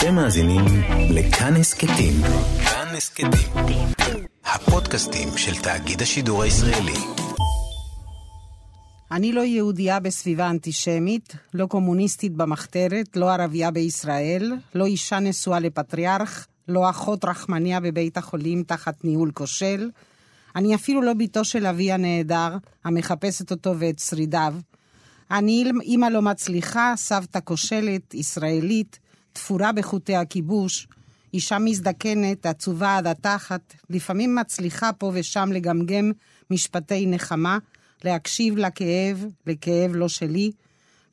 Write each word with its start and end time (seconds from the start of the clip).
אתם 0.00 0.14
מאזינים 0.14 0.64
לכאן 1.10 1.56
הסכתים. 1.56 2.12
כאן 2.64 2.96
הסכתים. 2.96 3.86
הפודקאסטים 4.44 5.28
של 5.36 5.62
תאגיד 5.62 6.02
השידור 6.02 6.42
הישראלי. 6.42 6.98
אני 9.10 9.32
לא 9.32 9.40
יהודייה 9.40 10.00
בסביבה 10.00 10.50
אנטישמית, 10.50 11.34
לא 11.54 11.66
קומוניסטית 11.66 12.32
במחתרת, 12.32 13.16
לא 13.16 13.30
ערבייה 13.30 13.70
בישראל, 13.70 14.52
לא 14.74 14.86
אישה 14.86 15.18
נשואה 15.18 15.60
לפטריארך, 15.60 16.46
לא 16.68 16.90
אחות 16.90 17.24
רחמניה 17.24 17.80
בבית 17.80 18.16
החולים 18.16 18.62
תחת 18.62 19.04
ניהול 19.04 19.30
כושל. 19.34 19.90
אני 20.56 20.74
אפילו 20.74 21.02
לא 21.02 21.14
בתו 21.14 21.44
של 21.44 21.66
אבי 21.66 21.92
הנעדר, 21.92 22.56
המחפשת 22.84 23.50
אותו 23.50 23.74
ואת 23.78 23.98
שרידיו. 23.98 24.54
אני 25.30 25.64
אימא 25.82 26.06
לא 26.06 26.22
מצליחה, 26.22 26.94
סבתא 26.96 27.38
כושלת, 27.44 28.14
ישראלית, 28.14 28.98
תפורה 29.40 29.72
בחוטי 29.72 30.16
הכיבוש, 30.16 30.88
אישה 31.34 31.58
מזדקנת, 31.58 32.46
עצובה 32.46 32.96
עד 32.96 33.06
התחת, 33.06 33.74
לפעמים 33.90 34.34
מצליחה 34.34 34.92
פה 34.92 35.10
ושם 35.14 35.50
לגמגם 35.52 36.12
משפטי 36.50 37.06
נחמה, 37.06 37.58
להקשיב 38.04 38.56
לכאב, 38.56 39.24
לכאב 39.46 39.90
לא 39.94 40.08
שלי, 40.08 40.50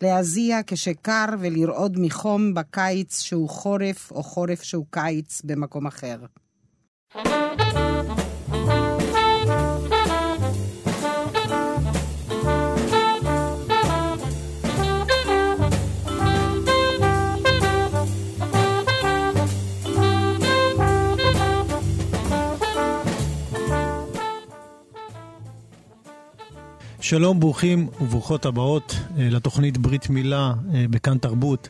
להזיע 0.02 0.60
כשקר 0.68 1.26
ולרעוד 1.40 2.00
מחום 2.00 2.54
בקיץ 2.54 3.22
שהוא 3.22 3.50
חורף 3.50 4.12
או 4.12 4.24
חורף 4.24 4.64
שהוא 4.64 4.86
קיץ 4.92 5.42
במקום 5.42 5.88
אחר. 5.88 6.18
שלום, 27.10 27.40
ברוכים 27.40 27.88
וברוכות 28.02 28.46
הבאות 28.46 28.96
אה, 29.18 29.30
לתוכנית 29.30 29.78
ברית 29.78 30.10
מילה 30.10 30.54
אה, 30.74 30.86
בכאן 30.90 31.18
תרבות, 31.18 31.70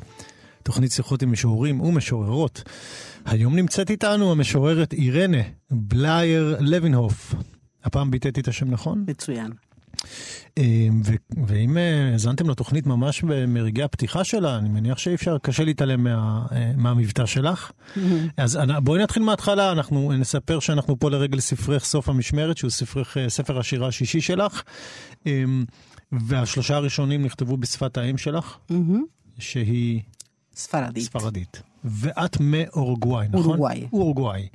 תוכנית 0.63 0.91
שיחות 0.91 1.21
עם 1.21 1.31
משוררים 1.31 1.81
ומשוררות. 1.81 2.63
היום 3.25 3.55
נמצאת 3.55 3.89
איתנו 3.89 4.31
המשוררת 4.31 4.93
אירנה 4.93 5.41
בלייר 5.71 6.57
לוינהוף. 6.59 7.35
הפעם 7.83 8.11
ביטאתי 8.11 8.41
את 8.41 8.47
השם 8.47 8.71
נכון? 8.71 9.05
מצוין. 9.07 9.51
אה, 10.57 10.87
ואם 11.47 11.77
האזנתם 12.11 12.49
לתוכנית 12.49 12.87
ממש 12.87 13.23
מרגעי 13.47 13.83
הפתיחה 13.83 14.23
שלה, 14.23 14.57
אני 14.57 14.69
מניח 14.69 14.97
שאי 14.97 15.15
אפשר, 15.15 15.37
קשה 15.37 15.63
להתעלם 15.63 16.03
מה, 16.03 16.45
מהמבטא 16.77 17.25
שלך. 17.25 17.71
אז 18.37 18.59
בואי 18.83 19.03
נתחיל 19.03 19.23
מההתחלה, 19.23 19.71
אנחנו 19.71 20.13
נספר 20.13 20.59
שאנחנו 20.59 20.99
פה 20.99 21.09
לרגל 21.09 21.39
ספרך 21.39 21.85
סוף 21.85 22.09
המשמרת, 22.09 22.57
שהוא 22.57 22.71
ספרך, 22.71 23.17
ספר 23.27 23.59
השירה 23.59 23.87
השישי 23.87 24.21
שלך. 24.21 24.63
והשלושה 26.11 26.75
הראשונים 26.75 27.25
נכתבו 27.25 27.57
בשפת 27.57 27.97
האם 27.97 28.17
שלך, 28.17 28.57
שהיא... 29.39 30.01
ספרדית. 30.55 31.03
ספרדית. 31.03 31.61
ואת 31.85 32.37
מאורוגוואי, 32.39 33.27
נכון? 33.27 33.45
אורוגוואי. 33.45 33.87
אורוגוואי. 33.93 34.47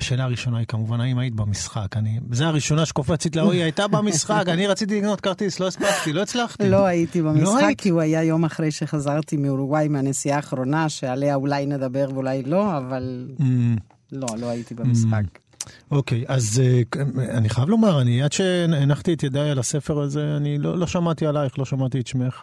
השאלה 0.00 0.24
הראשונה 0.24 0.58
היא 0.58 0.66
כמובן, 0.66 1.00
האם 1.00 1.18
היית 1.18 1.34
במשחק? 1.34 1.96
אני, 1.96 2.20
זה 2.30 2.46
הראשונה 2.46 2.86
שקופצת 2.86 3.36
לה, 3.36 3.42
היא 3.42 3.62
הייתה 3.62 3.88
במשחק, 3.88 4.44
אני 4.48 4.66
רציתי 4.66 4.98
לקנות 4.98 5.20
כרטיס, 5.20 5.60
לא 5.60 5.66
הספקתי, 5.66 6.12
לא 6.12 6.22
הצלחתי. 6.22 6.68
לא 6.68 6.86
הייתי 6.86 7.22
במשחק, 7.22 7.62
לא. 7.62 7.74
כי 7.78 7.88
הוא 7.88 8.00
היה 8.00 8.22
יום 8.22 8.44
אחרי 8.44 8.70
שחזרתי 8.70 9.36
מאורוגוואי 9.36 9.88
מהנסיעה 9.88 10.36
האחרונה, 10.36 10.88
שעליה 10.88 11.34
אולי 11.34 11.66
נדבר 11.66 12.08
ואולי 12.14 12.42
לא, 12.42 12.78
אבל 12.78 13.28
mm. 13.38 13.42
לא, 14.12 14.28
לא 14.38 14.46
הייתי 14.46 14.74
במשחק. 14.74 15.22
Mm. 15.24 15.68
אוקיי, 15.90 16.22
okay, 16.22 16.32
אז 16.32 16.62
uh, 16.94 16.98
אני 17.30 17.48
חייב 17.48 17.68
לומר, 17.68 18.00
אני 18.00 18.22
עד 18.22 18.32
שהנחתי 18.32 19.12
את 19.12 19.22
ידיי 19.22 19.50
על 19.50 19.58
הספר 19.58 20.00
הזה, 20.00 20.36
אני 20.36 20.58
לא, 20.58 20.78
לא 20.78 20.86
שמעתי 20.86 21.26
עלייך, 21.26 21.58
לא 21.58 21.64
שמעתי 21.64 22.00
את 22.00 22.06
שמך. 22.06 22.42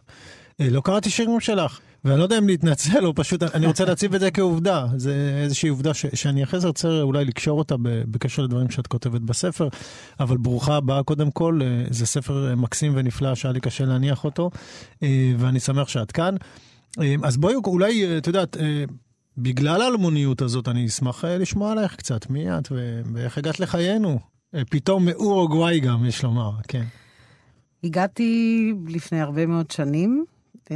Uh, 0.61 0.63
לא 0.71 0.81
קראתי 0.81 1.09
שירים 1.09 1.39
שלך, 1.39 1.79
ואני 2.05 2.19
לא 2.19 2.23
יודע 2.23 2.37
אם 2.37 2.47
להתנצל 2.47 3.05
או 3.05 3.15
פשוט, 3.15 3.43
אני 3.43 3.67
רוצה 3.67 3.85
להציב 3.85 4.13
את 4.13 4.19
זה 4.19 4.31
כעובדה. 4.31 4.87
זה 4.97 5.41
איזושהי 5.43 5.69
עובדה 5.69 5.93
ש, 5.93 6.05
שאני 6.13 6.43
אחרי 6.43 6.59
זה 6.59 6.67
רוצה 6.67 7.01
אולי 7.01 7.25
לקשור 7.25 7.59
אותה 7.59 7.75
בקשר 7.81 8.41
לדברים 8.41 8.69
שאת 8.69 8.87
כותבת 8.87 9.21
בספר, 9.21 9.67
אבל 10.19 10.37
ברוכה 10.37 10.75
הבאה 10.75 11.03
קודם 11.03 11.31
כל, 11.31 11.59
uh, 11.61 11.93
זה 11.93 12.05
ספר 12.05 12.55
מקסים 12.55 12.91
ונפלא 12.95 13.35
שהיה 13.35 13.51
לי 13.51 13.59
קשה 13.59 13.85
להניח 13.85 14.23
אותו, 14.23 14.49
uh, 14.53 15.03
ואני 15.37 15.59
שמח 15.59 15.87
שאת 15.87 16.11
כאן. 16.11 16.35
אז 17.23 17.37
בואי 17.37 17.55
אולי, 17.55 18.17
את 18.17 18.27
יודעת, 18.27 18.57
בגלל 19.37 19.81
האלמוניות 19.81 20.41
הזאת, 20.41 20.67
אני 20.67 20.85
אשמח 20.85 21.25
אה, 21.25 21.37
לשמוע 21.37 21.71
עלייך 21.71 21.95
קצת, 21.95 22.29
מי 22.29 22.57
את 22.57 22.71
ואיך 23.13 23.37
הגעת 23.37 23.59
לחיינו. 23.59 24.19
אה, 24.55 24.61
פתאום 24.69 25.05
מאורוגוואי 25.05 25.79
גם, 25.79 26.05
יש 26.05 26.23
לומר, 26.23 26.51
כן. 26.67 26.83
הגעתי 27.83 28.73
לפני 28.87 29.21
הרבה 29.21 29.45
מאוד 29.45 29.71
שנים. 29.71 30.25
אה, 30.71 30.75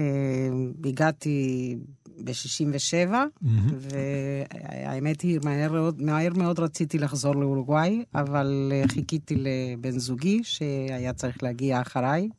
הגעתי 0.86 1.76
ב-67, 2.24 3.12
mm-hmm. 3.12 3.48
והאמת 3.74 5.22
היא, 5.22 5.40
מהר, 5.44 5.90
מהר 5.98 6.34
מאוד 6.34 6.60
רציתי 6.60 6.98
לחזור 6.98 7.36
לאורוגוואי, 7.36 8.04
אבל 8.16 8.72
חיכיתי 8.88 9.36
לבן 9.38 10.00
זוגי 10.00 10.42
שהיה 10.44 11.14
צריך 11.14 11.44
להגיע 11.44 11.82
אחריי. 11.82 12.30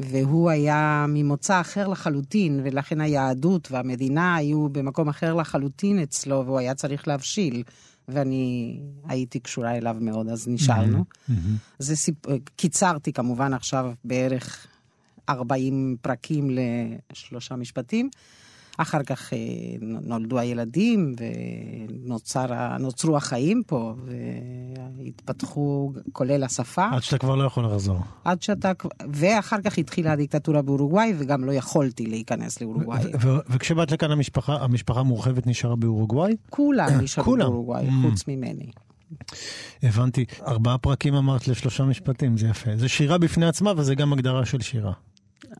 והוא 0.00 0.50
היה 0.50 1.06
ממוצא 1.08 1.60
אחר 1.60 1.88
לחלוטין, 1.88 2.60
ולכן 2.64 3.00
היהדות 3.00 3.68
והמדינה 3.72 4.34
היו 4.34 4.68
במקום 4.68 5.08
אחר 5.08 5.34
לחלוטין 5.34 5.98
אצלו, 5.98 6.46
והוא 6.46 6.58
היה 6.58 6.74
צריך 6.74 7.08
להבשיל. 7.08 7.62
ואני 8.08 8.80
הייתי 9.08 9.40
קשורה 9.40 9.76
אליו 9.76 9.96
מאוד, 10.00 10.28
אז 10.28 10.48
נשארנו. 10.48 11.04
Mm-hmm. 11.04 11.32
זה 11.78 11.96
סיפ... 11.96 12.16
קיצרתי 12.56 13.12
כמובן 13.12 13.54
עכשיו 13.54 13.92
בערך 14.04 14.66
40 15.28 15.96
פרקים 16.02 16.50
לשלושה 17.10 17.56
משפטים. 17.56 18.10
אחר 18.82 19.02
כך 19.02 19.32
אה, 19.32 19.38
נולדו 19.80 20.38
הילדים 20.38 21.14
ונוצרו 21.98 23.16
החיים 23.16 23.62
פה 23.66 23.94
והתפתחו 24.98 25.92
כולל 26.12 26.44
השפה. 26.44 26.88
עד 26.92 27.02
שאתה 27.02 27.18
כבר 27.18 27.36
לא 27.36 27.44
יכול 27.44 27.64
לחזור. 27.64 27.98
עד 28.24 28.42
שאתה, 28.42 28.72
ואחר 29.12 29.60
כך 29.64 29.78
התחילה 29.78 30.12
הדיקטטורה 30.12 30.62
באורוגוואי 30.62 31.14
וגם 31.18 31.44
לא 31.44 31.52
יכולתי 31.52 32.06
להיכנס 32.06 32.60
לאורוגוואי. 32.60 33.02
וכשבאת 33.50 33.92
לכאן 33.92 34.10
המשפחה, 34.10 34.54
המשפחה 34.54 35.00
המורחבת 35.00 35.46
נשארה 35.46 35.76
באורוגוואי? 35.76 36.36
כולם 36.50 36.90
נשארו 37.02 37.36
באורוגוואי, 37.36 37.88
mm. 37.88 37.92
חוץ 38.02 38.28
ממני. 38.28 38.70
הבנתי. 39.82 40.24
ארבעה 40.46 40.78
פרקים 40.78 41.14
אמרת 41.14 41.48
לשלושה 41.48 41.84
משפטים, 41.84 42.38
זה 42.38 42.46
יפה. 42.46 42.76
זה 42.76 42.88
שירה 42.88 43.18
בפני 43.18 43.46
עצמה 43.46 43.72
וזה 43.76 43.94
גם 43.94 44.12
הגדרה 44.12 44.46
של 44.46 44.60
שירה. 44.60 44.92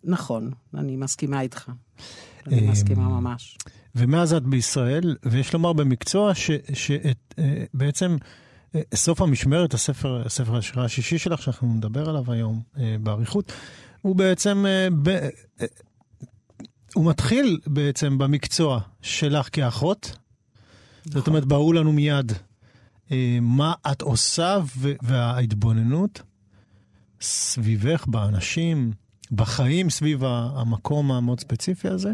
נכון, 0.04 0.50
אני 0.74 0.96
מסכימה 0.96 1.40
איתך. 1.40 1.70
אני 2.46 2.68
מסכימה 2.68 3.08
ממש. 3.08 3.58
ומאז 3.94 4.34
את 4.34 4.42
בישראל, 4.42 5.16
ויש 5.22 5.54
לומר 5.54 5.72
במקצוע 5.72 6.32
שבעצם 6.74 8.16
אה, 8.74 8.80
סוף 8.94 9.20
המשמרת, 9.20 9.74
הספר, 9.74 10.22
הספר 10.26 10.56
השירה 10.56 10.84
השישי 10.84 11.18
שלך, 11.18 11.42
שאנחנו 11.42 11.74
נדבר 11.74 12.08
עליו 12.08 12.32
היום 12.32 12.62
אה, 12.78 12.96
באריכות, 13.00 13.52
הוא 14.02 14.16
בעצם, 14.16 14.64
אה, 14.68 14.88
ב, 15.02 15.28
הוא 16.94 17.10
מתחיל 17.10 17.60
בעצם 17.66 18.18
במקצוע 18.18 18.80
שלך 19.02 19.48
כאחות. 19.52 20.16
נכון. 21.06 21.20
זאת 21.20 21.28
אומרת, 21.28 21.44
ברור 21.44 21.74
לנו 21.74 21.92
מיד 21.92 22.32
מה 23.40 23.72
את 23.92 24.02
עושה 24.02 24.58
וההתבוננות 25.02 26.22
סביבך, 27.20 28.06
באנשים, 28.06 28.92
בחיים 29.32 29.90
סביב 29.90 30.24
המקום 30.24 31.12
המאוד 31.12 31.40
ספציפי 31.40 31.88
הזה, 31.88 32.12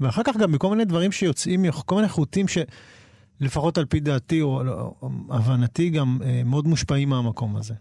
ואחר 0.00 0.22
כך 0.24 0.36
גם 0.36 0.52
בכל 0.52 0.70
מיני 0.70 0.84
דברים 0.84 1.12
שיוצאים, 1.12 1.70
כל 1.70 1.94
מיני 1.94 2.08
חוטים 2.08 2.46
שלפחות 2.48 3.78
על 3.78 3.84
פי 3.84 4.00
דעתי 4.00 4.40
או, 4.40 4.62
או 5.02 5.10
הבנתי 5.30 5.90
גם 5.90 6.18
אה, 6.24 6.42
מאוד 6.44 6.66
מושפעים 6.66 7.08
מהמקום 7.08 7.56
הזה. 7.56 7.74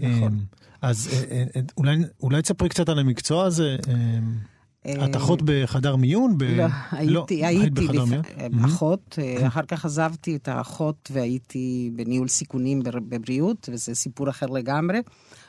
נכון. 0.00 0.44
אז 0.82 1.08
אה, 1.12 1.44
אה, 1.56 1.60
אולי, 1.76 1.96
אולי 2.22 2.42
תספרי 2.42 2.68
קצת 2.68 2.88
על 2.88 2.98
המקצוע 2.98 3.44
הזה. 3.44 3.76
את 4.86 5.16
אחות 5.16 5.42
בחדר 5.44 5.96
מיון? 5.96 6.38
ב... 6.38 6.42
לא, 6.42 6.64
הייתי, 6.90 7.12
לא, 7.12 7.26
הייתי 7.46 7.88
לפ... 7.88 8.08
Mm-hmm. 8.08 8.66
אחות. 8.66 9.18
אחר 9.46 9.62
כך 9.62 9.84
עזבתי 9.84 10.36
את 10.36 10.48
האחות 10.48 11.10
והייתי 11.14 11.90
בניהול 11.96 12.28
סיכונים 12.28 12.82
בבריאות, 13.08 13.68
וזה 13.72 13.94
סיפור 13.94 14.30
אחר 14.30 14.46
לגמרי. 14.46 14.98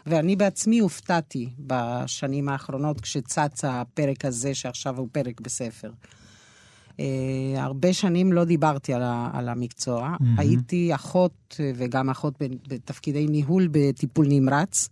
ואני 0.06 0.36
בעצמי 0.36 0.80
הופתעתי 0.80 1.50
בשנים 1.60 2.50
האחרונות 2.50 3.02
כשצץ 3.02 3.66
הפרק 3.66 4.26
הזה, 4.26 4.56
שעכשיו 4.56 4.98
הוא 4.98 5.08
פרק 5.12 5.42
בספר. 5.42 5.92
Uh, 6.92 6.96
הרבה 7.58 7.94
שנים 7.94 8.34
לא 8.34 8.44
דיברתי 8.44 8.94
על, 8.94 9.02
ה, 9.04 9.30
על 9.34 9.50
המקצוע. 9.50 10.16
Mm-hmm. 10.16 10.26
הייתי 10.38 10.96
אחות 10.96 11.60
וגם 11.76 12.10
אחות 12.10 12.34
בתפקידי 12.68 13.28
ניהול 13.28 13.68
בטיפול 13.72 14.26
נמרץ. 14.30 14.90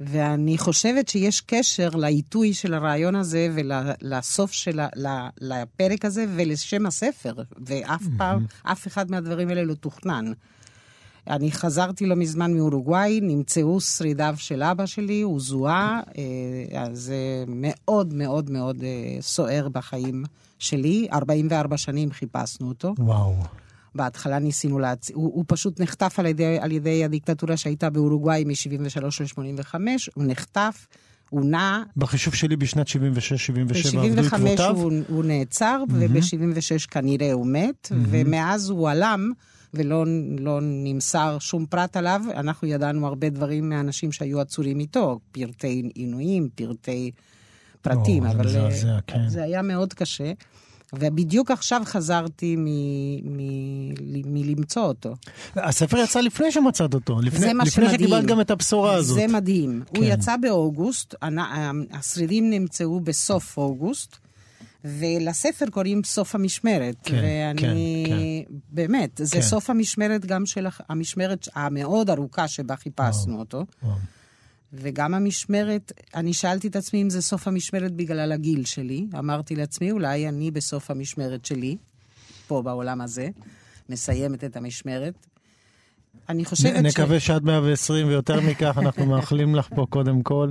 ואני 0.00 0.58
חושבת 0.58 1.08
שיש 1.08 1.40
קשר 1.40 1.88
לעיתוי 1.88 2.54
של 2.54 2.74
הרעיון 2.74 3.14
הזה 3.14 3.48
ולסוף 3.54 4.52
של 4.52 4.80
ה, 4.80 5.28
לפרק 5.40 6.04
הזה 6.04 6.26
ולשם 6.36 6.86
הספר, 6.86 7.34
ואף 7.66 8.02
פעם, 8.18 8.46
אף 8.62 8.86
אחד 8.86 9.10
מהדברים 9.10 9.48
האלה 9.48 9.64
לא 9.64 9.74
תוכנן. 9.74 10.32
אני 11.30 11.52
חזרתי 11.52 12.06
לא 12.06 12.16
מזמן 12.16 12.54
מאורוגוואי, 12.54 13.20
נמצאו 13.22 13.80
שרידיו 13.80 14.34
של 14.38 14.62
אבא 14.62 14.86
שלי, 14.86 15.22
הוא 15.22 15.40
זוהה, 15.40 16.00
אה, 16.18 16.86
זה 16.92 17.44
מאוד 17.46 18.14
מאוד 18.14 18.50
מאוד 18.50 18.82
אה, 18.82 19.16
סוער 19.20 19.68
בחיים 19.68 20.24
שלי. 20.58 21.06
44 21.12 21.76
שנים 21.76 22.12
חיפשנו 22.12 22.68
אותו. 22.68 22.94
וואו. 22.98 23.34
בהתחלה 23.94 24.38
ניסינו 24.38 24.78
להצ... 24.78 25.10
הוא, 25.10 25.32
הוא 25.34 25.44
פשוט 25.48 25.80
נחטף 25.80 26.14
על 26.18 26.26
ידי, 26.26 26.58
על 26.60 26.72
ידי 26.72 27.04
הדיקטטורה 27.04 27.56
שהייתה 27.56 27.90
באורוגוואי 27.90 28.44
מ-73 28.44 29.00
ל-85, 29.00 29.74
הוא 30.14 30.24
נחטף. 30.26 30.86
הוא 31.30 31.44
נע... 31.44 31.82
בחישוב 31.96 32.34
שלי 32.34 32.56
בשנת 32.56 32.88
76-77 32.88 32.92
עבדו 33.98 34.20
עקבותיו? 34.20 34.74
ב-75 34.74 34.80
הוא, 34.82 34.92
הוא 35.08 35.24
נעצר, 35.24 35.82
mm-hmm. 35.88 35.92
וב-76 35.94 36.86
כנראה 36.90 37.32
הוא 37.32 37.46
מת, 37.46 37.88
mm-hmm. 37.90 37.94
ומאז 38.10 38.70
הוא 38.70 38.90
עלם, 38.90 39.32
ולא 39.74 40.04
לא 40.38 40.58
נמסר 40.62 41.36
שום 41.40 41.66
פרט 41.66 41.96
עליו. 41.96 42.20
אנחנו 42.34 42.68
ידענו 42.68 43.06
הרבה 43.06 43.30
דברים 43.30 43.68
מאנשים 43.68 44.12
שהיו 44.12 44.40
עצורים 44.40 44.80
איתו, 44.80 45.20
פרטי 45.32 45.90
עינויים, 45.94 46.48
פרטי 46.54 47.10
פרטים, 47.82 48.26
או, 48.26 48.30
אבל 48.30 48.48
זה, 48.48 48.60
זה, 48.70 48.76
זה, 48.76 48.88
כן. 49.06 49.28
זה 49.28 49.42
היה 49.42 49.62
מאוד 49.62 49.92
קשה. 49.92 50.32
ובדיוק 50.92 51.50
עכשיו 51.50 51.82
חזרתי 51.84 52.56
מלמצוא 54.24 54.82
אותו. 54.82 55.14
הספר 55.56 55.96
יצא 55.96 56.20
לפני 56.20 56.52
שמצאת 56.52 56.94
אותו, 56.94 57.20
לפני, 57.20 57.46
לפני 57.46 57.70
שמדהים. 57.70 57.94
שקיבלת 57.94 58.24
גם 58.24 58.40
את 58.40 58.50
הבשורה 58.50 58.94
הזאת. 58.94 59.16
זה 59.16 59.26
מדהים. 59.26 59.82
כן. 59.86 59.96
הוא 59.96 60.04
יצא 60.08 60.36
באוגוסט, 60.36 61.14
השרידים 61.92 62.50
נמצאו 62.50 63.00
בסוף 63.00 63.58
אוגוסט. 63.58 64.16
ולספר 64.84 65.66
קוראים 65.70 66.04
סוף 66.04 66.34
המשמרת. 66.34 66.96
כן, 67.02 67.14
ואני, 67.14 67.60
כן, 67.60 67.74
כן. 68.48 68.54
באמת, 68.68 69.20
זה 69.24 69.36
כן. 69.36 69.42
סוף 69.42 69.70
המשמרת 69.70 70.26
גם 70.26 70.46
של 70.46 70.66
המשמרת 70.88 71.48
המאוד 71.54 72.10
ארוכה 72.10 72.48
שבה 72.48 72.76
חיפשנו 72.76 73.32
וואו, 73.32 73.38
אותו. 73.40 73.64
וואו. 73.82 73.96
וגם 74.72 75.14
המשמרת, 75.14 75.92
אני 76.14 76.32
שאלתי 76.32 76.68
את 76.68 76.76
עצמי 76.76 77.02
אם 77.02 77.10
זה 77.10 77.22
סוף 77.22 77.48
המשמרת 77.48 77.92
בגלל 77.92 78.32
הגיל 78.32 78.64
שלי. 78.64 79.06
אמרתי 79.18 79.56
לעצמי, 79.56 79.90
אולי 79.90 80.28
אני 80.28 80.50
בסוף 80.50 80.90
המשמרת 80.90 81.44
שלי, 81.44 81.76
פה 82.46 82.62
בעולם 82.62 83.00
הזה, 83.00 83.28
מסיימת 83.88 84.44
את 84.44 84.56
המשמרת. 84.56 85.26
אני 86.28 86.44
חושבת 86.44 86.72
נ- 86.72 86.90
ש... 86.90 86.94
נקווה 86.94 87.20
שעד 87.20 87.44
120 87.44 88.06
ויותר 88.08 88.40
מכך, 88.40 88.78
אנחנו 88.78 89.06
מאחלים 89.16 89.54
לך 89.54 89.68
פה 89.74 89.86
קודם 89.90 90.22
כל. 90.22 90.50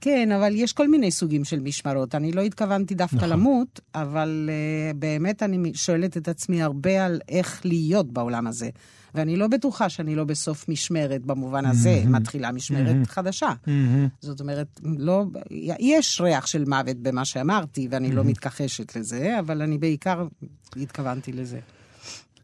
כן, 0.00 0.32
אבל 0.32 0.52
יש 0.54 0.72
כל 0.72 0.88
מיני 0.88 1.10
סוגים 1.10 1.44
של 1.44 1.60
משמרות. 1.60 2.14
אני 2.14 2.32
לא 2.32 2.40
התכוונתי 2.40 2.94
דווקא 2.94 3.16
נכון. 3.16 3.28
למות, 3.28 3.80
אבל 3.94 4.50
uh, 4.50 4.96
באמת 4.96 5.42
אני 5.42 5.74
שואלת 5.74 6.16
את 6.16 6.28
עצמי 6.28 6.62
הרבה 6.62 7.04
על 7.06 7.20
איך 7.28 7.60
להיות 7.64 8.12
בעולם 8.12 8.46
הזה. 8.46 8.70
ואני 9.14 9.36
לא 9.36 9.46
בטוחה 9.48 9.88
שאני 9.88 10.14
לא 10.14 10.24
בסוף 10.24 10.68
משמרת 10.68 11.22
במובן 11.26 11.66
הזה, 11.66 12.02
מתחילה 12.06 12.52
משמרת 12.52 13.06
חדשה. 13.06 13.52
מהמם. 13.66 14.08
זאת 14.20 14.40
אומרת, 14.40 14.80
לא, 14.84 15.24
יש 15.80 16.20
ריח 16.20 16.46
של 16.46 16.64
מוות 16.64 16.96
במה 16.96 17.24
שאמרתי, 17.24 17.88
ואני 17.90 18.12
לא 18.12 18.24
מתכחשת 18.24 18.96
לזה, 18.96 19.38
אבל 19.38 19.62
אני 19.62 19.78
בעיקר 19.78 20.26
התכוונתי 20.76 21.32
לזה. 21.32 21.58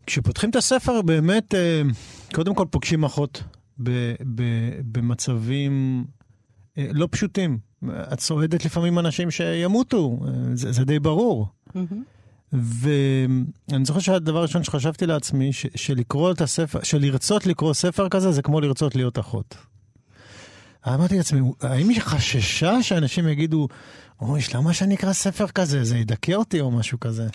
כשפותחים 0.07 0.51
את 0.51 0.57
הספר, 0.57 1.03
באמת, 1.03 1.55
אה, 1.55 1.83
קודם 2.35 2.55
כל 2.55 2.67
פוגשים 2.71 3.05
אחות 3.05 3.43
ב- 3.83 4.15
ב- 4.35 4.81
במצבים 4.93 6.05
לא 6.77 7.09
פשוטים. 7.11 7.59
את 8.13 8.19
צועדת 8.19 8.65
לפעמים 8.65 8.99
אנשים 8.99 9.31
שימותו, 9.31 10.19
אה, 10.27 10.31
זה, 10.55 10.73
זה 10.73 10.85
די 10.85 10.99
ברור. 10.99 11.47
ואני 12.53 13.85
זוכר 13.85 14.01
שהדבר 14.01 14.39
הראשון 14.39 14.65
שחשבתי 14.65 15.07
לעצמי, 15.07 15.53
ש- 15.53 15.67
שלקרוא 15.75 16.33
את 16.33 16.41
הספר, 16.41 16.79
שלרצות 16.83 17.47
לקרוא 17.47 17.75
ספר 17.75 18.09
כזה, 18.09 18.33
זה 18.33 18.43
כמו 18.43 18.61
לרצות 18.61 18.97
להיות 18.97 19.19
אחות. 19.19 19.57
אמרתי 20.89 21.17
לעצמי, 21.17 21.41
האם 21.61 21.89
היא 21.89 22.01
חששה 22.01 22.83
שאנשים 22.83 23.29
יגידו, 23.29 23.69
אוי, 24.21 24.41
למה 24.55 24.73
שאני 24.73 24.95
אקרא 24.95 25.13
ספר 25.13 25.47
כזה? 25.47 25.85
זה 25.85 25.99
ידכא 25.99 26.33
אותי 26.33 26.61
או 26.61 26.71
משהו 26.71 27.01
כזה. 27.01 27.27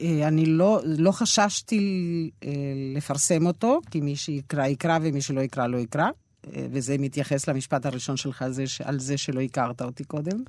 אה, 0.00 0.28
אני 0.28 0.46
לא, 0.46 0.80
לא 0.84 1.12
חששתי 1.12 2.30
אה, 2.44 2.50
לפרסם 2.96 3.46
אותו, 3.46 3.80
כי 3.90 4.00
מי 4.00 4.16
שיקרא 4.16 4.66
יקרא 4.66 4.98
ומי 5.02 5.20
שלא 5.20 5.40
יקרא 5.40 5.66
לא 5.66 5.76
יקרא. 5.78 6.08
וזה 6.52 6.98
מתייחס 6.98 7.48
למשפט 7.48 7.86
הראשון 7.86 8.16
שלך 8.16 8.44
זה, 8.48 8.64
על 8.84 8.98
זה 8.98 9.16
שלא 9.16 9.40
הכרת 9.40 9.82
אותי 9.82 10.04
קודם. 10.04 10.42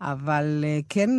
אבל 0.00 0.64
אה, 0.66 0.80
כן 0.88 1.10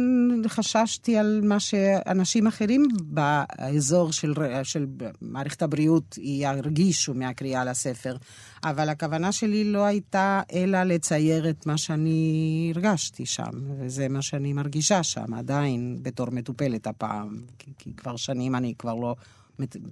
חששתי 0.48 1.18
על 1.18 1.42
מה 1.44 1.60
שאנשים 1.60 2.48
אחרים 2.48 2.88
באזור 3.04 4.12
של, 4.12 4.34
של 4.64 4.86
מערכת 5.22 5.62
הבריאות 5.62 6.18
ירגישו 6.22 7.14
מהקריאה 7.14 7.66
לספר. 7.66 8.16
אבל 8.64 8.90
הכוונה 8.90 9.32
שלי 9.32 9.64
לא 9.64 9.86
הייתה 9.86 10.42
אלא 10.54 10.84
לצייר 10.84 11.50
את 11.50 11.66
מה 11.66 11.78
שאני 11.78 12.72
הרגשתי 12.76 13.26
שם, 13.26 13.52
וזה 13.80 14.08
מה 14.08 14.22
שאני 14.22 14.54
מרגישה 14.54 15.04
שם, 15.04 15.34
עדיין 15.34 15.98
בתור 16.02 16.28
מטופלת 16.32 16.88
הפעם, 16.88 17.42
כי, 17.60 17.72
כי 17.78 17.94
כבר 17.94 18.16
שנים 18.16 18.56
אני 18.56 18.74
כבר 18.78 18.94
לא 18.94 19.16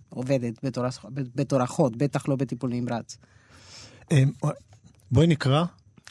עובדת 0.10 0.66
בתור, 0.66 0.86
בתור 1.36 1.64
אחות, 1.64 1.98
בטח 1.98 2.28
לא 2.28 2.36
בטיפול 2.36 2.70
נמרץ. 2.70 3.18
אה, 4.14 4.24
בואי 5.12 5.28
נקרא. 5.28 5.64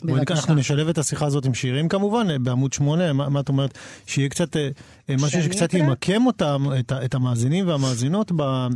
בואי 0.04 0.20
נקרא, 0.20 0.37
אנחנו 0.37 0.54
נשלב 0.54 0.88
את 0.88 0.99
השיחה 0.99 1.26
הזאת 1.26 1.44
עם 1.44 1.54
שירים 1.54 1.88
כמובן, 1.88 2.44
בעמוד 2.44 2.72
שמונה, 2.72 3.12
מה, 3.12 3.28
מה 3.28 3.40
את 3.40 3.49
אומרת? 3.49 3.78
שיהיה 4.06 4.28
קצת, 4.28 4.56
אה, 4.56 4.69
אה, 5.10 5.14
משהו 5.16 5.43
שקצת? 5.43 5.75
ימקם 5.75 6.26
אותם, 6.26 6.66
את, 6.78 6.93
את 7.04 7.14
המאזינים 7.14 7.69
והמאזינות 7.69 8.32
ב, 8.37 8.66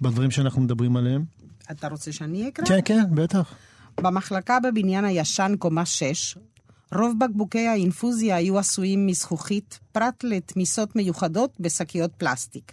בדברים 0.00 0.30
שאנחנו 0.30 0.62
מדברים 0.62 0.96
עליהם. 0.96 1.24
אתה 1.70 1.88
רוצה 1.88 2.12
שאני 2.12 2.48
אקרא? 2.48 2.66
כן, 2.66 2.78
כן, 2.84 3.04
בטח. 3.14 3.54
במחלקה 4.00 4.58
בבניין 4.60 5.04
הישן 5.04 5.54
קומה 5.58 5.86
6, 5.86 6.36
רוב 6.94 7.14
בקבוקי 7.18 7.66
האינפוזיה 7.66 8.36
היו 8.36 8.58
עשויים 8.58 9.06
מזכוכית, 9.06 9.78
פרט 9.92 10.24
לתמיסות 10.24 10.96
מיוחדות 10.96 11.50
בשקיות 11.60 12.10
פלסטיק. 12.18 12.72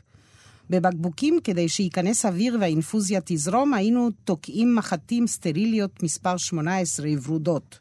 בבקבוקים, 0.71 1.39
כדי 1.43 1.69
שייכנס 1.69 2.25
אוויר 2.25 2.57
והאינפוזיה 2.61 3.19
תזרום, 3.25 3.73
היינו 3.73 4.09
תוקעים 4.23 4.75
מחטים 4.75 5.27
סטריליות 5.27 6.03
מספר 6.03 6.37
18 6.37 7.07
ורודות. 7.23 7.79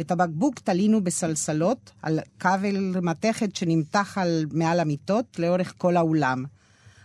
את 0.00 0.10
הבקבוק 0.10 0.58
תלינו 0.58 1.04
בסלסלות 1.04 1.92
על 2.02 2.20
כבל 2.38 3.00
מתכת 3.02 3.56
שנמתח 3.56 4.18
על 4.18 4.44
מעל 4.52 4.80
המיטות 4.80 5.38
לאורך 5.38 5.74
כל 5.78 5.96
האולם. 5.96 6.44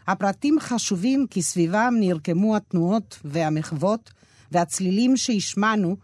הפרטים 0.08 0.60
חשובים 0.60 1.26
כי 1.30 1.42
סביבם 1.42 1.94
נרקמו 2.00 2.56
התנועות 2.56 3.20
והמחוות 3.26 4.12
והצלילים 4.52 5.18
שהשמענו, 5.18 5.98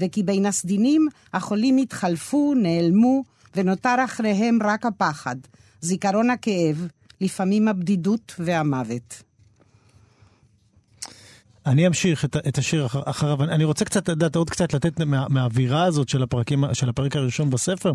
וכי 0.00 0.22
בין 0.22 0.46
הסדינים 0.46 1.08
החולים 1.32 1.76
התחלפו, 1.76 2.54
נעלמו, 2.54 3.22
ונותר 3.56 3.96
אחריהם 4.04 4.58
רק 4.64 4.86
הפחד, 4.86 5.36
זיכרון 5.80 6.30
הכאב, 6.30 6.88
לפעמים 7.20 7.68
הבדידות 7.68 8.34
והמוות. 8.38 9.22
אני 11.66 11.86
אמשיך 11.86 12.24
את, 12.24 12.36
את 12.36 12.58
השיר 12.58 12.86
אחר, 12.86 13.02
אחריו. 13.04 13.44
אני 13.44 13.64
רוצה 13.64 13.84
קצת, 13.84 14.08
לדעת, 14.08 14.36
עוד 14.36 14.50
קצת 14.50 14.74
לתת 14.74 15.00
מה, 15.00 15.26
מהאווירה 15.28 15.84
הזאת 15.84 16.08
של, 16.08 16.22
הפרקים, 16.22 16.64
של 16.72 16.88
הפרק 16.88 17.16
הראשון 17.16 17.50
בספר. 17.50 17.92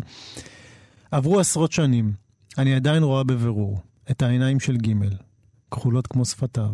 עברו 1.10 1.40
עשרות 1.40 1.72
שנים, 1.72 2.12
אני 2.58 2.74
עדיין 2.74 3.02
רואה 3.02 3.24
בבירור 3.24 3.80
את 4.10 4.22
העיניים 4.22 4.60
של 4.60 4.76
ג' 4.76 4.92
כחולות 5.70 6.06
כמו 6.06 6.24
שפתיו, 6.24 6.70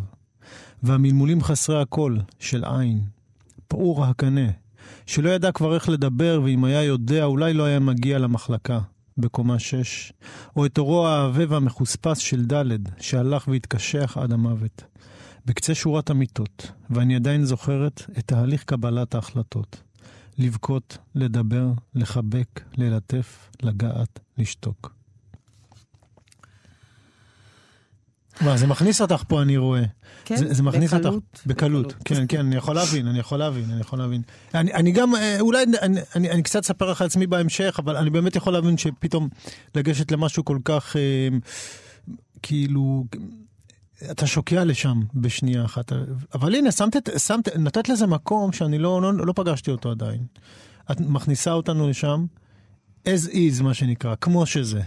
והמלמולים 0.82 1.42
חסרי 1.42 1.80
הקול 1.80 2.20
של 2.38 2.64
עין, 2.64 3.00
פעור 3.68 4.04
הקנה, 4.04 4.50
שלא 5.06 5.30
ידע 5.30 5.52
כבר 5.52 5.74
איך 5.74 5.88
לדבר, 5.88 6.40
ואם 6.44 6.64
היה 6.64 6.82
יודע, 6.82 7.24
אולי 7.24 7.52
לא 7.52 7.64
היה 7.64 7.78
מגיע 7.78 8.18
למחלקה, 8.18 8.80
בקומה 9.20 9.58
שש, 9.58 10.12
או 10.56 10.66
את 10.66 10.78
אורו 10.78 11.08
העבה 11.08 11.44
והמחוספס 11.48 12.18
של 12.18 12.46
ד' 12.46 12.64
שהלך 13.00 13.48
והתקשח 13.48 14.16
עד 14.20 14.32
המוות. 14.32 14.84
בקצה 15.46 15.74
שורת 15.74 16.10
המיטות, 16.10 16.72
ואני 16.90 17.16
עדיין 17.16 17.44
זוכרת 17.44 18.02
את 18.18 18.26
תהליך 18.26 18.64
קבלת 18.64 19.14
ההחלטות. 19.14 19.82
לבכות, 20.38 20.98
לדבר, 21.14 21.66
לחבק, 21.94 22.60
ללטף, 22.76 23.50
לגעת, 23.62 24.20
לשתוק. 24.38 24.99
מה, 28.40 28.56
זה 28.56 28.66
מכניס 28.66 29.00
אותך 29.00 29.22
פה, 29.28 29.42
אני 29.42 29.56
רואה. 29.56 29.82
כן, 30.24 30.36
זה, 30.36 30.54
זה 30.54 30.62
מכניס 30.62 30.94
בקלות, 30.94 31.14
אותך 31.14 31.46
בקלות. 31.46 31.86
בקלות. 31.86 32.02
כן, 32.04 32.24
כן, 32.28 32.46
אני 32.46 32.56
יכול 32.56 32.74
להבין, 32.74 33.06
אני 33.06 33.18
יכול 33.18 33.38
להבין, 33.38 33.70
אני 33.70 33.80
יכול 33.80 33.98
להבין. 33.98 34.22
אני, 34.54 34.72
אני 34.72 34.92
גם, 34.92 35.14
אה, 35.14 35.40
אולי, 35.40 35.64
אני, 35.82 36.00
אני, 36.14 36.30
אני 36.30 36.42
קצת 36.42 36.60
אספר 36.64 36.90
לך 36.90 37.02
עצמי 37.02 37.26
בהמשך, 37.26 37.76
אבל 37.78 37.96
אני 37.96 38.10
באמת 38.10 38.36
יכול 38.36 38.52
להבין 38.52 38.78
שפתאום 38.78 39.28
לגשת 39.74 40.12
למשהו 40.12 40.44
כל 40.44 40.58
כך, 40.64 40.96
אה, 40.96 41.28
כאילו, 42.42 43.04
אתה 44.10 44.26
שוקע 44.26 44.64
לשם 44.64 45.00
בשנייה 45.14 45.64
אחת. 45.64 45.92
אבל 46.34 46.54
הנה, 46.54 46.72
שמת, 46.72 46.96
שמת, 47.18 47.56
נתת 47.56 47.88
לזה 47.88 48.06
מקום 48.06 48.52
שאני 48.52 48.78
לא, 48.78 49.02
לא, 49.02 49.12
לא 49.26 49.32
פגשתי 49.36 49.70
אותו 49.70 49.90
עדיין. 49.90 50.24
את 50.90 51.00
מכניסה 51.00 51.52
אותנו 51.52 51.88
לשם 51.88 52.24
as 53.04 53.28
is, 53.28 53.62
מה 53.62 53.74
שנקרא, 53.74 54.14
כמו 54.20 54.46
שזה. 54.46 54.82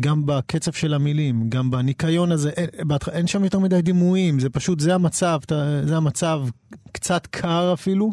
גם 0.00 0.26
בקצב 0.26 0.72
של 0.72 0.94
המילים, 0.94 1.48
גם 1.48 1.70
בניקיון 1.70 2.32
הזה, 2.32 2.50
אין, 2.50 2.68
אין 3.12 3.26
שם 3.26 3.44
יותר 3.44 3.58
מדי 3.58 3.82
דימויים, 3.82 4.40
זה 4.40 4.50
פשוט, 4.50 4.80
זה 4.80 4.94
המצב, 4.94 5.40
זה 5.84 5.96
המצב, 5.96 6.40
קצת 6.92 7.26
קר 7.26 7.70
אפילו, 7.72 8.12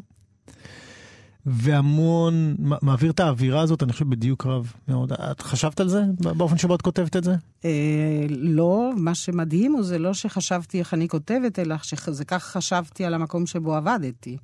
והמון, 1.46 2.56
מעביר 2.60 3.12
את 3.12 3.20
האווירה 3.20 3.62
הזאת, 3.62 3.84
אני 3.84 3.94
חושב, 3.94 4.10
בדיוק 4.10 4.46
רב 4.46 4.74
מאוד. 4.88 5.14
את 5.14 5.42
חשבת 5.42 5.80
על 5.80 5.88
זה, 5.88 6.04
באופן 6.20 6.58
שבו 6.58 6.76
את 6.76 6.82
כותבת 6.82 7.16
את 7.16 7.24
זה? 7.24 7.36
אה, 7.66 8.26
לא, 8.30 8.92
מה 8.98 9.16
שמדהים 9.16 9.74
הוא 9.74 9.84
זה 9.84 10.00
לא 10.00 10.14
שחשבתי 10.14 10.80
איך 10.80 10.94
אני 10.94 11.08
כותבת, 11.08 11.60
אלא 11.60 11.76
שזה 11.82 12.26
כך 12.26 12.44
חשבתי 12.44 13.06
על 13.06 13.14
המקום 13.14 13.46
שבו 13.46 13.76
עבדתי. 13.76 14.38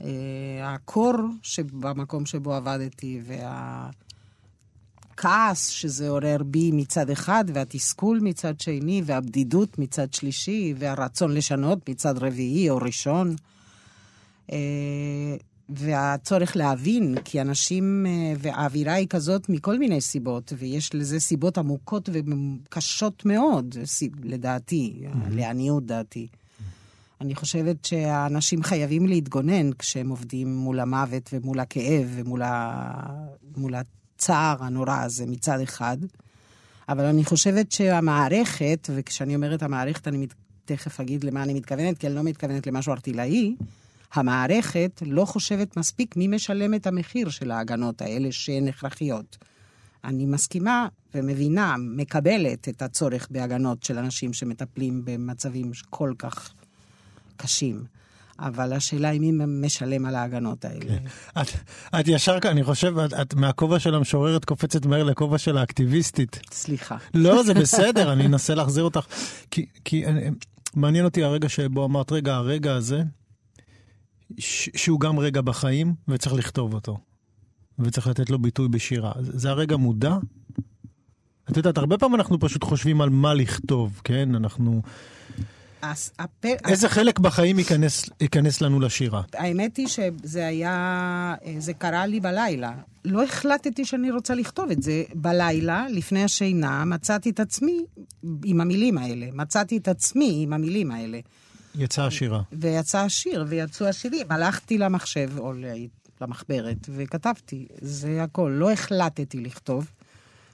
אה, 0.00 0.08
הקור 0.62 1.12
שבמקום 1.42 2.26
שבו 2.26 2.54
עבדתי, 2.54 3.20
וה... 3.26 3.90
הכעס 5.18 5.68
שזה 5.68 6.08
עורר 6.08 6.42
בי 6.46 6.70
מצד 6.72 7.10
אחד, 7.10 7.44
והתסכול 7.54 8.20
מצד 8.22 8.60
שני, 8.60 9.02
והבדידות 9.04 9.78
מצד 9.78 10.14
שלישי, 10.14 10.74
והרצון 10.78 11.34
לשנות 11.34 11.88
מצד 11.88 12.18
רביעי 12.18 12.70
או 12.70 12.76
ראשון. 12.76 13.36
אה, 14.52 15.36
והצורך 15.68 16.56
להבין, 16.56 17.14
כי 17.24 17.40
אנשים, 17.40 18.06
אה, 18.08 18.32
והאווירה 18.38 18.92
היא 18.92 19.06
כזאת 19.08 19.48
מכל 19.48 19.78
מיני 19.78 20.00
סיבות, 20.00 20.52
ויש 20.58 20.94
לזה 20.94 21.20
סיבות 21.20 21.58
עמוקות 21.58 22.08
וקשות 22.12 23.24
מאוד, 23.26 23.74
לדעתי, 24.22 25.02
mm-hmm. 25.02 25.30
לעניות 25.30 25.86
דעתי. 25.86 26.26
אני 27.20 27.34
חושבת 27.34 27.84
שהאנשים 27.84 28.62
חייבים 28.62 29.06
להתגונן 29.06 29.72
כשהם 29.72 30.08
עובדים 30.08 30.56
מול 30.56 30.80
המוות 30.80 31.30
ומול 31.32 31.60
הכאב 31.60 32.06
ומול 32.14 32.42
ה... 32.42 33.86
הצער 34.16 34.56
הנורא 34.64 35.02
הזה 35.02 35.26
מצד 35.26 35.60
אחד, 35.60 35.96
אבל 36.88 37.04
אני 37.04 37.24
חושבת 37.24 37.72
שהמערכת, 37.72 38.88
וכשאני 38.94 39.34
אומרת 39.34 39.62
המערכת, 39.62 40.08
אני 40.08 40.26
תכף 40.64 41.00
אגיד 41.00 41.24
למה 41.24 41.42
אני 41.42 41.54
מתכוונת, 41.54 41.98
כי 41.98 42.06
אני 42.06 42.14
לא 42.14 42.22
מתכוונת 42.22 42.66
למשהו 42.66 42.92
ארטילאי, 42.92 43.56
המערכת 44.14 45.02
לא 45.06 45.24
חושבת 45.24 45.76
מספיק 45.76 46.16
מי 46.16 46.28
משלם 46.28 46.74
את 46.74 46.86
המחיר 46.86 47.30
של 47.30 47.50
ההגנות 47.50 48.02
האלה 48.02 48.32
שהן 48.32 48.68
הכרחיות. 48.68 49.38
אני 50.04 50.26
מסכימה 50.26 50.88
ומבינה, 51.14 51.76
מקבלת 51.78 52.68
את 52.68 52.82
הצורך 52.82 53.28
בהגנות 53.30 53.82
של 53.82 53.98
אנשים 53.98 54.32
שמטפלים 54.32 55.02
במצבים 55.04 55.70
כל 55.90 56.12
כך 56.18 56.54
קשים. 57.36 57.84
אבל 58.38 58.72
השאלה 58.72 59.08
היא 59.08 59.20
מי 59.20 59.32
משלם 59.46 60.06
על 60.06 60.14
ההגנות 60.14 60.64
האלה. 60.64 60.80
כן. 60.80 61.04
את, 61.40 61.48
את 62.00 62.08
ישר, 62.08 62.38
אני 62.44 62.64
חושב, 62.64 62.98
את, 62.98 63.12
את 63.12 63.34
מהכובע 63.34 63.78
של 63.78 63.94
המשוררת 63.94 64.44
קופצת 64.44 64.86
מהר 64.86 65.02
לכובע 65.02 65.38
של 65.38 65.58
האקטיביסטית. 65.58 66.40
סליחה. 66.52 66.96
לא, 67.14 67.42
זה 67.42 67.54
בסדר, 67.54 68.12
אני 68.12 68.26
אנסה 68.26 68.54
להחזיר 68.54 68.84
אותך. 68.84 69.06
כי, 69.50 69.66
כי 69.84 70.06
אני, 70.06 70.30
מעניין 70.74 71.04
אותי 71.04 71.24
הרגע 71.24 71.48
שבו 71.48 71.84
אמרת, 71.84 72.12
רגע, 72.12 72.34
הרגע 72.34 72.74
הזה, 72.74 73.02
ש, 74.38 74.68
שהוא 74.76 75.00
גם 75.00 75.18
רגע 75.18 75.40
בחיים, 75.40 75.94
וצריך 76.08 76.34
לכתוב 76.34 76.74
אותו. 76.74 76.98
וצריך 77.78 78.06
לתת 78.06 78.30
לו 78.30 78.38
ביטוי 78.38 78.68
בשירה. 78.68 79.12
זה 79.20 79.50
הרגע 79.50 79.76
מודע? 79.76 80.16
את 81.50 81.56
יודעת, 81.56 81.78
הרבה 81.78 81.98
פעמים 81.98 82.14
אנחנו 82.14 82.40
פשוט 82.40 82.64
חושבים 82.64 83.00
על 83.00 83.10
מה 83.10 83.34
לכתוב, 83.34 84.00
כן? 84.04 84.34
אנחנו... 84.34 84.82
הפ... 85.82 86.44
איזה 86.44 86.88
חלק 86.88 87.18
בחיים 87.18 87.58
ייכנס, 87.58 88.10
ייכנס 88.20 88.60
לנו 88.60 88.80
לשירה? 88.80 89.22
האמת 89.34 89.76
היא 89.76 89.86
שזה 89.88 90.46
היה, 90.46 91.34
זה 91.58 91.72
קרה 91.72 92.06
לי 92.06 92.20
בלילה. 92.20 92.72
לא 93.04 93.24
החלטתי 93.24 93.84
שאני 93.84 94.10
רוצה 94.10 94.34
לכתוב 94.34 94.70
את 94.70 94.82
זה. 94.82 95.02
בלילה, 95.14 95.86
לפני 95.90 96.24
השינה, 96.24 96.84
מצאתי 96.84 97.30
את 97.30 97.40
עצמי 97.40 97.84
עם 98.44 98.60
המילים 98.60 98.98
האלה. 98.98 99.26
מצאתי 99.32 99.76
את 99.76 99.88
עצמי 99.88 100.38
עם 100.42 100.52
המילים 100.52 100.90
האלה. 100.90 101.18
יצא 101.74 102.02
השירה. 102.02 102.42
ויצא 102.52 102.98
השיר, 102.98 103.44
ויצאו 103.48 103.86
השירים. 103.86 104.26
הלכתי 104.30 104.78
למחשב, 104.78 105.30
או 105.38 105.52
למחברת, 106.20 106.88
וכתבתי. 106.90 107.66
זה 107.80 108.22
הכל. 108.22 108.52
לא 108.54 108.72
החלטתי 108.72 109.40
לכתוב. 109.40 109.90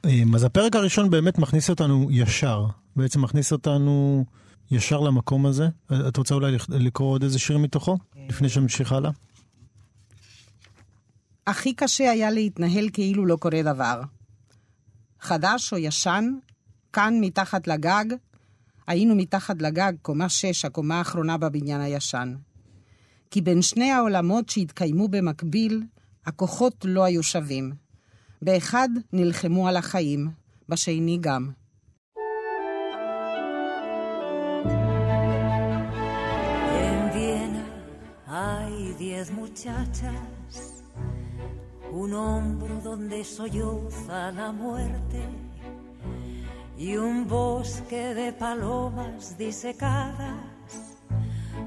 אה, 0.05 0.23
אז 0.35 0.45
הפרק 0.45 0.76
הראשון 0.76 1.11
באמת 1.11 1.38
מכניס 1.38 1.71
אותנו 1.71 2.09
ישר. 2.11 2.67
בעצם 2.97 3.23
מכניס 3.23 3.52
אותנו... 3.52 4.25
ישר 4.73 5.00
למקום 5.00 5.47
הזה? 5.47 5.69
את 6.09 6.17
רוצה 6.17 6.35
אולי 6.35 6.57
לקרוא 6.69 7.09
עוד 7.09 7.23
איזה 7.23 7.38
שיר 7.38 7.59
מתוכו, 7.59 7.99
לפני 8.29 8.49
שנמשיך 8.49 8.93
הלאה? 8.93 9.11
הכי 11.47 11.75
קשה 11.75 12.11
היה 12.11 12.31
להתנהל 12.31 12.88
כאילו 12.93 13.26
לא 13.26 13.37
קורה 13.37 13.62
דבר. 13.62 14.02
חדש 15.21 15.73
או 15.73 15.79
ישן, 15.79 16.25
כאן 16.93 17.14
מתחת 17.21 17.67
לגג, 17.67 18.05
היינו 18.87 19.14
מתחת 19.14 19.62
לגג, 19.62 19.93
קומה 20.02 20.29
שש, 20.29 20.64
הקומה 20.64 20.99
האחרונה 20.99 21.38
בבניין 21.38 21.81
הישן. 21.81 22.35
כי 23.31 23.41
בין 23.41 23.62
שני 23.62 23.91
העולמות 23.91 24.49
שהתקיימו 24.49 25.09
במקביל, 25.09 25.83
הכוחות 26.26 26.85
לא 26.85 27.05
היו 27.05 27.23
שווים. 27.23 27.73
באחד 28.43 28.88
נלחמו 29.12 29.69
על 29.69 29.76
החיים, 29.76 30.31
בשני 30.69 31.19
גם. 31.21 31.50
Muchachas, 39.31 40.83
un 41.93 42.12
hombro 42.14 42.81
donde 42.83 43.23
solloza 43.23 44.33
la 44.33 44.50
muerte 44.50 45.23
y 46.76 46.97
un 46.97 47.29
bosque 47.29 48.14
de 48.14 48.33
palomas 48.33 49.38
disecadas. 49.38 50.97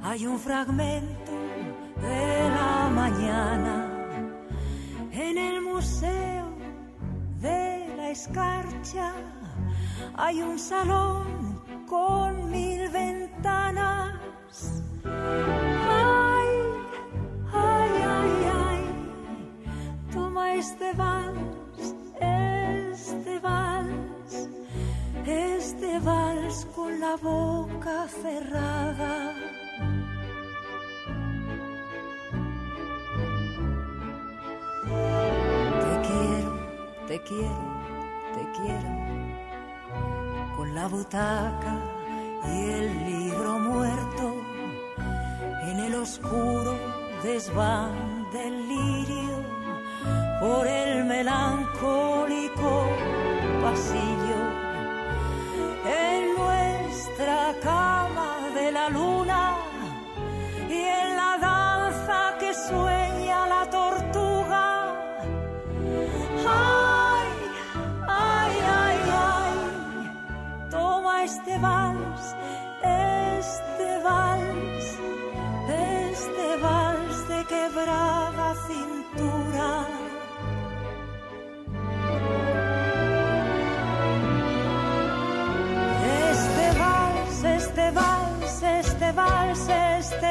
Hay 0.04 0.26
un 0.26 0.38
fragmento 0.38 1.32
de 2.02 2.50
la 2.50 2.90
mañana 2.90 3.90
en 5.12 5.38
el 5.38 5.62
museo 5.62 6.48
de 7.40 7.94
la 7.96 8.10
escarcha. 8.10 9.14
Hay 10.16 10.42
un 10.42 10.60
salón 10.60 11.62
con 11.88 12.52
mil 12.52 12.90
ventanas. 12.90 14.14
Este 20.66 20.94
vals, 20.94 21.96
este 22.20 23.40
vals, 23.40 24.34
este 25.26 26.00
vals 26.00 26.68
con 26.76 27.00
la 27.00 27.16
boca 27.18 28.08
cerrada. 28.22 29.14
Te 35.84 35.94
quiero, 36.08 36.52
te 37.10 37.18
quiero, 37.30 37.66
te 38.36 38.44
quiero, 38.58 38.92
con 40.56 40.74
la 40.74 40.88
butaca 40.88 41.74
y 42.54 42.58
el 42.80 42.88
libro 43.12 43.60
muerto 43.60 44.26
en 45.70 45.80
el 45.80 45.94
oscuro 45.96 46.74
desván 47.24 48.32
del 48.32 48.68
lirio 48.68 49.35
por 50.39 50.68
el 50.68 51.06
melancólico 51.06 52.88
pasillo. 53.62 54.39
En 55.86 56.36
nuestra 56.36 57.54
cama 57.62 58.50
de 58.54 58.72
la 58.72 58.89
luna 58.89 59.56
y 60.70 60.82
en 61.01 61.15
la 61.15 61.38
danza 61.39 62.36
que 62.39 62.54
sueña 62.54 63.48
la 63.48 63.70
tortuga. 63.70 64.65
Ay, 66.48 67.30
ay, 68.08 68.54
ay, 68.84 69.00
ay, 69.32 70.70
toma 70.70 71.24
este 71.24 71.58
vals, 71.60 72.36
este 72.82 74.00
vals, 74.04 74.86
este 75.70 76.58
vals 76.62 77.27
de 77.30 77.46
quebrada 77.46 78.56
cintura. 78.68 80.05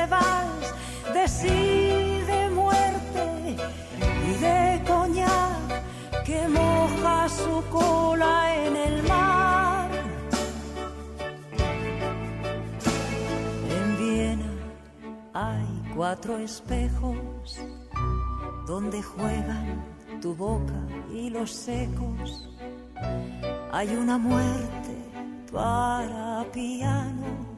De 0.06 1.28
sí, 1.28 2.20
de 2.26 2.50
muerte 2.50 3.56
y 4.28 4.34
de 4.34 4.82
coñac 4.87 6.25
que 6.25 6.46
moja 6.46 7.26
su 7.28 7.62
cola 7.70 8.54
en 8.54 8.76
el 8.76 9.02
mar. 9.08 9.90
En 13.76 13.99
Viena 13.99 14.52
hay 15.32 15.92
cuatro 15.94 16.37
espejos 16.37 17.58
donde 18.66 19.02
juegan 19.02 19.82
tu 20.20 20.34
boca 20.34 20.80
y 21.11 21.30
los 21.30 21.50
secos. 21.50 22.50
Hay 23.73 23.88
una 23.88 24.18
muerte 24.18 24.94
para 25.50 26.44
piano 26.52 27.54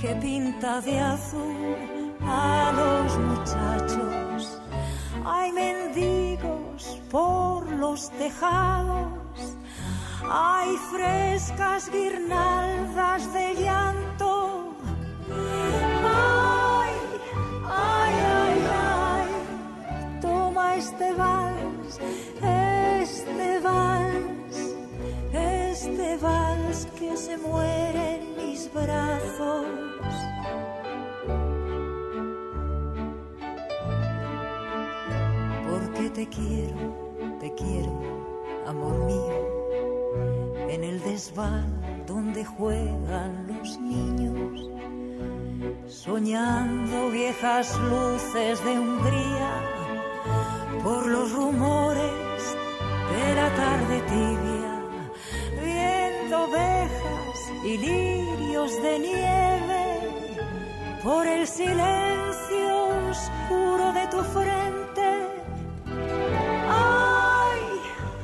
que 0.00 0.14
pinta 0.16 0.80
de 0.80 0.98
azul 0.98 2.16
a 2.26 2.72
los 2.80 3.18
muchachos. 3.18 4.60
Hay 5.24 5.52
mendigos 5.52 7.00
por 7.10 7.70
los 7.70 8.10
tejados, 8.10 9.56
hay 10.28 10.76
frescas 10.90 11.90
guirnaldas 11.90 13.32
de 13.32 13.54
llanto. 13.54 14.74
Ay, 16.04 16.94
ay, 17.68 18.14
ay, 18.42 18.58
ay, 19.14 19.28
toma 20.20 20.74
este 20.76 21.12
vals, 21.14 22.00
este 22.42 23.60
vals, 23.60 24.01
este 25.84 26.16
vals 26.16 26.86
que 26.98 27.16
se 27.16 27.36
muere 27.36 28.16
en 28.16 28.36
mis 28.36 28.72
brazos. 28.72 29.66
Porque 35.68 36.10
te 36.10 36.28
quiero, 36.28 36.76
te 37.40 37.52
quiero, 37.54 37.94
amor 38.66 38.96
mío, 39.06 39.38
en 40.68 40.84
el 40.84 41.00
desván 41.02 42.04
donde 42.06 42.44
juegan 42.44 43.48
los 43.48 43.80
niños, 43.80 44.70
soñando 45.88 47.10
viejas 47.10 47.76
luces 47.90 48.64
de 48.64 48.78
Hungría 48.78 49.52
por 50.84 51.06
los 51.06 51.32
rumores 51.32 52.56
de 53.12 53.34
la 53.34 53.48
tarde 53.56 54.00
tibia, 54.08 54.61
ovejas 56.44 57.38
y 57.64 57.78
lirios 57.78 58.82
de 58.82 58.98
nieve 58.98 59.84
por 61.02 61.26
el 61.26 61.46
silencio 61.46 62.74
oscuro 63.10 63.92
de 63.92 64.06
tu 64.08 64.20
frente. 64.36 65.08
Ay, 66.68 67.62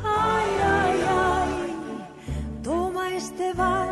ay, 0.05 0.51
ay, 0.79 0.97
ay, 1.09 1.77
toma 2.63 3.15
este 3.15 3.53
vals, 3.53 3.88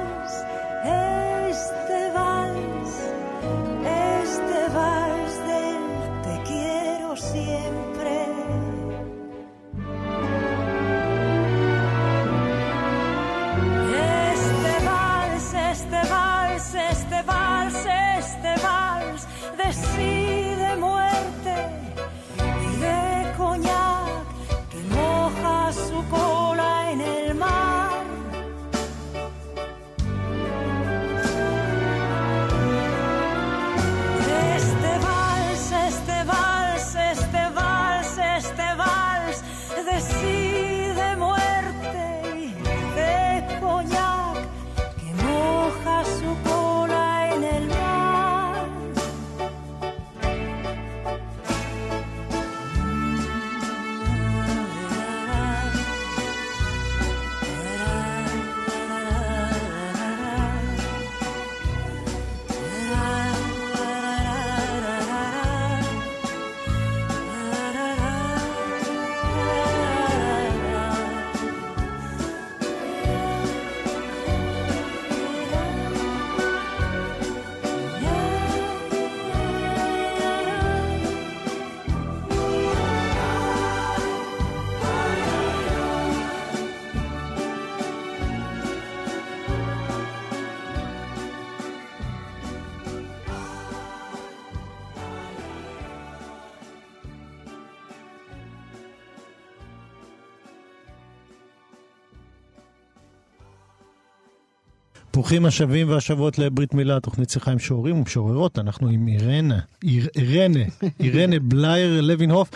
ברוכים 105.26 105.46
השבים 105.46 105.88
והשבות 105.88 106.38
לברית 106.38 106.74
מילה, 106.74 107.00
תוכנית 107.00 107.30
שיחה 107.30 107.50
עם 107.52 107.58
שוערים 107.58 107.98
ומשוררות. 107.98 108.58
אנחנו 108.58 108.88
עם 108.88 109.08
אירנה, 109.08 109.58
איר- 109.84 110.08
אירנה, 110.16 110.60
אירנה 111.00 111.36
בלייר 111.38 112.00
לוינהוף. 112.00 112.50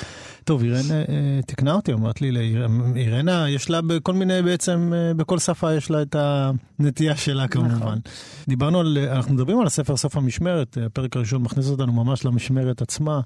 טוב, 0.44 0.62
אירנה 0.62 0.94
אה, 0.94 1.40
תיקנה 1.46 1.72
אותי, 1.72 1.92
אמרת 1.92 2.20
לי, 2.20 2.54
אירנה, 2.96 3.48
יש 3.50 3.70
לה 3.70 3.80
בכל 3.80 4.12
מיני, 4.12 4.42
בעצם, 4.42 4.92
אה, 4.94 5.14
בכל 5.14 5.38
שפה 5.38 5.74
יש 5.74 5.90
לה 5.90 6.02
את 6.02 6.16
הנטייה 6.18 7.16
שלה 7.16 7.48
כמובן. 7.48 7.98
דיברנו 8.48 8.80
על, 8.80 8.98
אנחנו 9.12 9.34
מדברים 9.34 9.60
על 9.60 9.66
הספר 9.66 9.96
סוף 9.96 10.16
המשמרת, 10.16 10.78
הפרק 10.86 11.16
הראשון 11.16 11.42
מכניס 11.42 11.68
אותנו 11.68 11.92
ממש 11.92 12.24
למשמרת 12.24 12.82
עצמה. 12.82 13.20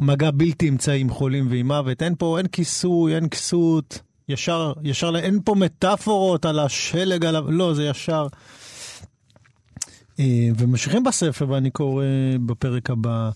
מגע 0.00 0.30
בלתי 0.30 0.68
אמצעי 0.68 1.00
עם 1.00 1.10
חולים 1.10 1.46
ועם 1.50 1.66
מוות, 1.66 2.02
אין 2.02 2.14
פה, 2.18 2.38
אין 2.38 2.46
כיסוי, 2.46 3.14
אין 3.14 3.28
כסות. 3.28 4.00
ישר, 4.28 4.72
ישר, 4.82 5.16
אין 5.16 5.38
פה 5.44 5.54
מטאפורות 5.54 6.44
על 6.44 6.58
השלג, 6.58 7.24
על 7.24 7.36
ה... 7.36 7.40
לא, 7.48 7.74
זה 7.74 7.84
ישר. 7.84 8.26
אה, 10.20 10.48
וממשיכים 10.58 11.04
בספר, 11.04 11.48
ואני 11.48 11.70
קורא 11.70 12.04
בפרק 12.46 12.90
הבא, 12.90 13.30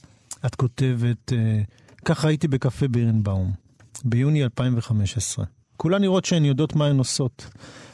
את 0.47 0.55
כותבת, 0.55 1.33
אה, 1.33 1.63
ככה 2.05 2.29
הייתי 2.29 2.49
בקפה 2.49 2.89
בירנבאום, 2.89 3.53
ביוני 4.05 4.45
2015. 4.45 5.45
כולן 5.77 6.01
נראות 6.01 6.25
שהן 6.25 6.45
יודעות 6.45 6.77
מה 6.77 6.87
הן 6.87 6.99
עושות. 6.99 7.51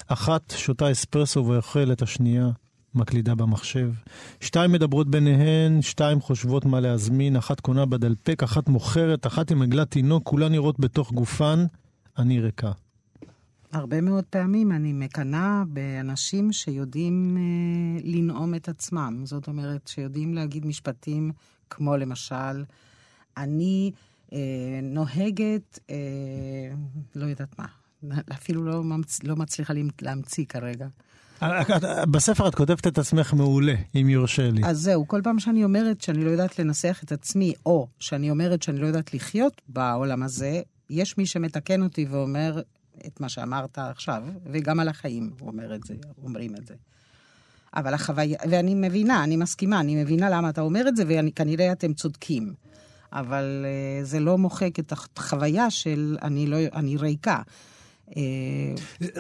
אחת 0.07 0.55
שותה 0.57 0.93
אספרסו 0.93 1.47
ואוכלת, 1.47 2.03
השנייה 2.03 2.49
מקלידה 2.95 3.35
במחשב. 3.35 3.93
שתיים 4.41 4.73
מדברות 4.73 5.11
ביניהן, 5.11 5.83
שתיים 5.83 6.21
חושבות 6.21 6.65
מה 6.65 6.81
להזמין, 6.81 7.37
אחת 7.37 7.61
קונה 7.61 7.87
בדלפק, 7.87 8.43
אחת 8.43 8.69
מוכרת, 8.69 9.27
אחת 9.27 9.51
עם 9.51 9.63
עגלת 9.63 9.91
תינוק, 9.91 10.23
כולן 10.27 10.53
נראות 10.53 10.81
בתוך 10.81 11.13
גופן, 11.13 11.67
אני 12.19 12.41
ריקה. 12.41 12.73
הרבה 13.73 14.01
מאוד 14.01 14.25
פעמים 14.25 14.73
אני 14.73 14.93
מקנאה 14.93 15.63
באנשים 15.69 16.53
שיודעים 16.53 17.37
אה, 17.37 18.01
לנאום 18.05 18.55
את 18.55 18.69
עצמם. 18.69 19.23
זאת 19.25 19.49
אומרת, 19.49 19.89
שיודעים 19.89 20.35
להגיד 20.35 20.67
משפטים 20.67 21.33
כמו 21.71 21.97
למשל, 21.97 22.65
אני 23.37 23.91
אה, 24.33 24.39
נוהגת, 24.83 25.79
אה, 25.91 25.97
לא 27.15 27.25
יודעת 27.27 27.59
מה, 27.59 27.67
אפילו 28.33 28.65
לא, 28.65 28.83
ממצ... 28.85 29.25
לא 29.25 29.37
מצליחה 29.37 29.73
להמציא 30.03 30.45
כרגע. 30.49 30.87
את- 31.39 31.45
את- 31.71 32.09
בספר 32.11 32.49
את 32.49 32.55
כותבת 32.55 32.87
את 32.87 32.99
עצמך 32.99 33.35
מעולה, 33.35 33.75
אם 33.95 34.09
יורשה 34.09 34.51
לי. 34.51 34.63
אז 34.65 34.79
זהו, 34.79 35.09
כל 35.09 35.21
פעם 35.25 35.39
שאני 35.39 35.65
אומרת 35.65 36.01
שאני 36.01 36.25
לא 36.25 36.31
יודעת 36.31 36.59
לנסח 36.59 37.01
את 37.05 37.13
עצמי, 37.13 37.55
או 37.67 37.89
שאני 37.99 38.31
אומרת 38.31 38.63
שאני 38.63 38.79
לא 38.81 38.87
יודעת 38.87 39.15
לחיות 39.15 39.63
בעולם 39.69 40.23
הזה, 40.23 40.61
יש 40.91 41.19
מי 41.19 41.27
שמתקן 41.27 41.83
אותי 41.83 42.07
ואומר 42.11 42.61
את 43.07 43.21
מה 43.21 43.29
שאמרת 43.29 43.79
עכשיו, 43.79 44.23
וגם 44.53 44.81
על 44.81 44.89
החיים 44.89 45.31
הוא 45.41 45.49
אומר 45.49 45.75
את 45.75 45.81
זה, 45.85 45.95
אומרים 46.23 46.57
את 46.57 46.67
זה. 46.67 46.75
אבל 47.75 47.95
החוויה, 47.95 48.39
ואני 48.51 48.75
מבינה, 48.75 49.25
אני 49.25 49.37
מסכימה, 49.37 49.81
אני 49.81 50.03
מבינה 50.03 50.31
למה 50.31 50.49
אתה 50.51 50.61
אומר 50.61 50.89
את 50.89 50.97
זה, 50.97 51.05
וכנראה 51.09 51.73
אתם 51.73 51.93
צודקים. 51.95 52.55
אבל 53.13 53.65
uh, 54.03 54.05
זה 54.07 54.21
לא 54.21 54.39
מוחק 54.39 54.79
את 54.79 54.93
החוויה 55.17 55.71
של 55.71 56.17
אני, 56.23 56.47
לא, 56.47 56.57
אני 56.75 56.97
ריקה. 56.97 57.43
Uh, 58.09 58.13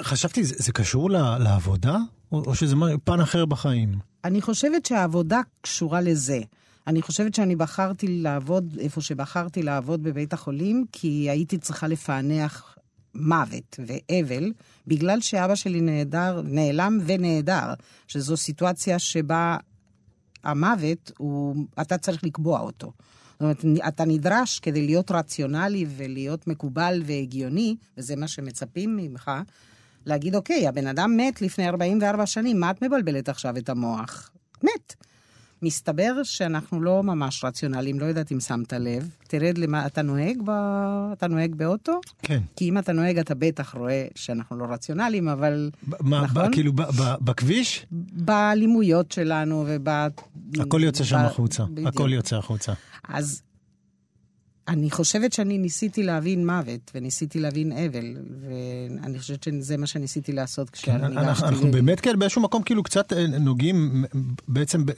חשבתי, 0.02 0.44
זה, 0.44 0.54
זה 0.58 0.72
קשור 0.72 1.10
ל- 1.10 1.38
לעבודה? 1.38 1.96
או, 2.32 2.42
או 2.46 2.54
שזה 2.54 2.76
מה- 2.76 2.98
פן 3.04 3.20
אחר 3.20 3.44
בחיים? 3.44 3.94
אני 4.24 4.40
חושבת 4.42 4.86
שהעבודה 4.86 5.40
קשורה 5.60 6.00
לזה. 6.00 6.40
אני 6.86 7.02
חושבת 7.02 7.34
שאני 7.34 7.56
בחרתי 7.56 8.06
לעבוד 8.08 8.76
איפה 8.80 9.00
שבחרתי 9.00 9.62
לעבוד 9.62 10.02
בבית 10.02 10.32
החולים, 10.32 10.84
כי 10.92 11.30
הייתי 11.30 11.58
צריכה 11.58 11.88
לפענח 11.88 12.76
מוות 13.14 13.80
ואבל, 13.86 14.52
בגלל 14.86 15.20
שאבא 15.20 15.54
שלי 15.54 15.80
נעדר, 15.80 16.42
נעלם 16.44 16.98
ונעדר, 17.06 17.74
שזו 18.08 18.36
סיטואציה 18.36 18.98
שבה 18.98 19.56
המוות, 20.44 21.12
הוא, 21.18 21.56
אתה 21.80 21.98
צריך 21.98 22.24
לקבוע 22.24 22.60
אותו. 22.60 22.92
זאת 23.32 23.64
אומרת, 23.64 23.64
אתה 23.88 24.04
נדרש 24.04 24.60
כדי 24.60 24.86
להיות 24.86 25.10
רציונלי 25.10 25.86
ולהיות 25.96 26.46
מקובל 26.46 27.02
והגיוני, 27.06 27.76
וזה 27.98 28.16
מה 28.16 28.28
שמצפים 28.28 28.96
ממך, 28.96 29.30
להגיד, 30.06 30.34
אוקיי, 30.34 30.68
הבן 30.68 30.86
אדם 30.86 31.16
מת 31.16 31.42
לפני 31.42 31.68
44 31.68 32.26
שנים, 32.26 32.60
מה 32.60 32.70
את 32.70 32.82
מבלבלת 32.82 33.28
עכשיו 33.28 33.56
את 33.56 33.68
המוח? 33.68 34.30
מת. 34.62 34.94
מסתבר 35.62 36.22
שאנחנו 36.22 36.80
לא 36.82 37.02
ממש 37.02 37.44
רציונליים, 37.44 38.00
לא 38.00 38.04
יודעת 38.04 38.32
אם 38.32 38.40
שמת 38.40 38.72
לב. 38.72 39.08
תרד 39.28 39.58
למה, 39.58 39.86
אתה 39.86 40.02
נוהג, 40.02 40.42
ב... 40.44 40.50
אתה 41.12 41.26
נוהג 41.28 41.54
באוטו? 41.54 42.00
כן. 42.22 42.42
כי 42.56 42.68
אם 42.68 42.78
אתה 42.78 42.92
נוהג, 42.92 43.18
אתה 43.18 43.34
בטח 43.34 43.74
רואה 43.74 44.06
שאנחנו 44.14 44.56
לא 44.56 44.64
רציונליים, 44.64 45.28
אבל... 45.28 45.70
מה, 46.00 46.22
נכון? 46.22 46.50
ב, 46.50 46.52
כאילו 46.52 46.72
ב, 46.72 46.82
ב, 46.82 47.14
בכביש? 47.20 47.86
באלימויות 48.12 49.12
שלנו 49.12 49.64
וב... 49.66 49.88
הכל 50.60 50.80
יוצא 50.84 51.04
שם 51.04 51.16
החוצה. 51.16 51.64
בדיוק. 51.64 51.88
הכל 51.88 52.12
יוצא 52.12 52.36
החוצה. 52.36 52.72
אז 53.08 53.42
אני 54.68 54.90
חושבת 54.90 55.32
שאני 55.32 55.58
ניסיתי 55.58 56.02
להבין 56.02 56.46
מוות, 56.46 56.90
וניסיתי 56.94 57.40
להבין 57.40 57.72
אבל, 57.72 58.16
ואני 58.40 59.18
חושבת 59.18 59.42
שזה 59.42 59.76
מה 59.76 59.86
שניסיתי 59.86 60.32
לעשות 60.32 60.70
כן, 60.70 60.76
כשאני 60.76 61.06
אנחנו, 61.06 61.46
אנחנו 61.46 61.70
באמת 61.70 62.00
כן 62.00 62.18
באיזשהו 62.18 62.42
מקום 62.42 62.62
כאילו 62.62 62.82
קצת 62.82 63.12
אה, 63.12 63.26
נוגעים 63.26 64.04
בעצם 64.48 64.86
ב, 64.86 64.90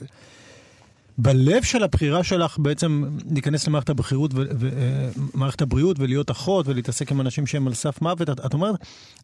בלב 1.17 1.63
של 1.63 1.83
הבחירה 1.83 2.23
שלך 2.23 2.59
בעצם 2.59 3.17
להיכנס 3.31 3.67
למערכת 3.67 3.89
הבחירות 3.89 4.31
ומערכת 4.35 5.61
הבריאות 5.61 5.99
ולהיות 5.99 6.31
אחות 6.31 6.67
ולהתעסק 6.67 7.11
עם 7.11 7.21
אנשים 7.21 7.47
שהם 7.47 7.67
על 7.67 7.73
סף 7.73 8.01
מוות. 8.01 8.29
את, 8.29 8.45
את 8.45 8.53
אומרת, 8.53 8.75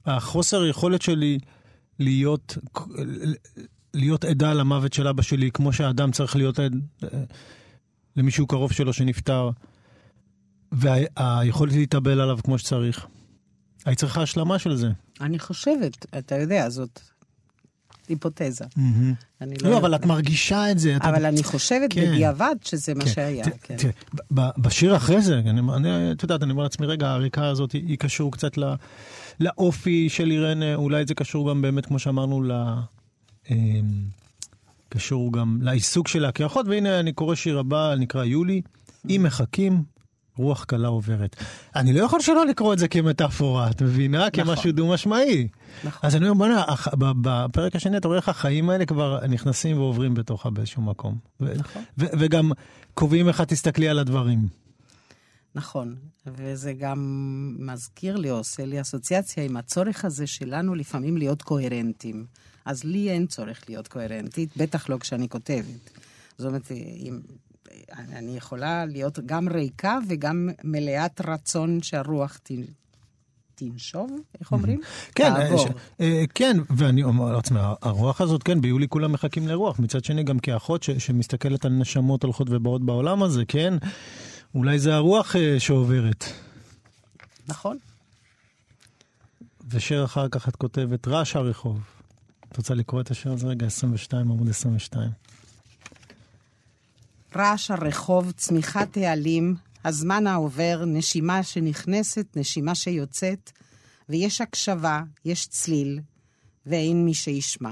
החוסר 0.06 0.65
יכולת 0.65 1.02
שלי 1.02 1.39
להיות, 1.99 2.58
להיות 3.93 4.25
עדה 4.25 4.54
למוות 4.54 4.93
של 4.93 5.08
אבא 5.08 5.21
שלי, 5.21 5.52
כמו 5.52 5.73
שהאדם 5.73 6.12
צריך 6.12 6.36
להיות 6.36 6.60
עד 6.60 6.75
אה, 7.04 7.10
למישהו 8.15 8.47
קרוב 8.47 8.71
שלו 8.71 8.93
שנפטר, 8.93 9.49
והיכולת 10.71 11.73
להתאבל 11.73 12.21
עליו 12.21 12.39
כמו 12.43 12.58
שצריך. 12.58 13.08
היית 13.86 13.99
צריכה 13.99 14.21
השלמה 14.21 14.60
של 14.60 14.75
זה. 14.75 14.89
אני 15.21 15.39
חושבת, 15.39 16.06
אתה 16.17 16.36
יודע, 16.36 16.69
זאת 16.69 16.99
היפותזה. 18.10 18.65
אני 19.41 19.56
לא, 19.63 19.78
אבל 19.78 19.95
את 19.95 20.06
מרגישה 20.06 20.72
את 20.72 20.80
זה. 20.80 20.98
אבל 21.02 21.26
אני 21.26 21.43
חושבת 21.43 21.93
כן. 21.93 22.06
בדיעבד 22.12 22.56
שזה 22.62 22.93
מה 22.93 23.04
כן. 23.04 23.10
שהיה, 23.10 23.43
ת- 23.45 23.58
כן. 23.63 23.76
ב- 24.34 24.50
בשיר 24.62 24.95
אחרי 24.95 25.22
זה, 25.22 25.39
אני, 25.39 25.89
את 26.12 26.24
יודעת, 26.24 26.43
אני 26.43 26.52
אומר 26.52 26.63
לעצמי, 26.63 26.88
רגע, 26.88 27.10
הריקה 27.12 27.48
הזאת 27.48 27.72
היא, 27.72 27.98
קשור 27.98 28.32
קצת 28.32 28.58
לא, 28.58 28.67
לאופי 29.39 30.10
של 30.10 30.32
אירנה, 30.32 30.76
אולי 30.76 31.06
זה 31.08 31.13
קשור 31.13 31.50
גם 31.50 31.62
באמת, 31.62 31.86
כמו 31.86 32.00
שאמרנו, 32.00 32.43
ל... 32.43 32.52
אמ, 33.52 33.56
קשור 34.89 35.34
גם 35.34 35.60
לעיסוק 35.62 36.08
שלה 36.08 36.32
כאחות, 36.32 36.67
והנה 36.67 37.00
אני 37.00 37.13
קורא 37.13 37.36
שיר 37.36 37.60
הבא, 37.60 37.95
נקרא 38.00 38.24
יולי, 38.24 38.62
אם 39.10 39.22
מחכים, 39.26 39.84
רוח 40.39 40.63
קלה 40.63 40.88
עוברת. 40.88 41.36
אני 41.75 41.93
לא 41.93 42.04
יכול 42.04 42.21
שלא 42.21 42.45
לקרוא 42.45 42.73
את 42.73 42.80
זה 42.80 42.88
כמטאפורה, 42.88 43.69
את 43.69 43.82
מבינה? 43.82 44.17
נכון. 44.17 44.32
כמשהו 44.32 44.71
דו-משמעי. 44.71 45.47
נכון. 45.84 45.99
אז 46.08 46.15
אני 46.15 46.30
אומר, 46.30 46.47
בוא'נה, 46.47 46.65
בפרק 47.21 47.75
השני 47.75 47.97
אתה 47.97 48.08
רואה 48.08 48.17
איך 48.17 48.30
החיים 48.30 48.69
האלה 48.69 48.86
כבר 48.86 49.28
נכנסים 49.28 49.78
ועוברים 49.78 50.13
בתוכה 50.13 50.49
באיזשהו 50.49 50.82
מקום. 50.82 51.17
נכון. 51.39 51.84
וגם 51.95 52.52
קובעים 52.93 53.28
איך 53.28 53.41
את 53.41 53.47
תסתכלי 53.47 53.89
על 53.89 53.99
הדברים. 53.99 54.47
נכון, 55.56 55.95
וזה 56.25 56.73
גם 56.73 56.99
מזכיר 57.60 58.15
לי, 58.15 58.32
או 58.32 58.38
עושה 58.38 58.65
לי 58.65 58.82
אסוציאציה 58.82 59.43
עם 59.43 59.58
הצורך 59.58 60.06
הזה 60.06 60.28
שלנו 60.28 60.75
לפעמים 60.75 61.17
להיות 61.17 61.41
קוהרנטים. 61.41 62.25
אז 62.65 62.84
לי 62.84 63.10
אין 63.10 63.28
צורך 63.28 63.62
להיות 63.69 63.88
קוהרנטית, 63.88 64.58
בטח 64.58 64.89
לא 64.89 64.97
כשאני 64.97 65.30
כותבת. 65.30 65.99
זאת 66.38 66.47
אומרת, 66.47 66.71
אם, 66.71 67.19
אני 67.98 68.38
יכולה 68.38 68.86
להיות 68.86 69.20
גם 69.26 69.48
ריקה 69.50 69.98
וגם 70.10 70.50
מלאת 70.63 71.22
רצון 71.28 71.82
שהרוח 71.84 72.38
ת, 72.44 72.52
תנשוב, 73.56 74.12
איך 74.39 74.52
אומרים? 74.52 74.80
כן, 75.15 75.34
תעבור. 75.36 75.68
ש- 75.68 75.72
אה, 76.02 76.24
כן, 76.36 76.58
ואני 76.70 77.04
אומר 77.04 77.32
לעצמי, 77.32 77.60
הרוח 77.82 78.22
הזאת, 78.22 78.44
כן, 78.44 78.62
ביולי 78.62 78.88
כולם 78.88 79.12
מחכים 79.12 79.48
לרוח. 79.48 79.80
מצד 79.80 80.04
שני, 80.04 80.24
גם 80.24 80.39
כאחות 80.39 80.84
ש- 80.84 80.89
שמסתכלת 80.89 81.65
על 81.65 81.72
נשמות 81.72 82.24
הולכות 82.24 82.48
ובאות 82.50 82.86
בעולם 82.86 83.24
הזה, 83.24 83.46
כן, 83.48 83.74
אולי 84.56 84.80
זה 84.80 84.96
הרוח 84.96 85.36
אה, 85.36 85.60
שעוברת. 85.60 86.26
נכון. 87.48 87.78
ושיר 89.70 90.06
אחר 90.06 90.28
כך 90.30 90.48
את 90.50 90.56
כותבת, 90.56 91.08
רעש 91.08 91.36
הרחוב. 91.36 91.80
את 92.52 92.58
רוצה 92.58 92.74
לקרוא 92.74 93.02
את 93.02 93.12
השיר 93.12 93.32
הזה 93.32 93.48
רגע? 93.48 93.65
22, 93.65 94.32
עמוד 94.32 94.50
22. 94.50 95.10
רעש 97.36 97.72
הרחוב, 97.72 98.32
צמיחת 98.32 98.98
העלים, 98.98 99.56
הזמן 99.86 100.28
העובר, 100.28 100.84
נשימה 100.88 101.44
שנכנסת, 101.44 102.38
נשימה 102.38 102.76
שיוצאת, 102.76 103.52
ויש 104.10 104.42
הקשבה, 104.42 105.02
יש 105.26 105.48
צליל, 105.48 106.00
ואין 106.65 107.06
מי 107.06 107.13
שישמע. 107.13 107.72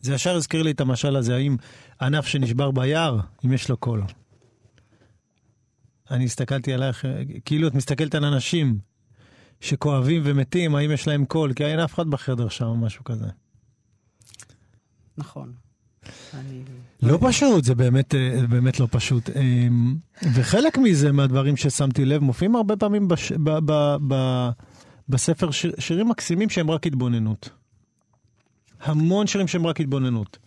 זה 0.00 0.14
ישר 0.14 0.36
הזכיר 0.36 0.62
לי 0.62 0.70
את 0.70 0.80
המשל 0.80 1.16
הזה, 1.16 1.34
האם 1.34 1.56
ענף 2.00 2.26
שנשבר 2.26 2.70
ביער, 2.70 3.20
אם 3.44 3.52
יש 3.52 3.68
לו 3.68 3.76
קול. 3.76 4.02
אני 6.10 6.24
הסתכלתי 6.24 6.72
עלייך, 6.72 7.04
כאילו 7.44 7.68
את 7.68 7.74
מסתכלת 7.74 8.14
על 8.14 8.24
אנשים 8.24 8.78
שכואבים 9.60 10.22
ומתים, 10.24 10.74
האם 10.74 10.90
יש 10.90 11.08
להם 11.08 11.24
קול, 11.24 11.52
כי 11.52 11.64
אין 11.64 11.78
אף 11.78 11.94
אחד 11.94 12.06
בחדר 12.06 12.48
שם 12.48 12.64
או 12.64 12.76
משהו 12.76 13.04
כזה. 13.04 13.26
נכון. 15.16 15.52
לא 17.02 17.18
פשוט, 17.20 17.64
זה 17.64 17.74
באמת, 17.74 18.14
אה, 18.14 18.46
באמת 18.46 18.80
לא 18.80 18.88
פשוט. 18.90 19.30
אמ, 19.30 19.96
וחלק 20.34 20.78
מזה, 20.78 21.12
מהדברים 21.12 21.56
ששמתי 21.56 22.04
לב, 22.04 22.22
מופיעים 22.22 22.56
הרבה 22.56 22.76
פעמים 22.76 23.08
בש, 23.08 23.32
ב, 23.32 23.50
ב, 23.64 23.96
ב, 24.08 24.48
בספר 25.08 25.50
שיר, 25.50 25.72
שירים 25.78 26.08
מקסימים 26.08 26.50
שהם 26.50 26.70
רק 26.70 26.86
התבוננות. 26.86 27.48
המון 28.80 29.26
שירים 29.26 29.48
שהם 29.48 29.66
רק 29.66 29.80
התבוננות. 29.80 30.38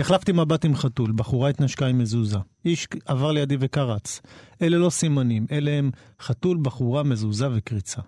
החלפתי 0.00 0.32
מבט 0.32 0.64
עם 0.64 0.76
חתול, 0.76 1.12
בחורה 1.16 1.48
התנשקה 1.48 1.86
עם 1.86 1.98
מזוזה. 1.98 2.38
איש 2.64 2.88
עבר 3.06 3.32
לידי 3.32 3.56
וקרץ. 3.60 4.20
אלה 4.62 4.78
לא 4.78 4.90
סימנים, 4.90 5.46
אלה 5.52 5.70
הם 5.70 5.90
חתול, 6.20 6.58
בחורה, 6.62 7.02
מזוזה 7.02 7.48
וקריצה. 7.54 8.00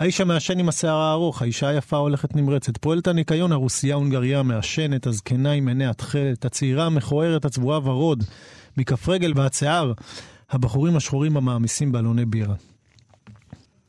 האיש 0.00 0.20
המעשן 0.20 0.58
עם 0.58 0.68
השיער 0.68 0.96
הארוך, 0.96 1.42
האישה 1.42 1.68
היפה 1.68 1.96
הולכת 1.96 2.36
נמרצת, 2.36 2.76
פועלת 2.76 3.06
הניקיון, 3.06 3.52
הרוסיה 3.52 3.94
הונגריה 3.94 4.40
המעשנת, 4.40 5.06
הזקנה 5.06 5.52
עם 5.52 5.68
עיני 5.68 5.86
התכלת, 5.86 6.44
הצעירה 6.44 6.86
המכוערת, 6.86 7.44
הצבועה 7.44 7.78
ורוד, 7.78 8.24
מכף 8.76 9.08
רגל 9.08 9.32
ועד 9.36 9.52
שיער, 9.52 9.92
הבחורים 10.50 10.96
השחורים 10.96 11.36
המעמיסים 11.36 11.92
באלוני 11.92 12.24
בירה. 12.24 12.54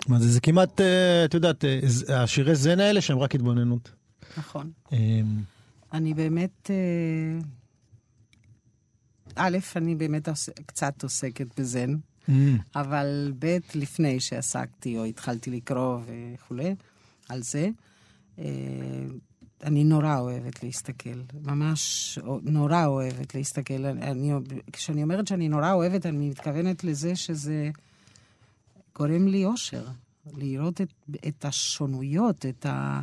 מה 0.07 0.19
זה, 0.19 0.27
זה 0.27 0.41
כמעט, 0.41 0.81
אה, 0.81 1.25
את 1.25 1.33
יודעת, 1.33 1.65
אה, 1.65 1.79
השירי 2.23 2.55
זן 2.55 2.79
האלה 2.79 3.01
שהם 3.01 3.19
רק 3.19 3.35
התבוננות. 3.35 3.91
נכון. 4.37 4.71
אה, 4.93 4.97
אני 5.93 6.13
באמת... 6.13 6.71
אה, 6.71 7.39
א', 9.35 9.57
אני 9.75 9.95
באמת 9.95 10.29
קצת 10.65 11.03
עוסקת 11.03 11.59
בזן, 11.59 11.89
אמ, 11.89 12.10
אבל 12.75 13.33
ב', 13.39 13.57
לפני 13.75 14.19
שעסקתי 14.19 14.97
או 14.97 15.05
התחלתי 15.05 15.51
לקרוא 15.51 15.99
וכולי 16.05 16.75
על 17.29 17.41
זה, 17.41 17.69
אה, 18.39 18.45
אני 19.63 19.83
נורא 19.83 20.19
אוהבת 20.19 20.63
להסתכל, 20.63 21.21
ממש 21.43 22.19
נורא 22.43 22.85
אוהבת 22.85 23.35
להסתכל. 23.35 23.85
אני, 23.85 24.31
כשאני 24.71 25.03
אומרת 25.03 25.27
שאני 25.27 25.49
נורא 25.49 25.71
אוהבת, 25.71 26.05
אני 26.05 26.29
מתכוונת 26.29 26.83
לזה 26.83 27.15
שזה 27.15 27.69
גורם 28.95 29.27
לי 29.27 29.45
אושר, 29.45 29.85
לראות 30.37 30.81
את, 30.81 30.93
את 31.27 31.45
השונויות, 31.45 32.45
את 32.45 32.65
ה... 32.65 33.01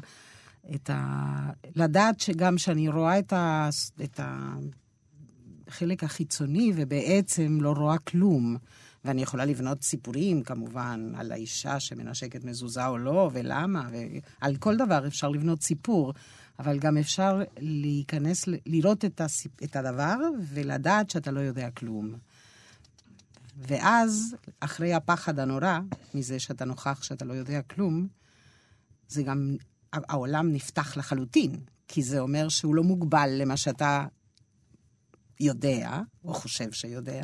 את 0.74 0.90
ה... 0.90 1.50
לדעת 1.74 2.20
שגם 2.20 2.58
שאני 2.58 2.88
רואה 2.88 3.18
את, 3.18 3.32
ה... 3.32 3.68
את 4.04 4.20
החלק 5.68 6.04
החיצוני 6.04 6.72
ובעצם 6.76 7.58
לא 7.60 7.72
רואה 7.72 7.98
כלום. 7.98 8.56
ואני 9.04 9.22
יכולה 9.22 9.44
לבנות 9.44 9.82
סיפורים, 9.82 10.42
כמובן, 10.42 11.12
על 11.16 11.32
האישה 11.32 11.80
שמנשקת 11.80 12.44
מזוזה 12.44 12.86
או 12.86 12.98
לא, 12.98 13.30
ולמה, 13.32 13.88
ועל 13.92 14.56
כל 14.56 14.76
דבר 14.76 15.06
אפשר 15.06 15.28
לבנות 15.28 15.62
סיפור, 15.62 16.14
אבל 16.58 16.78
גם 16.78 16.96
אפשר 16.96 17.42
להיכנס, 17.58 18.44
לראות 18.66 19.04
את, 19.04 19.20
הסיפ... 19.20 19.62
את 19.62 19.76
הדבר 19.76 20.16
ולדעת 20.40 21.10
שאתה 21.10 21.30
לא 21.30 21.40
יודע 21.40 21.70
כלום. 21.70 22.14
ואז, 23.56 24.36
אחרי 24.60 24.94
הפחד 24.94 25.38
הנורא 25.38 25.78
מזה 26.14 26.40
שאתה 26.40 26.64
נוכח 26.64 27.02
שאתה 27.02 27.24
לא 27.24 27.32
יודע 27.32 27.62
כלום, 27.62 28.08
זה 29.08 29.22
גם, 29.22 29.56
העולם 29.92 30.52
נפתח 30.52 30.96
לחלוטין, 30.96 31.60
כי 31.88 32.02
זה 32.02 32.20
אומר 32.20 32.48
שהוא 32.48 32.74
לא 32.74 32.82
מוגבל 32.82 33.30
למה 33.32 33.56
שאתה 33.56 34.06
יודע, 35.40 36.00
או 36.24 36.34
חושב 36.34 36.72
שיודע, 36.72 37.22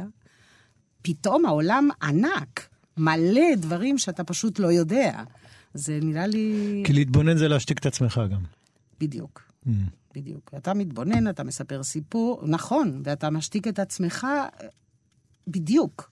פתאום 1.04 1.46
העולם 1.46 1.88
ענק, 2.02 2.68
מלא 2.96 3.54
דברים 3.56 3.98
שאתה 3.98 4.24
פשוט 4.24 4.58
לא 4.58 4.72
יודע. 4.72 5.22
זה 5.74 5.98
נראה 6.02 6.26
לי... 6.26 6.82
כי 6.86 6.92
להתבונן 6.92 7.36
זה 7.36 7.48
להשתיק 7.48 7.78
את 7.78 7.86
עצמך 7.86 8.20
גם. 8.30 8.40
בדיוק. 9.00 9.42
Mm. 9.66 9.70
בדיוק. 10.14 10.50
אתה 10.56 10.74
מתבונן, 10.74 11.28
אתה 11.28 11.44
מספר 11.44 11.82
סיפור, 11.82 12.42
נכון, 12.46 13.02
ואתה 13.04 13.30
משתיק 13.30 13.68
את 13.68 13.78
עצמך 13.78 14.26
בדיוק. 15.48 16.10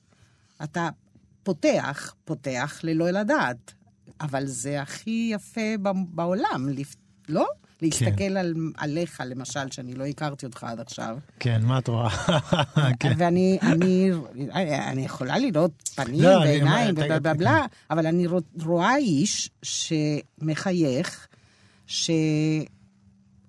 אתה 0.62 0.88
פותח, 1.42 2.14
פותח 2.24 2.81
ללא 2.83 3.11
לדעת. 3.11 3.74
אבל 4.20 4.46
זה 4.46 4.83
הכי 4.83 5.31
יפה 5.33 5.74
בעולם, 6.09 6.68
לא? 7.28 7.46
להסתכל 7.83 8.37
על, 8.37 8.55
עליך, 8.77 9.23
למשל, 9.27 9.71
שאני 9.71 9.95
לא 9.95 10.05
הכרתי 10.05 10.47
אותך 10.47 10.64
עד 10.64 10.81
עכשיו. 10.81 11.18
כן, 11.38 11.62
מה 11.64 11.79
את 11.79 11.88
רואה? 11.88 12.09
כן. 13.01 13.12
ואני 13.16 13.59
אני, 13.62 14.11
אני 14.90 15.05
יכולה 15.05 15.38
לראות 15.38 15.88
פנים 15.95 16.21
לא, 16.23 16.29
ועיניים 16.29 16.95
ובלה 16.95 17.18
בלה 17.21 17.35
בלה, 17.35 17.66
אבל 17.90 18.07
אני 18.07 18.27
רו- 18.27 18.40
רואה 18.64 18.97
איש 18.97 19.51
שמחייך, 19.62 21.27
שהוא 21.87 22.64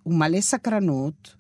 מלא 0.06 0.42
סקרנות, 0.42 1.36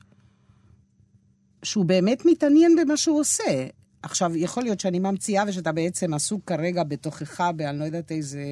שהוא 1.63 1.85
באמת 1.85 2.23
מתעניין 2.25 2.75
במה 2.75 2.97
שהוא 2.97 3.19
עושה. 3.19 3.65
עכשיו, 4.03 4.31
יכול 4.35 4.63
להיות 4.63 4.79
שאני 4.79 4.99
ממציאה 4.99 5.43
ושאתה 5.47 5.71
בעצם 5.71 6.13
עסוק 6.13 6.41
כרגע 6.47 6.83
בתוכך, 6.83 7.41
באני 7.55 7.79
לא 7.79 7.83
יודעת 7.83 8.11
איזה, 8.11 8.43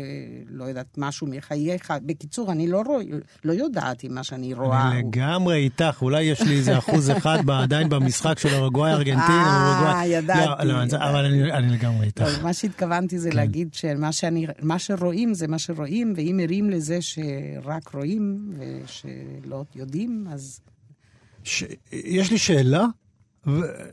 לא 0.50 0.64
יודעת, 0.64 0.98
משהו 0.98 1.28
מחייך. 1.28 1.94
בקיצור, 2.06 2.52
אני 2.52 2.68
לא, 2.68 2.82
רוא, 2.86 3.02
לא 3.44 3.54
יודעת 3.54 4.04
אם 4.04 4.14
מה 4.16 4.24
שאני 4.24 4.54
רואה... 4.54 4.92
אני 4.92 5.02
הוא- 5.02 5.10
לגמרי 5.16 5.56
איתך, 5.56 5.98
אולי 6.02 6.24
יש 6.24 6.42
לי 6.42 6.56
איזה 6.58 6.78
אחוז 6.78 7.12
אחד 7.12 7.38
עדיין 7.50 7.90
במשחק 7.90 8.40
של 8.40 8.54
אורוגוואי 8.54 8.92
ארגנטינה. 8.92 9.26
אה, 9.28 9.72
אורוגוואי. 9.72 10.08
ידעתי. 10.08 10.66
לא, 10.66 10.74
לא, 10.80 10.88
זה- 10.88 10.98
אבל 11.10 11.26
אני- 11.26 11.52
אני 11.54 11.70
לגמרי 11.70 12.06
איתך. 12.06 12.24
טוב, 12.24 12.44
מה 12.44 12.54
שהתכוונתי 12.54 13.20
זה 13.20 13.30
להגיד 13.34 13.74
שמה 13.74 14.12
שאני, 14.12 14.48
מה 14.62 14.80
שרואים 14.80 15.34
זה 15.34 15.48
מה 15.48 15.60
שרואים, 15.60 16.14
ואם 16.16 16.40
ערים 16.44 16.70
לזה 16.70 16.98
שרק 17.02 17.88
רואים 17.94 18.52
ושלא 18.58 19.64
יודעים, 19.76 20.28
אז 20.32 20.60
ש... 21.44 21.64
יש 21.92 22.32
לי 22.32 22.38
שאלה. 22.38 22.86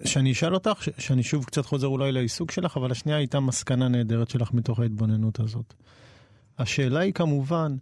שאני 0.05 0.33
אשאל 0.33 0.55
אותך, 0.55 0.83
ש... 0.83 0.89
שאני 0.99 1.23
שוב 1.23 1.45
קצת 1.45 1.67
חוזר 1.67 1.87
אולי 1.87 2.13
לעיסוק 2.13 2.51
שלך, 2.51 2.77
אבל 2.77 2.91
השנייה 2.91 3.19
הייתה 3.19 3.41
מסקנה 3.41 3.89
נהדרת 3.89 4.31
שלך 4.31 4.53
מתוך 4.53 4.81
ההתבוננות 4.81 5.41
הזאת. 5.41 5.75
השאלה 6.59 7.01
היא 7.01 7.13
כמובן, 7.13 7.77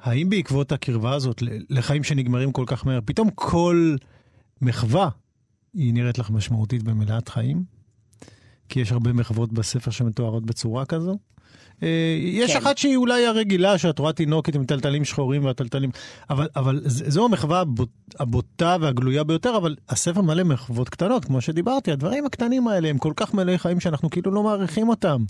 האם 0.00 0.30
בעקבות 0.30 0.72
הקרבה 0.72 1.14
הזאת 1.14 1.42
לחיים 1.70 2.04
שנגמרים 2.04 2.52
כל 2.52 2.64
כך 2.66 2.86
מהר, 2.86 3.00
פתאום 3.04 3.30
כל 3.34 3.96
מחווה 4.62 5.08
היא 5.74 5.94
נראית 5.94 6.18
לך 6.18 6.30
משמעותית 6.30 6.82
במלאת 6.82 7.28
חיים? 7.28 7.64
כי 8.68 8.80
יש 8.80 8.92
הרבה 8.92 9.12
מחוות 9.12 9.52
בספר 9.52 9.90
שמתוארות 9.90 10.46
בצורה 10.46 10.86
כזו. 10.86 11.18
אה, 11.82 12.18
יש 12.20 12.52
כן. 12.52 12.58
אחת 12.58 12.78
שהיא 12.78 12.96
אולי 12.96 13.26
הרגילה, 13.26 13.78
שאת 13.78 13.98
רואה 13.98 14.12
תינוקת 14.12 14.54
עם 14.54 14.64
טלטלים 14.64 15.04
שחורים 15.04 15.44
והטלטלים, 15.44 15.90
אבל, 16.30 16.48
אבל 16.56 16.80
זו 16.84 17.24
המחווה 17.24 17.60
הבוט, 17.60 17.88
הבוטה 18.20 18.76
והגלויה 18.80 19.24
ביותר, 19.24 19.56
אבל 19.56 19.76
הספר 19.88 20.20
מלא 20.20 20.42
מחוות 20.42 20.88
קטנות, 20.88 21.24
כמו 21.24 21.40
שדיברתי, 21.40 21.92
הדברים 21.92 22.26
הקטנים 22.26 22.68
האלה 22.68 22.88
הם 22.88 22.98
כל 22.98 23.12
כך 23.16 23.34
מלאי 23.34 23.58
חיים 23.58 23.80
שאנחנו 23.80 24.10
כאילו 24.10 24.32
לא 24.32 24.42
מעריכים 24.42 24.88
אותם. 24.88 25.24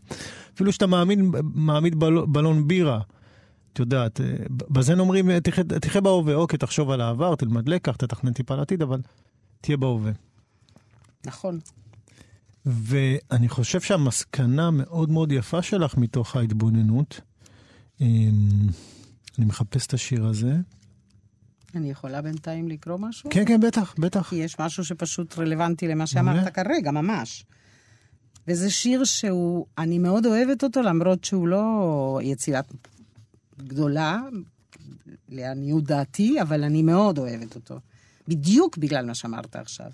אפילו 0.55 0.73
שאתה 0.73 0.87
מאמין, 0.87 1.31
מעמיד 1.55 2.01
בל, 2.01 2.27
בלון 2.27 2.69
בירה. 2.69 3.01
את 3.73 3.79
יודעת, 3.79 4.21
אה, 4.21 4.27
בזן 4.51 5.01
אומרים, 5.01 5.31
אה, 5.31 5.39
תחיה 5.81 6.01
בהווה, 6.01 6.35
אוקיי, 6.35 6.59
תחשוב 6.59 6.91
על 6.91 7.01
העבר, 7.01 7.35
תלמד 7.35 7.69
לקח, 7.69 7.97
תתכנן 7.97 8.33
טיפה 8.33 8.55
לעתיד, 8.55 8.83
אבל 8.83 9.01
תהיה 9.61 9.77
בהווה. 9.77 10.13
נכון. 11.27 11.59
ואני 12.67 13.49
חושב 13.49 13.81
שהמסקנה 13.81 14.71
מאוד 14.71 15.11
מאוד 15.11 15.33
יפה 15.33 15.63
שלך 15.63 15.97
מתוך 15.97 16.37
ההתבוננות, 16.37 17.21
אמ, 18.01 18.39
אני 19.39 19.47
מחפש 19.47 19.87
את 19.87 19.95
השיר 19.95 20.27
הזה. 20.27 20.57
אני 21.75 21.91
יכולה 21.91 22.23
בינתיים 22.23 22.69
לקרוא 22.69 22.99
משהו? 22.99 23.31
כן, 23.31 23.45
כן, 23.47 23.61
בטח, 23.61 23.95
בטח. 23.99 24.29
כי 24.31 24.37
יש 24.37 24.59
משהו 24.59 24.85
שפשוט 24.85 25.39
רלוונטי 25.39 25.89
למה. 25.89 26.07
שאמרת 26.07 26.55
כרגע, 26.55 26.91
ממש. 26.91 27.47
וזה 28.49 28.71
שיר 28.71 29.05
שהוא, 29.05 29.67
אני 29.79 29.99
מאוד 29.99 30.27
אוהבת 30.27 30.65
אותו, 30.65 30.83
למרות 30.83 31.25
שהוא 31.25 31.49
לא 31.49 32.21
יצירת 32.23 32.73
גדולה, 33.59 34.23
לעניות 35.29 35.85
דעתי, 35.85 36.43
אבל 36.43 36.65
אני 36.65 36.83
מאוד 36.83 37.19
אוהבת 37.19 37.55
אותו. 37.55 37.81
בדיוק 38.29 38.79
בגלל 38.79 39.07
מה 39.07 39.15
שאמרת 39.15 39.57
עכשיו. 39.57 39.91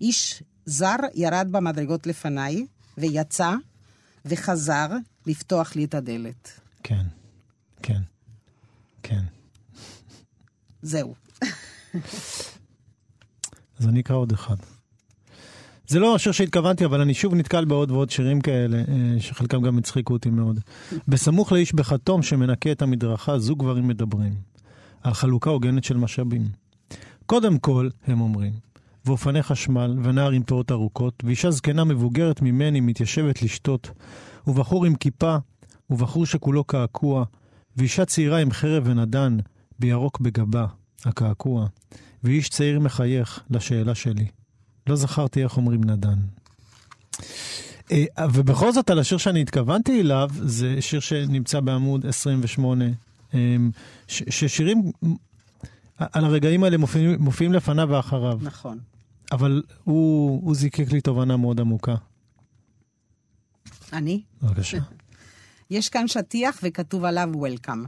איש 0.00 0.42
זר 0.68 0.96
ירד 1.14 1.48
במדרגות 1.50 2.06
לפניי, 2.06 2.66
ויצא, 2.98 3.54
וחזר 4.24 4.86
לפתוח 5.26 5.76
לי 5.76 5.84
את 5.84 5.94
הדלת. 5.94 6.60
כן, 6.82 7.06
כן, 7.82 8.00
כן. 9.02 9.20
זהו. 10.82 11.14
אז 13.78 13.86
אני 13.88 14.00
אקרא 14.00 14.16
עוד 14.16 14.32
אחד. 14.32 14.56
זה 15.86 15.98
לא 15.98 16.14
השיר 16.14 16.32
שהתכוונתי, 16.32 16.84
אבל 16.84 17.00
אני 17.00 17.14
שוב 17.14 17.34
נתקל 17.34 17.64
בעוד 17.64 17.90
ועוד 17.90 18.10
שירים 18.10 18.40
כאלה, 18.40 18.78
אה, 18.78 19.20
שחלקם 19.20 19.62
גם 19.62 19.78
הצחיקו 19.78 20.12
אותי 20.12 20.30
מאוד. 20.30 20.60
בסמוך 21.08 21.52
לאיש 21.52 21.74
בכתום 21.74 22.22
שמנקה 22.22 22.72
את 22.72 22.82
המדרכה, 22.82 23.38
זוג 23.38 23.58
גברים 23.58 23.88
מדברים. 23.88 24.34
על 25.02 25.14
חלוקה 25.14 25.50
הוגנת 25.50 25.84
של 25.84 25.96
משאבים. 25.96 26.48
קודם 27.26 27.58
כל, 27.58 27.88
הם 28.06 28.20
אומרים, 28.20 28.52
ואופני 29.08 29.42
חשמל, 29.42 29.98
ונער 30.02 30.30
עם 30.30 30.42
פאות 30.42 30.70
ארוכות, 30.72 31.22
ואישה 31.24 31.50
זקנה 31.50 31.84
מבוגרת 31.84 32.42
ממני 32.42 32.80
מתיישבת 32.80 33.42
לשתות, 33.42 33.90
ובחור 34.46 34.84
עם 34.84 34.94
כיפה, 34.94 35.36
ובחור 35.90 36.26
שכולו 36.26 36.64
קעקוע, 36.64 37.24
ואישה 37.76 38.04
צעירה 38.04 38.38
עם 38.38 38.50
חרב 38.50 38.82
ונדן, 38.86 39.36
בירוק 39.78 40.20
בגבה, 40.20 40.66
הקעקוע, 41.04 41.66
ואיש 42.24 42.48
צעיר 42.48 42.80
מחייך 42.80 43.40
לשאלה 43.50 43.94
שלי. 43.94 44.26
לא 44.86 44.96
זכרתי 44.96 45.42
איך 45.42 45.56
אומרים 45.56 45.84
נדן. 45.84 46.18
אה, 47.92 48.04
ובכל 48.32 48.72
זאת, 48.72 48.90
על 48.90 48.98
השיר 48.98 49.18
שאני 49.18 49.42
התכוונתי 49.42 50.00
אליו, 50.00 50.30
זה 50.34 50.76
שיר 50.82 51.00
שנמצא 51.00 51.60
בעמוד 51.60 52.06
28, 52.06 52.84
אה, 53.34 53.56
ש- 54.08 54.22
ששירים 54.30 54.92
על 55.98 56.24
הרגעים 56.24 56.64
האלה 56.64 56.76
מופיעים, 56.76 57.16
מופיעים 57.20 57.52
לפניו 57.52 57.88
ואחריו, 57.90 58.38
נכון. 58.42 58.78
אבל 59.32 59.62
הוא, 59.84 60.40
הוא 60.44 60.54
זיקק 60.54 60.92
לי 60.92 61.00
תובנה 61.00 61.36
מאוד 61.36 61.60
עמוקה. 61.60 61.94
אני? 63.92 64.22
בבקשה. 64.42 64.78
יש 65.70 65.88
כאן 65.88 66.08
שטיח 66.08 66.60
וכתוב 66.62 67.04
עליו 67.04 67.28
Welcome. 67.34 67.86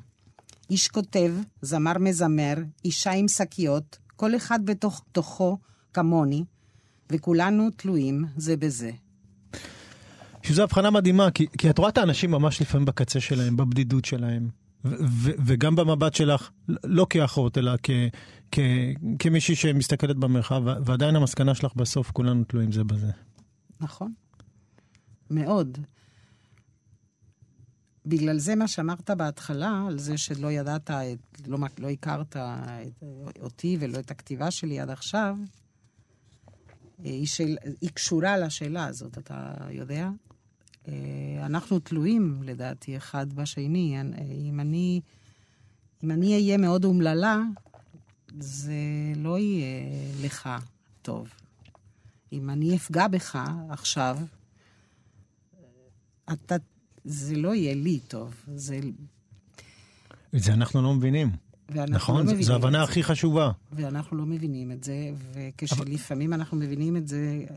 איש 0.71 0.89
כותב, 0.89 1.33
זמר 1.63 1.99
מזמר, 1.99 2.55
אישה 2.85 3.11
עם 3.11 3.29
שקיות, 3.29 3.99
כל 4.17 4.37
אחד 4.37 4.61
בתוך 4.65 5.03
תוכו 5.13 5.59
כמוני, 5.95 6.45
וכולנו 7.13 7.71
תלויים 7.77 8.25
זה 8.37 8.57
בזה. 8.57 8.91
שזו 10.43 10.63
הבחנה 10.63 10.91
מדהימה, 10.91 11.31
כי, 11.31 11.47
כי 11.59 11.71
את 11.71 11.79
רואה 11.79 11.89
את 11.91 11.99
האנשים 11.99 12.31
ממש 12.31 12.61
לפעמים 12.63 12.85
בקצה 12.87 13.21
שלהם, 13.21 13.57
בבדידות 13.57 14.05
שלהם, 14.05 14.49
ו- 14.85 14.95
ו- 15.09 15.31
וגם 15.47 15.77
במבט 15.77 16.15
שלך, 16.15 16.51
לא 16.85 17.07
כאחות, 17.11 17.59
אלא 17.59 17.73
כ- 17.83 17.91
כמישהי 19.19 19.55
שמסתכלת 19.55 20.17
במרחב, 20.17 20.63
ועדיין 20.85 21.17
המסקנה 21.17 21.55
שלך 21.55 21.75
בסוף, 21.75 22.11
כולנו 22.11 22.45
תלויים 22.45 22.73
זה 22.73 22.85
בזה. 22.85 23.11
נכון? 23.81 24.13
מאוד. 25.31 25.79
בגלל 28.07 28.39
זה 28.39 28.55
מה 28.55 28.69
שאמרת 28.69 29.11
בהתחלה, 29.11 29.85
על 29.89 29.99
זה 29.99 30.19
שלא 30.19 30.53
ידעת, 30.53 30.91
את, 30.91 31.19
לא, 31.47 31.59
לא 31.79 31.89
הכרת 31.89 32.37
את, 32.37 33.03
אותי 33.41 33.77
ולא 33.81 33.99
את 33.99 34.11
הכתיבה 34.11 34.51
שלי 34.51 34.81
עד 34.81 34.91
עכשיו, 34.91 35.37
היא, 36.99 37.27
של, 37.27 37.57
היא 37.81 37.91
קשורה 37.91 38.39
לשאלה 38.39 38.87
הזאת, 38.87 39.19
אתה 39.19 39.55
יודע? 39.71 40.11
אה, 40.89 40.95
אנחנו 41.47 41.79
תלויים, 41.79 42.43
לדעתי, 42.43 42.97
אחד 42.97 43.33
בשני. 43.33 44.01
אם 44.49 44.61
אני, 44.61 45.01
אם 46.05 46.11
אני 46.11 46.35
אהיה 46.35 46.57
מאוד 46.57 46.85
אומללה, 46.85 47.43
זה 48.39 48.73
לא 49.17 49.39
יהיה 49.39 49.91
לך 50.23 50.49
טוב. 51.03 51.29
אם 52.33 52.51
אני 52.51 52.77
אפגע 52.77 53.09
בך 53.09 53.39
עכשיו, 53.71 54.19
אתה, 56.33 56.57
זה 57.05 57.37
לא 57.37 57.55
יהיה 57.55 57.75
לי 57.75 57.99
טוב. 58.09 58.35
זה, 58.55 58.81
את 60.37 60.43
זה 60.43 60.53
אנחנו 60.53 60.83
לא 60.83 60.95
מבינים. 60.95 61.31
נכון? 61.89 62.17
לא 62.17 62.23
זו- 62.23 62.27
מבינים 62.27 62.43
זו 62.43 62.57
את 62.57 62.63
ההבנה. 62.65 62.83
הכי 62.83 63.03
חשובה. 63.03 63.51
ואנחנו 63.73 64.17
לא 64.17 64.27
מבינים 64.27 64.73
את 64.73 64.85
זה, 64.85 65.11
וכשלפעמים 65.33 66.33
אנחנו 66.33 66.57
מבינים 66.57 66.97
את 66.97 67.09
זה, 67.09 67.17
אה, 67.51 67.57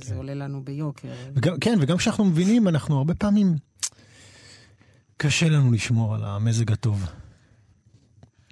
כן. 0.00 0.06
זה 0.06 0.16
עולה 0.16 0.34
לנו 0.34 0.62
ביוקר. 0.64 1.08
וגם, 1.34 1.58
כן, 1.60 1.78
וגם 1.80 1.96
כשאנחנו 1.96 2.24
מבינים, 2.24 2.68
אנחנו 2.68 2.96
הרבה 2.98 3.14
פעמים... 3.14 3.56
קשה 5.16 5.48
לנו 5.48 5.72
לשמור 5.72 6.14
על 6.14 6.24
המזג 6.24 6.72
הטוב. 6.72 7.04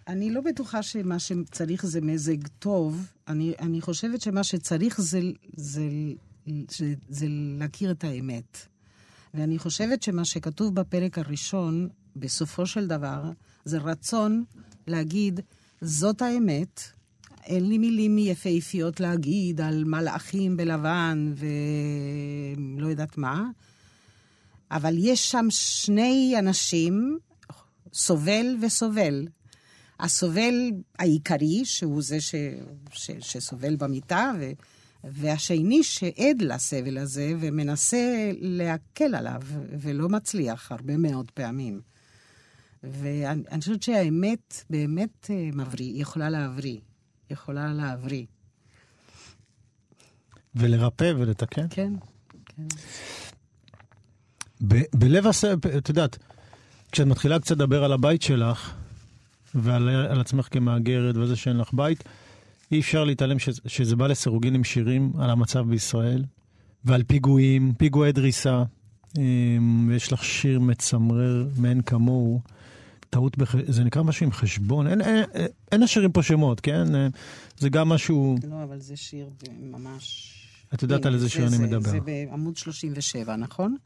אני 0.09 0.31
לא 0.31 0.41
בטוחה 0.41 0.83
שמה 0.83 1.19
שצריך 1.19 1.87
זה 1.87 2.01
מזג 2.01 2.47
טוב. 2.59 3.07
אני, 3.29 3.55
אני 3.61 3.81
חושבת 3.81 4.21
שמה 4.21 4.45
שצריך 4.45 5.01
זה, 5.01 5.21
זה, 5.57 5.89
זה, 6.71 6.95
זה 7.09 7.27
להכיר 7.29 7.91
את 7.91 8.05
האמת. 8.05 8.59
ואני 9.35 9.59
חושבת 9.59 10.03
שמה 10.03 10.25
שכתוב 10.25 10.75
בפרק 10.75 11.19
הראשון, 11.19 11.89
בסופו 12.17 12.67
של 12.67 12.87
דבר, 12.87 13.31
זה 13.65 13.79
רצון 13.79 14.45
להגיד, 14.87 15.41
זאת 15.81 16.23
האמת, 16.23 16.81
אין 17.45 17.69
לי 17.69 17.79
מילים 17.79 18.19
יפהפיות 18.19 19.01
להגיד 19.01 19.61
על 19.61 19.85
מלאכים 19.85 20.57
בלבן 20.57 21.33
ולא 21.37 22.87
יודעת 22.87 23.19
מה, 23.19 23.45
אבל 24.71 24.95
יש 24.99 25.31
שם 25.31 25.47
שני 25.51 26.35
אנשים, 26.39 27.19
סובל 27.93 28.57
וסובל. 28.63 29.27
הסובל 30.03 30.55
העיקרי, 30.99 31.65
שהוא 31.65 32.03
זה 32.03 32.21
ש, 32.21 32.35
ש, 32.93 33.11
שסובל 33.21 33.77
במיטה, 33.77 34.33
ו, 34.41 34.53
והשני 35.05 35.83
שעד 35.83 36.43
לסבל 36.43 36.99
הזה 36.99 37.33
ומנסה 37.41 38.31
להקל 38.41 39.15
עליו, 39.15 39.43
ולא 39.81 40.09
מצליח 40.09 40.73
הרבה 40.73 40.97
מאוד 40.97 41.31
פעמים. 41.31 41.81
ואני 42.83 43.61
חושבת 43.61 43.83
שהאמת 43.83 44.65
באמת 44.71 45.31
אה, 45.31 45.51
מבריא, 45.53 46.01
יכולה 46.03 46.31
להבריא. 46.31 46.79
יכולה 47.31 47.73
להבריא. 47.73 48.27
ולרפא 50.55 51.13
ולתקן? 51.19 51.67
כן, 51.71 51.93
כן. 52.47 52.67
ב- 54.69 54.83
בלב 54.95 55.27
הספר, 55.27 55.79
את 55.79 55.89
יודעת, 55.89 56.19
כשאת 56.93 57.07
מתחילה 57.07 57.41
קצת 57.41 57.51
לדבר 57.51 57.85
על 57.85 57.93
הבית 57.93 58.23
שלך, 58.23 58.75
ועל 59.55 59.89
על 59.89 60.21
עצמך 60.21 60.49
כמהגרת 60.51 61.17
וזה 61.17 61.37
שאין 61.37 61.57
לך 61.57 61.71
בית, 61.73 62.05
אי 62.73 62.81
אפשר 62.81 63.05
להתעלם 63.05 63.39
ש, 63.39 63.49
שזה 63.67 63.97
בא 63.97 64.07
לסירוגין 64.07 64.55
עם 64.55 64.65
שירים 64.65 65.13
על 65.19 65.31
המצב 65.31 65.69
בישראל, 65.69 66.25
ועל 66.85 67.03
פיגועים, 67.03 67.73
פיגועי 67.79 68.13
דריסה. 68.13 68.63
אמ, 69.19 69.89
ויש 69.89 70.13
לך 70.13 70.25
שיר 70.25 70.61
מצמרר 70.61 71.47
מאין 71.57 71.83
כמוהו. 71.83 72.41
טעות, 73.11 73.39
בח... 73.39 73.55
זה 73.69 73.85
נקרא 73.85 74.03
משהו 74.03 74.27
עם 74.27 74.33
חשבון, 74.33 74.87
אין, 74.87 75.01
אין, 75.01 75.25
אין 75.73 75.83
השירים 75.83 76.13
פה 76.13 76.23
שמות, 76.23 76.61
כן? 76.61 76.85
זה 77.59 77.69
גם 77.69 77.89
משהו... 77.89 78.37
לא, 78.51 78.63
אבל 78.63 78.79
זה 78.79 78.97
שיר 78.97 79.31
ממש... 79.61 80.35
את 80.75 80.83
יודעת 80.83 81.07
על 81.07 81.15
איזה 81.15 81.29
שיר 81.29 81.47
אני 81.47 81.59
מדבר. 81.59 81.91
זה 81.91 82.01
בעמוד 82.01 82.57
37, 82.57 83.37
נכון? 83.37 83.77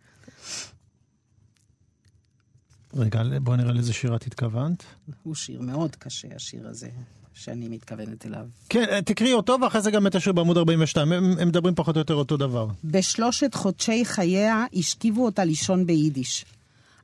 רגע, 2.96 3.22
בואי 3.42 3.56
נראה 3.56 3.72
לאיזה 3.72 3.92
שיר 3.92 4.16
את 4.16 4.26
התכוונת. 4.26 4.84
הוא 5.22 5.34
שיר 5.34 5.60
מאוד 5.60 5.96
קשה, 5.96 6.28
השיר 6.36 6.68
הזה, 6.68 6.88
שאני 7.34 7.68
מתכוונת 7.68 8.26
אליו. 8.26 8.46
כן, 8.68 9.00
תקראי 9.00 9.32
אותו, 9.32 9.56
ואחרי 9.62 9.82
זה 9.82 9.90
גם 9.90 10.06
את 10.06 10.14
השיר 10.14 10.32
בעמוד 10.32 10.58
42. 10.58 11.12
הם, 11.12 11.38
הם 11.38 11.48
מדברים 11.48 11.74
פחות 11.74 11.96
או 11.96 12.00
יותר 12.00 12.14
אותו 12.14 12.36
דבר. 12.36 12.66
בשלושת 12.84 13.54
חודשי 13.54 14.04
חייה 14.04 14.64
השכיבו 14.74 15.24
אותה 15.24 15.44
לישון 15.44 15.86
ביידיש. 15.86 16.44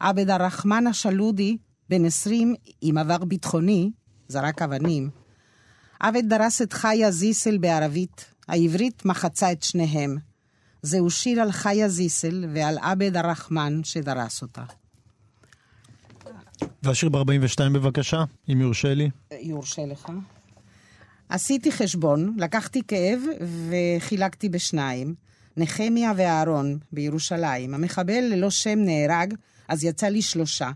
עבד 0.00 0.30
הרחמן 0.30 0.86
השלודי, 0.86 1.56
בן 1.88 2.04
20 2.04 2.54
עם 2.80 2.98
עבר 2.98 3.24
ביטחוני, 3.24 3.90
זרק 4.28 4.62
אבנים. 4.62 5.10
עבד 6.00 6.22
דרס 6.28 6.62
את 6.62 6.72
חיה 6.72 7.10
זיסל 7.10 7.58
בערבית, 7.58 8.24
העברית 8.48 9.04
מחצה 9.04 9.52
את 9.52 9.62
שניהם. 9.62 10.16
זהו 10.82 11.10
שיר 11.10 11.40
על 11.40 11.52
חיה 11.52 11.88
זיסל 11.88 12.44
ועל 12.54 12.78
עבד 12.78 13.16
הרחמן 13.16 13.80
שדרס 13.84 14.42
אותה. 14.42 14.62
והשיר 16.82 17.08
ב-42 17.08 17.70
בבקשה, 17.72 18.24
אם 18.52 18.60
יורשה 18.60 18.94
לי. 18.94 19.10
יורשה 19.40 19.86
לך. 19.86 20.12
עשיתי 21.28 21.72
חשבון, 21.72 22.36
לקחתי 22.38 22.82
כאב 22.88 23.20
וחילקתי 23.68 24.48
בשניים. 24.48 25.14
נחמיה 25.56 26.12
ואהרון 26.16 26.78
בירושלים. 26.92 27.74
המחבל 27.74 28.20
ללא 28.20 28.50
שם 28.50 28.78
נהרג, 28.78 29.34
אז 29.68 29.84
יצא 29.84 30.06
לי 30.06 30.22
שלושה. 30.22 30.70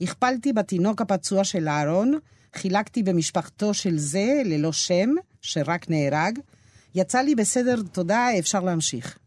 הכפלתי 0.00 0.52
בתינוק 0.52 1.00
הפצוע 1.00 1.44
של 1.44 1.68
אהרון, 1.68 2.18
חילקתי 2.56 3.02
במשפחתו 3.02 3.74
של 3.74 3.98
זה 3.98 4.42
ללא 4.44 4.72
שם, 4.72 5.10
שרק 5.42 5.90
נהרג. 5.90 6.38
יצא 6.94 7.18
לי 7.18 7.34
בסדר, 7.34 7.82
תודה, 7.92 8.28
אפשר 8.38 8.60
להמשיך. 8.60 9.18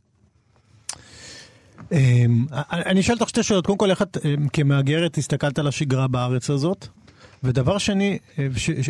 אמ, 1.92 2.46
אני 2.72 3.00
אשאל 3.00 3.16
אותך 3.16 3.30
שתי 3.30 3.44
שאלות. 3.44 3.66
קודם 3.66 3.78
כל, 3.78 3.90
איך 3.90 4.02
את 4.02 4.18
אמ, 4.26 4.48
כמהגרת 4.48 5.18
הסתכלת 5.18 5.60
על 5.60 5.68
השגרה 5.68 6.08
בארץ 6.08 6.50
הזאת? 6.50 6.88
ודבר 7.44 7.78
שני, 7.78 8.18
אה, 8.40 8.48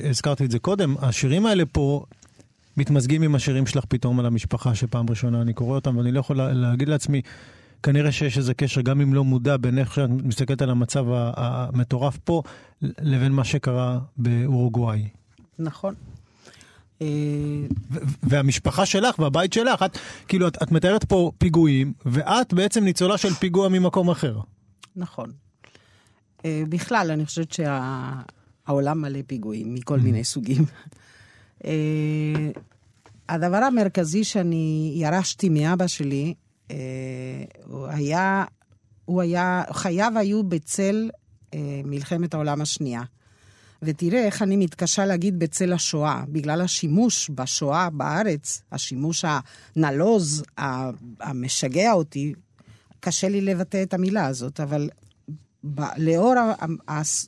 הזכרתי 0.10 0.46
את 0.46 0.52
זה 0.52 0.60
קודם, 0.60 0.96
השירים 1.02 1.46
האלה 1.46 1.66
פה 1.66 2.04
מתמזגים 2.78 3.22
עם 3.22 3.36
השירים 3.36 3.68
שלך 3.68 3.86
פתאום 3.86 4.20
על 4.20 4.26
המשפחה, 4.26 4.76
שפעם 4.76 5.06
ראשונה 5.10 5.42
אני 5.42 5.54
קורא 5.54 5.76
אותם, 5.76 5.98
ואני 5.98 6.12
לא 6.12 6.20
יכול 6.20 6.36
להגיד 6.38 6.90
לעצמי, 6.90 7.22
כנראה 7.84 8.12
שיש 8.12 8.38
איזה 8.38 8.54
קשר, 8.54 8.82
גם 8.82 9.02
אם 9.02 9.14
לא 9.14 9.24
מודע, 9.24 9.58
בין 9.58 9.80
איך 9.80 9.94
שאת 9.94 10.10
מסתכלת 10.10 10.62
על 10.62 10.70
המצב 10.70 11.06
המטורף 11.12 12.18
פה, 12.24 12.42
לבין 12.82 13.32
מה 13.32 13.44
שקרה 13.44 14.00
באורוגוואי. 14.18 15.08
נכון. 15.60 15.94
והמשפחה 18.24 18.86
שלך 18.86 19.20
והבית 19.20 19.54
שלך, 19.54 19.84
את 19.84 19.98
כאילו, 20.28 20.48
את, 20.48 20.64
את 20.64 20.72
מתארת 20.72 21.04
פה 21.04 21.32
פיגועים, 21.38 21.94
ואת 22.06 22.54
בעצם 22.54 22.84
ניצולה 22.84 23.18
של 23.18 23.34
פיגוע 23.34 23.70
ממקום 23.70 24.10
אחר. 24.10 24.40
נכון. 24.96 25.32
אה, 26.46 26.64
בכלל, 26.70 27.12
אני 27.12 27.26
חושבת 27.26 27.52
שהעולם 27.52 29.02
מלא 29.02 29.20
פיגועים 29.28 29.74
מכל 29.74 30.00
מיני 30.00 30.24
סוגים. 30.24 30.66
אה, 31.66 32.50
הדבר 33.30 33.58
המרכזי 33.58 34.24
שאני 34.24 34.94
ירשתי 34.96 35.50
מאבא 35.50 35.88
שלי, 35.88 36.34
אה, 36.72 36.76
הוא 37.66 37.88
היה, 37.88 38.46
הוא 39.06 39.22
היה, 39.22 39.64
חייו 39.72 40.14
היו 40.16 40.44
בצל 40.44 41.10
מלחמת 41.86 42.34
העולם 42.34 42.62
השנייה. 42.62 43.02
ותראה 43.86 44.26
איך 44.26 44.42
אני 44.42 44.58
מתקשה 44.58 45.06
להגיד 45.06 45.40
בצל 45.40 45.74
השואה, 45.74 46.24
בגלל 46.28 46.62
השימוש 46.62 47.30
בשואה 47.30 47.90
בארץ, 47.90 48.62
השימוש 48.72 49.26
הנלוז, 49.76 50.44
המשגע 51.20 51.92
אותי, 51.92 52.34
קשה 53.00 53.30
לי 53.30 53.42
לבטא 53.42 53.84
את 53.84 53.94
המילה 53.94 54.26
הזאת, 54.26 54.60
אבל 54.60 54.90
ב- 55.64 55.98
לאור 55.98 56.34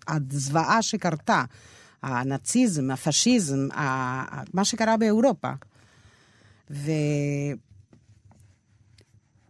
הזוועה 0.07 0.81
שקרתה, 0.81 1.43
הנאציזם, 2.03 2.91
הפשיזם, 2.91 3.67
מה 4.53 4.63
שקרה 4.63 4.97
באירופה. 4.97 5.51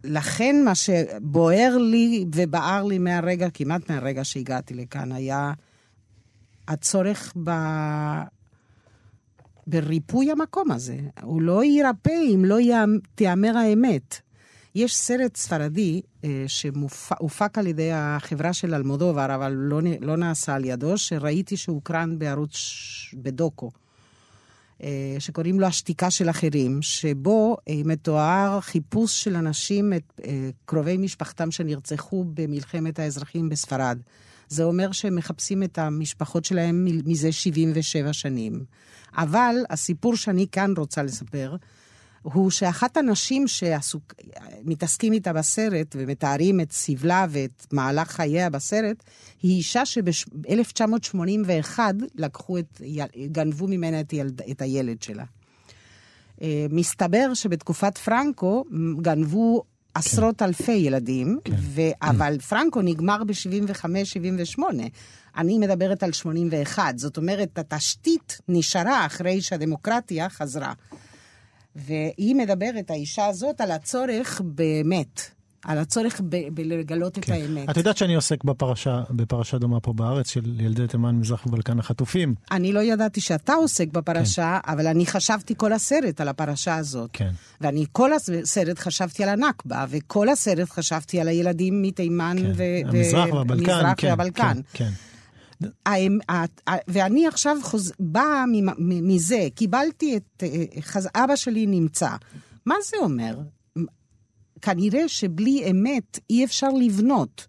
ולכן 0.04 0.64
מה 0.64 0.74
שבוער 0.74 1.76
לי 1.76 2.24
ובער 2.34 2.84
לי 2.84 2.98
מהרגע, 2.98 3.50
כמעט 3.54 3.90
מהרגע 3.90 4.24
שהגעתי 4.24 4.74
לכאן, 4.74 5.12
היה 5.12 5.52
הצורך 6.68 7.32
ב... 7.44 7.50
בריפוי 9.66 10.30
המקום 10.30 10.70
הזה. 10.70 10.98
הוא 11.22 11.42
לא 11.42 11.64
יירפא 11.64 12.34
אם 12.34 12.44
לא 12.44 12.56
תיאמר 13.14 13.56
האמת. 13.56 14.20
יש 14.74 14.96
סרט 14.96 15.36
ספרדי 15.36 16.00
אה, 16.24 16.44
שהופק 16.46 17.58
על 17.58 17.66
ידי 17.66 17.92
החברה 17.92 18.52
של 18.52 18.74
אלמודובר, 18.74 19.34
אבל 19.34 19.52
לא, 19.52 19.80
לא 20.00 20.16
נעשה 20.16 20.54
על 20.54 20.64
ידו, 20.64 20.98
שראיתי 20.98 21.56
שהוקרן 21.56 22.18
בערוץ 22.18 22.56
בדוקו, 23.14 23.70
אה, 24.82 25.16
שקוראים 25.18 25.60
לו 25.60 25.66
השתיקה 25.66 26.10
של 26.10 26.30
אחרים, 26.30 26.82
שבו 26.82 27.56
אה, 27.68 27.80
מתואר 27.84 28.60
חיפוש 28.60 29.24
של 29.24 29.36
אנשים, 29.36 29.92
את 29.92 30.20
אה, 30.24 30.50
קרובי 30.64 30.96
משפחתם 30.96 31.50
שנרצחו 31.50 32.24
במלחמת 32.34 32.98
האזרחים 32.98 33.48
בספרד. 33.48 33.98
זה 34.48 34.64
אומר 34.64 34.92
שהם 34.92 35.16
מחפשים 35.16 35.62
את 35.62 35.78
המשפחות 35.78 36.44
שלהם 36.44 36.84
מזה 37.04 37.32
77 37.32 38.12
שנים. 38.12 38.64
אבל 39.16 39.56
הסיפור 39.70 40.16
שאני 40.16 40.46
כאן 40.52 40.74
רוצה 40.76 41.02
לספר, 41.02 41.56
הוא 42.22 42.50
שאחת 42.50 42.96
הנשים 42.96 43.44
שמתעסקים 43.48 45.12
איתה 45.12 45.32
בסרט 45.32 45.96
ומתארים 45.98 46.60
את 46.60 46.72
סבלה 46.72 47.26
ואת 47.30 47.66
מהלך 47.72 48.10
חייה 48.10 48.50
בסרט, 48.50 49.04
היא 49.42 49.56
אישה 49.56 49.86
שב-1981 49.86 51.78
לקחו 52.14 52.58
את, 52.58 52.80
גנבו 53.26 53.66
ממנה 53.68 54.00
את, 54.00 54.12
ילד, 54.12 54.42
את 54.50 54.62
הילד 54.62 55.02
שלה. 55.02 55.24
אה, 56.42 56.66
מסתבר 56.70 57.34
שבתקופת 57.34 57.98
פרנקו 57.98 58.64
גנבו 59.02 59.64
עשרות 59.96 60.42
אלפי 60.42 60.72
ילדים, 60.72 61.38
כן. 61.44 61.54
ו... 61.58 61.80
אבל 62.02 62.38
פרנקו 62.38 62.82
נגמר 62.82 63.24
ב-75-78. 63.24 64.62
אני 65.36 65.58
מדברת 65.58 66.02
על 66.02 66.12
81. 66.12 66.98
זאת 66.98 67.16
אומרת, 67.16 67.58
התשתית 67.58 68.40
נשארה 68.48 69.06
אחרי 69.06 69.40
שהדמוקרטיה 69.40 70.28
חזרה. 70.28 70.72
והיא 71.76 72.34
מדברת, 72.36 72.90
האישה 72.90 73.26
הזאת, 73.26 73.60
על 73.60 73.70
הצורך 73.70 74.40
באמת, 74.44 75.20
על 75.66 75.78
הצורך 75.78 76.20
ב- 76.28 76.48
בלגלות 76.54 77.18
את 77.18 77.24
כן. 77.24 77.32
האמת. 77.32 77.70
את 77.70 77.76
יודעת 77.76 77.96
שאני 77.96 78.14
עוסק 78.14 78.44
בפרשה, 78.44 79.02
בפרשה 79.10 79.58
דומה 79.58 79.80
פה 79.80 79.92
בארץ 79.92 80.30
של 80.30 80.60
ילדי 80.60 80.86
תימן, 80.86 81.14
מזרח 81.14 81.46
ובלקן 81.46 81.78
החטופים. 81.78 82.34
אני 82.50 82.72
לא 82.72 82.80
ידעתי 82.80 83.20
שאתה 83.20 83.52
עוסק 83.52 83.88
בפרשה, 83.88 84.58
אבל 84.66 84.86
אני 84.86 85.06
חשבתי 85.06 85.54
כל 85.56 85.72
הסרט 85.72 86.20
על 86.20 86.28
הפרשה 86.28 86.76
הזאת. 86.76 87.10
כן. 87.12 87.30
ואני 87.60 87.84
כל 87.92 88.10
הסרט 88.12 88.78
חשבתי 88.78 89.22
על 89.24 89.28
הנכבה, 89.28 89.84
וכל 89.88 90.28
הסרט 90.28 90.70
חשבתי 90.70 91.20
על 91.20 91.28
הילדים 91.28 91.82
מתימן 91.82 92.36
כן. 92.38 92.52
ו... 92.56 92.62
המזרח 92.88 93.34
והבלקן, 93.34 93.70
המזרח 93.70 93.94
כן, 93.96 94.08
והבלקן. 94.08 94.60
כן, 94.72 94.90
כן. 95.54 96.12
ואני 96.88 97.26
עכשיו 97.26 97.56
חוז... 97.62 97.92
באה 98.00 98.44
מזה, 98.78 99.48
קיבלתי 99.54 100.16
את... 100.16 100.42
אה, 100.42 100.82
חז... 100.82 101.08
אבא 101.14 101.36
שלי 101.36 101.66
נמצא. 101.66 102.10
מה 102.66 102.74
זה 102.90 102.96
אומר? 103.00 103.36
כנראה 104.62 105.08
שבלי 105.08 105.70
אמת 105.70 106.18
אי 106.30 106.44
אפשר 106.44 106.68
לבנות. 106.68 107.46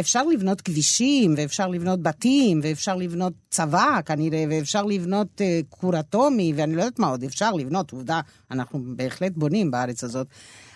אפשר 0.00 0.24
לבנות 0.24 0.60
כבישים, 0.60 1.34
ואפשר 1.36 1.68
לבנות 1.68 2.02
בתים, 2.02 2.60
ואפשר 2.62 2.96
לבנות 2.96 3.32
צבא 3.50 4.00
כנראה, 4.06 4.44
ואפשר 4.50 4.82
לבנות 4.82 5.40
אה, 5.40 5.60
כור 5.68 6.00
אטומי, 6.00 6.52
ואני 6.56 6.76
לא 6.76 6.82
יודעת 6.82 6.98
מה 6.98 7.06
עוד 7.06 7.22
אפשר 7.22 7.52
לבנות, 7.52 7.90
עובדה, 7.90 8.20
אנחנו 8.50 8.80
בהחלט 8.96 9.32
בונים 9.36 9.70
בארץ 9.70 10.04
הזאת. 10.04 10.26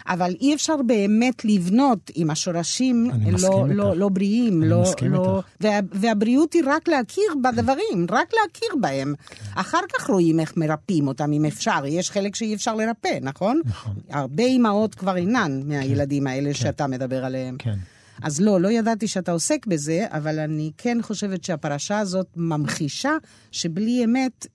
אבל 0.08 0.34
אי 0.40 0.54
אפשר 0.54 0.76
באמת 0.86 1.44
לבנות 1.44 2.10
עם 2.14 2.30
השורשים 2.30 3.10
לא, 3.10 3.38
לא, 3.48 3.86
איתך. 3.88 4.00
לא 4.00 4.08
בריאים. 4.08 4.62
אני 4.62 4.70
לא, 4.70 4.82
מסכים 4.82 5.12
לא, 5.12 5.36
איתך. 5.36 5.48
וה, 5.60 5.78
והבריאות 5.92 6.52
היא 6.52 6.62
רק 6.66 6.88
להכיר 6.88 7.24
בדברים, 7.42 8.06
רק 8.10 8.32
להכיר 8.42 8.68
בהם. 8.80 9.14
אחר 9.54 9.80
כך 9.92 10.10
רואים 10.10 10.40
איך 10.40 10.56
מרפאים 10.56 11.08
אותם, 11.08 11.32
אם 11.32 11.44
אפשר. 11.44 11.82
יש 11.86 12.10
חלק 12.10 12.34
שאי 12.34 12.54
אפשר 12.54 12.74
לרפא, 12.74 13.18
נכון? 13.22 13.60
נכון. 13.64 13.94
הרבה 14.10 14.42
אימהות 14.42 14.94
כבר 14.94 15.16
אינן 15.16 15.62
מהילדים 15.66 16.26
האלה 16.26 16.54
שאתה 16.54 16.86
מדבר 16.86 17.24
עליהם. 17.24 17.56
כן. 17.58 17.76
אז 18.22 18.40
לא, 18.40 18.60
לא 18.60 18.68
ידעתי 18.68 19.08
שאתה 19.08 19.32
עוסק 19.32 19.66
בזה, 19.66 20.06
אבל 20.10 20.38
אני 20.38 20.70
כן 20.78 20.98
חושבת 21.02 21.44
שהפרשה 21.44 21.98
הזאת 21.98 22.26
ממחישה 22.36 23.12
שבלי 23.52 24.04
אמת 24.04 24.46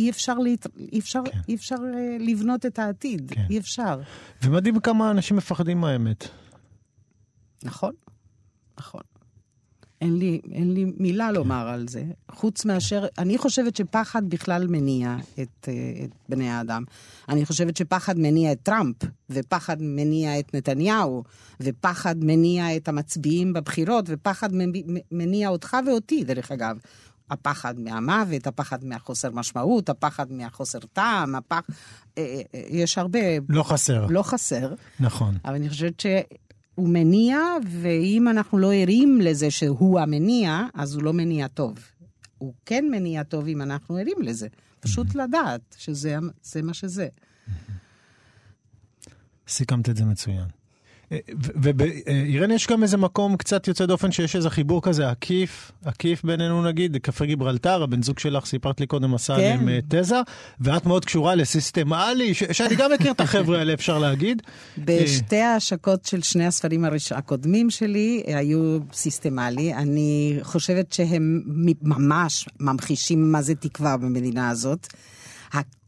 אי 0.00 0.10
אפשר, 0.10 0.34
להת... 0.34 0.66
אי 0.92 0.98
אפשר, 0.98 1.20
כן. 1.24 1.38
אי 1.48 1.54
אפשר 1.54 1.74
אה, 1.94 2.16
לבנות 2.20 2.66
את 2.66 2.78
העתיד. 2.78 3.32
כן. 3.34 3.46
אי 3.50 3.58
אפשר. 3.58 4.00
ומדהים 4.42 4.80
כמה 4.80 5.10
אנשים 5.10 5.36
מפחדים 5.36 5.80
מהאמת. 5.80 6.28
נכון, 7.64 7.92
נכון. 8.78 9.00
אין 10.00 10.16
לי, 10.16 10.40
אין 10.52 10.74
לי 10.74 10.84
מילה 10.98 11.32
לומר 11.32 11.68
על 11.68 11.88
זה, 11.88 12.04
חוץ 12.30 12.64
מאשר, 12.64 13.06
אני 13.18 13.38
חושבת 13.38 13.76
שפחד 13.76 14.28
בכלל 14.28 14.66
מניע 14.66 15.16
את, 15.40 15.68
אה, 15.68 16.04
את 16.04 16.10
בני 16.28 16.50
האדם. 16.50 16.84
אני 17.28 17.46
חושבת 17.46 17.76
שפחד 17.76 18.18
מניע 18.18 18.52
את 18.52 18.58
טראמפ, 18.62 18.96
ופחד 19.30 19.76
מניע 19.80 20.38
את 20.38 20.54
נתניהו, 20.54 21.24
ופחד 21.60 22.24
מניע 22.24 22.76
את 22.76 22.88
המצביעים 22.88 23.52
בבחירות, 23.52 24.04
ופחד 24.08 24.48
מניע 25.10 25.48
אותך 25.48 25.76
ואותי, 25.86 26.24
דרך 26.24 26.52
אגב. 26.52 26.78
הפחד 27.30 27.80
מהמוות, 27.80 28.46
הפחד 28.46 28.84
מהחוסר 28.84 29.30
משמעות, 29.30 29.88
הפחד 29.88 30.32
מהחוסר 30.32 30.78
טעם, 30.92 31.34
הפח... 31.34 31.60
אה, 32.18 32.40
אה, 32.54 32.60
יש 32.68 32.98
הרבה, 32.98 33.18
לא 33.48 33.62
חסר. 33.62 34.06
לא 34.06 34.22
חסר. 34.22 34.74
נכון. 35.00 35.36
אבל 35.44 35.54
אני 35.54 35.68
חושבת 35.68 36.00
שהוא 36.00 36.88
מניע, 36.88 37.38
ואם 37.70 38.28
אנחנו 38.28 38.58
לא 38.58 38.74
ערים 38.74 39.20
לזה 39.20 39.50
שהוא 39.50 40.00
המניע, 40.00 40.62
אז 40.74 40.94
הוא 40.94 41.02
לא 41.02 41.12
מניע 41.12 41.48
טוב. 41.48 41.78
הוא 42.38 42.54
כן 42.66 42.84
מניע 42.90 43.22
טוב 43.22 43.46
אם 43.46 43.62
אנחנו 43.62 43.96
ערים 43.96 44.22
לזה. 44.22 44.48
פשוט 44.80 45.14
לדעת 45.14 45.76
שזה 45.78 46.16
זה 46.42 46.62
מה 46.62 46.74
שזה. 46.74 47.08
סיכמת 49.48 49.88
את 49.88 49.96
זה 49.96 50.04
מצוין. 50.04 50.59
ואירן 51.62 52.50
יש 52.50 52.66
גם 52.66 52.82
איזה 52.82 52.96
מקום 52.96 53.36
קצת 53.36 53.68
יוצא 53.68 53.86
דופן 53.86 54.12
שיש 54.12 54.36
איזה 54.36 54.50
חיבור 54.50 54.82
כזה 54.82 55.08
עקיף, 55.10 55.72
עקיף 55.84 56.24
בינינו 56.24 56.64
נגיד, 56.64 56.96
קפה 56.96 57.24
גיברלטר, 57.24 57.82
הבן 57.82 58.02
זוג 58.02 58.18
שלך, 58.18 58.46
סיפרת 58.46 58.80
לי 58.80 58.86
קודם, 58.86 59.14
עשה 59.14 59.36
כן. 59.36 59.40
עליהם 59.42 59.68
אה, 59.68 59.78
תזה, 59.88 60.16
ואת 60.60 60.86
מאוד 60.86 61.04
קשורה 61.04 61.34
לסיסטם 61.34 61.92
עלי, 61.92 62.34
ש- 62.34 62.42
שאני 62.52 62.74
גם 62.76 62.90
מכיר 62.92 63.10
את 63.12 63.20
החבר'ה 63.20 63.58
האלה, 63.58 63.74
אפשר 63.74 63.98
להגיד. 63.98 64.42
בשתי 64.78 65.36
ההשקות 65.40 66.04
של 66.04 66.22
שני 66.22 66.46
הספרים 66.46 66.84
הראש- 66.84 67.12
הקודמים 67.12 67.70
שלי 67.70 68.22
אה, 68.28 68.38
היו 68.38 68.78
סיסטמלי. 68.92 69.74
אני 69.74 70.38
חושבת 70.42 70.92
שהם 70.92 71.42
ממש 71.82 72.48
ממחישים 72.60 73.32
מה 73.32 73.42
זה 73.42 73.54
תקווה 73.54 73.96
במדינה 73.96 74.50
הזאת. 74.50 74.86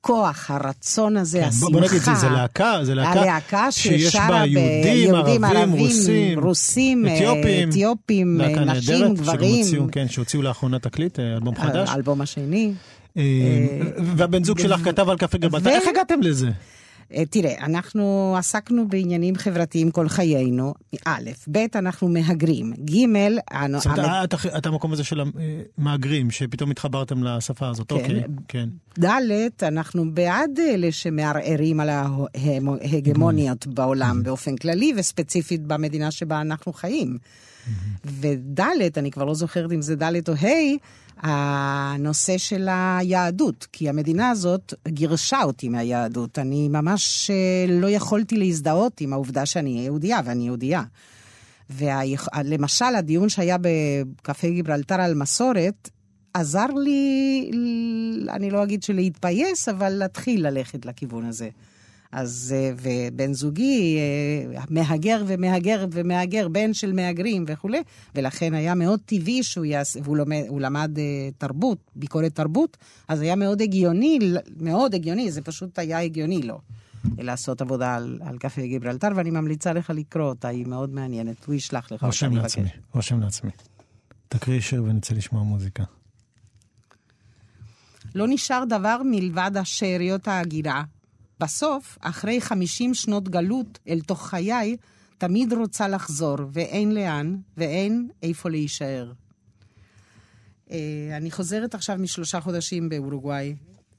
הכוח, 0.07 0.51
הרצון 0.51 1.17
הזה, 1.17 1.41
כן, 1.41 1.45
השמחה. 1.49 1.67
בוא- 1.73 1.81
נגיד, 1.81 2.03
זה- 2.03 2.15
זה 2.15 2.29
להקה, 2.29 2.79
זה 2.83 2.95
להקה 2.95 3.21
הלהקה 3.23 3.73
שיש 3.73 4.17
בה 4.17 4.43
יהודים, 4.47 4.83
ביהודים, 4.83 5.45
ערבים, 5.45 5.73
רוסים, 5.73 6.39
רוסים, 6.39 7.07
אה, 7.07 7.17
אתיופים, 7.17 7.69
אתיופים, 7.69 8.41
אה, 8.41 8.47
נשים, 8.49 8.65
נהדרת, 8.95 9.19
גברים. 9.19 9.65
הוציאו, 9.65 9.85
כן, 9.93 10.09
שהוציאו 10.09 10.43
לאחרונה 10.43 10.79
תקליט, 10.79 11.19
אה, 11.19 11.35
אלבום 11.35 11.55
חדש. 11.57 11.89
האלבום 11.89 12.21
השני. 12.21 12.73
והבן 14.17 14.45
זוג 14.45 14.59
שלך 14.59 14.81
כתב 14.85 15.09
על 15.09 15.17
קפה 15.17 15.39
ו- 15.63 15.69
איך 15.69 15.85
הגעתם 15.89 16.23
לזה? 16.23 16.51
אה, 17.15 17.27
תראה, 17.27 17.65
אנחנו 17.65 18.35
עסקנו 18.39 18.89
בעניינים 18.89 19.37
חברתיים 19.37 19.91
כל 19.91 20.09
חיינו, 20.09 20.75
א', 21.07 21.21
ב', 21.51 21.59
אנחנו 21.75 22.09
מהגרים, 22.09 22.73
ג', 22.85 22.95
הנו- 23.51 23.79
זאת 23.81 23.99
אומרת, 23.99 24.35
את- 24.59 24.67
המקום 24.67 24.93
הזה 24.93 25.05
של 25.05 25.21
המהגרים, 25.79 26.31
שפתאום 26.31 26.71
התחברתם 26.71 27.25
לשפה 27.25 27.69
הזאת, 27.69 27.89
כן. 27.89 27.95
אוקיי, 27.95 28.23
כן. 28.49 28.69
ד', 28.99 29.09
אנחנו 29.63 30.15
בעד 30.15 30.51
אלה 30.61 30.93
שמערערים 30.93 31.81
על 31.81 31.89
ההגמוניות 31.89 33.67
בעולם 33.67 34.23
באופן 34.23 34.57
כללי, 34.57 34.93
וספציפית 34.97 35.63
במדינה 35.67 36.11
שבה 36.11 36.41
אנחנו 36.41 36.73
חיים. 36.73 37.19
וד', 38.05 38.61
אני 38.97 39.11
כבר 39.11 39.25
לא 39.25 39.35
זוכרת 39.35 39.73
אם 39.73 39.83
זה 39.83 39.97
ד' 39.97 40.29
או 40.29 40.35
ה', 40.35 40.77
הנושא 41.17 42.39
של 42.39 42.69
היהדות, 42.71 43.67
כי 43.73 43.89
המדינה 43.89 44.31
הזאת 44.31 44.75
גירשה 44.89 45.43
אותי 45.43 45.69
מהיהדות. 45.69 46.39
אני 46.39 46.69
ממש 46.69 47.31
אה, 47.31 47.67
לא 47.69 47.87
יכולתי 47.87 48.37
להזדהות 48.37 49.01
עם 49.01 49.13
העובדה 49.13 49.47
שאני 49.47 49.81
יהודייה, 49.85 50.21
ואני 50.25 50.45
יהודייה. 50.45 50.83
ולמשל, 51.71 52.85
הדיון 52.99 53.29
שהיה 53.29 53.57
בקפה 53.61 54.49
גיברלטר 54.49 55.01
על 55.01 55.15
מסורת, 55.15 55.91
עזר 56.35 56.67
לי, 56.67 57.51
אני 58.29 58.51
לא 58.51 58.63
אגיד 58.63 58.83
שלהתפייס, 58.83 59.69
אבל 59.69 59.89
להתחיל 59.89 60.47
ללכת 60.47 60.87
לכיוון 60.87 61.25
הזה. 61.25 61.49
אז, 62.13 62.55
אה, 62.57 62.73
ובן 62.83 63.33
זוגי, 63.33 63.99
אה, 63.99 64.65
מהגר 64.71 65.25
ומהגר 65.27 65.87
ומהגר, 65.93 66.49
בן 66.49 66.75
של 66.75 66.93
מהגרים 66.93 67.45
וכולי, 67.49 67.83
ולכן 68.15 68.55
היה 68.55 68.75
מאוד 68.75 69.01
טבעי 69.07 69.43
שהוא 69.43 69.65
יעשה, 69.65 70.01
והוא 70.05 70.17
לומד, 70.17 70.43
למד 70.61 70.99
אה, 70.99 71.29
תרבות, 71.39 71.79
ביקורת 71.97 72.35
תרבות, 72.35 72.77
אז 73.09 73.21
היה 73.21 73.37
מאוד 73.37 73.63
הגיוני, 73.63 74.19
מאוד 74.61 74.95
הגיוני, 74.95 75.33
זה 75.33 75.43
פשוט 75.43 75.79
היה 75.79 76.01
הגיוני 76.01 76.43
לו. 76.43 76.61
לעשות 77.19 77.61
עבודה 77.61 77.95
על, 77.95 78.19
על 78.25 78.39
קפה 78.39 78.63
גיברלטר, 78.63 79.09
ואני 79.17 79.31
ממליצה 79.31 79.73
לך 79.73 79.91
לקרוא 79.95 80.25
אותה, 80.25 80.49
היא 80.49 80.67
מאוד 80.67 80.95
מעניינת. 80.95 81.45
הוא 81.47 81.55
ישלח 81.55 81.85
לך 81.85 81.93
אותה, 81.93 82.07
רושם 82.07 82.27
אני 82.27 82.37
לעצמי, 82.37 82.63
מבקש. 82.63 82.79
רושם 82.95 83.21
לעצמי. 83.21 83.51
תקריא 84.29 84.61
שיר 84.61 84.85
ונצא 84.85 85.15
לשמוע 85.15 85.43
מוזיקה. 85.43 85.85
לא 88.15 88.27
נשאר 88.29 88.65
דבר 88.69 89.01
מלבד 89.05 89.51
השאריות 89.57 90.29
ההגירה. 90.29 90.83
בסוף, 91.43 91.99
אחרי 92.01 92.41
50 92.41 92.95
שנות 92.95 93.29
גלות 93.29 93.79
אל 93.89 94.01
תוך 94.01 94.29
חיי, 94.29 94.77
תמיד 95.19 95.53
רוצה 95.53 95.89
לחזור, 95.89 96.37
ואין 96.53 96.95
לאן, 96.95 97.37
ואין 97.57 98.09
איפה 98.23 98.51
להישאר. 98.51 99.13
אה, 100.71 100.77
אני 101.17 101.31
חוזרת 101.31 101.75
עכשיו 101.75 101.97
משלושה 101.99 102.41
חודשים 102.41 102.89
באורוגוואי. 102.89 103.55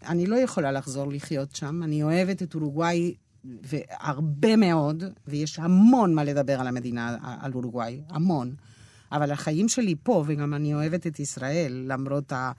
אני 0.05 0.25
לא 0.25 0.35
יכולה 0.35 0.71
לחזור 0.71 1.11
לחיות 1.11 1.55
שם, 1.55 1.83
אני 1.83 2.03
אוהבת 2.03 2.43
את 2.43 2.55
אורוגוואי 2.55 3.15
והרבה 3.45 4.55
מאוד, 4.55 5.03
ויש 5.27 5.59
המון 5.59 6.13
מה 6.13 6.23
לדבר 6.23 6.59
על 6.59 6.67
המדינה, 6.67 7.17
על 7.41 7.51
אורוגוואי, 7.53 8.01
המון. 8.09 8.55
אבל 9.11 9.31
החיים 9.31 9.69
שלי 9.69 9.95
פה, 10.03 10.23
וגם 10.27 10.53
אני 10.53 10.73
אוהבת 10.73 11.07
את 11.07 11.19
ישראל, 11.19 11.83
למרות 11.87 12.31
ה... 12.31 12.51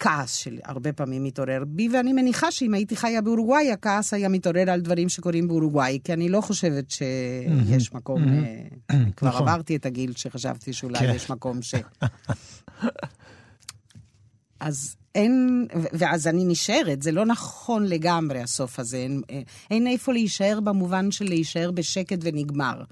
כעס 0.00 0.36
שהרבה 0.36 0.92
פעמים 0.92 1.24
מתעורר 1.24 1.64
בי, 1.66 1.88
ואני 1.88 2.12
מניחה 2.12 2.50
שאם 2.50 2.74
הייתי 2.74 2.96
חיה 2.96 3.20
באורוגוואי, 3.20 3.72
הכעס 3.72 4.14
היה 4.14 4.28
מתעורר 4.28 4.70
על 4.70 4.80
דברים 4.80 5.08
שקורים 5.08 5.48
באורוגוואי, 5.48 5.98
כי 6.04 6.12
אני 6.12 6.28
לא 6.28 6.40
חושבת 6.40 6.90
שיש 6.90 7.92
מקום, 7.92 8.22
אה, 8.28 8.96
כבר 9.16 9.28
נכון. 9.28 9.48
עברתי 9.48 9.76
את 9.76 9.86
הגיל 9.86 10.12
שחשבתי 10.16 10.72
שאולי 10.72 10.98
כן. 10.98 11.12
יש 11.14 11.30
מקום 11.30 11.62
ש... 11.62 11.74
אז 14.60 14.96
אין, 15.14 15.66
ואז 15.92 16.26
אני 16.26 16.44
נשארת, 16.44 17.02
זה 17.02 17.12
לא 17.12 17.26
נכון 17.26 17.86
לגמרי 17.86 18.42
הסוף 18.42 18.78
הזה, 18.78 18.96
אין, 18.96 19.22
אין 19.70 19.86
איפה 19.86 20.12
להישאר 20.12 20.60
במובן 20.60 21.10
של 21.10 21.24
להישאר 21.24 21.70
בשקט 21.70 22.18
ונגמר. 22.22 22.82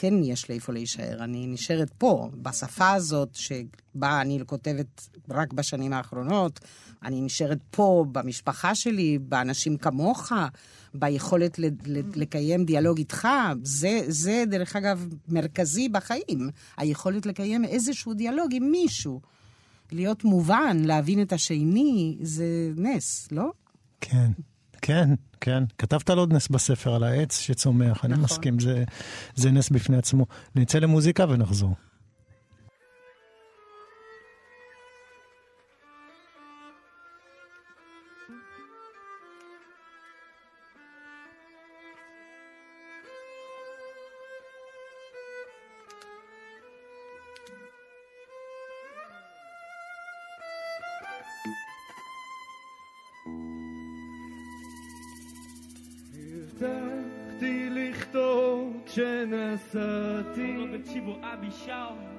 כן 0.00 0.14
יש 0.24 0.48
לי 0.48 0.54
איפה 0.54 0.72
להישאר. 0.72 1.24
אני 1.24 1.46
נשארת 1.46 1.90
פה, 1.98 2.30
בשפה 2.42 2.90
הזאת, 2.90 3.34
שבה 3.34 4.20
אני 4.20 4.38
כותבת 4.46 5.08
רק 5.30 5.52
בשנים 5.52 5.92
האחרונות. 5.92 6.60
אני 7.02 7.20
נשארת 7.20 7.58
פה, 7.70 8.04
במשפחה 8.12 8.74
שלי, 8.74 9.18
באנשים 9.18 9.76
כמוך, 9.76 10.32
ביכולת 10.94 11.58
לקיים 12.14 12.64
דיאלוג 12.64 12.98
איתך. 12.98 13.28
זה, 13.62 14.00
זה, 14.08 14.44
דרך 14.46 14.76
אגב, 14.76 15.06
מרכזי 15.28 15.88
בחיים. 15.88 16.50
היכולת 16.76 17.26
לקיים 17.26 17.64
איזשהו 17.64 18.14
דיאלוג 18.14 18.50
עם 18.52 18.70
מישהו. 18.70 19.20
להיות 19.92 20.24
מובן, 20.24 20.76
להבין 20.84 21.22
את 21.22 21.32
השני, 21.32 22.18
זה 22.22 22.72
נס, 22.76 23.28
לא? 23.32 23.50
כן, 24.00 24.30
כן, 24.82 25.10
כן. 25.40 25.64
כתבת 25.78 26.10
על 26.10 26.18
עוד 26.18 26.32
נס 26.32 26.48
בספר, 26.48 26.94
על 26.94 27.04
העץ 27.04 27.38
שצומח, 27.38 28.04
אני 28.04 28.12
נכון. 28.12 28.24
מסכים, 28.24 28.60
זה, 28.60 28.84
זה 29.34 29.50
נס 29.50 29.70
בפני 29.70 29.96
עצמו. 29.96 30.26
נצא 30.54 30.78
למוזיקה 30.78 31.26
ונחזור. 31.28 31.74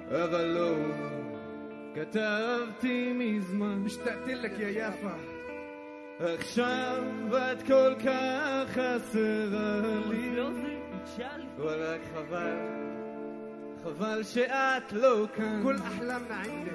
אבל 0.10 0.46
לא 0.46 0.76
כתבתי 1.96 3.14
מזמן. 3.16 3.82
משתעתל 3.86 4.40
לך 4.42 4.60
יא 4.60 4.88
יפה. 4.88 5.16
עכשיו 6.20 7.04
את 7.52 7.64
כל 7.68 7.94
כך 8.06 8.70
חסרה 8.70 9.82
לי. 10.10 10.42
ורק 11.58 12.02
חבל 12.14 12.58
חבל 13.84 14.24
שאת 14.24 14.94
לא 14.94 15.26
כאן. 15.36 15.60
כל 15.64 15.76
אחלם 15.76 16.22
נעים 16.30 16.68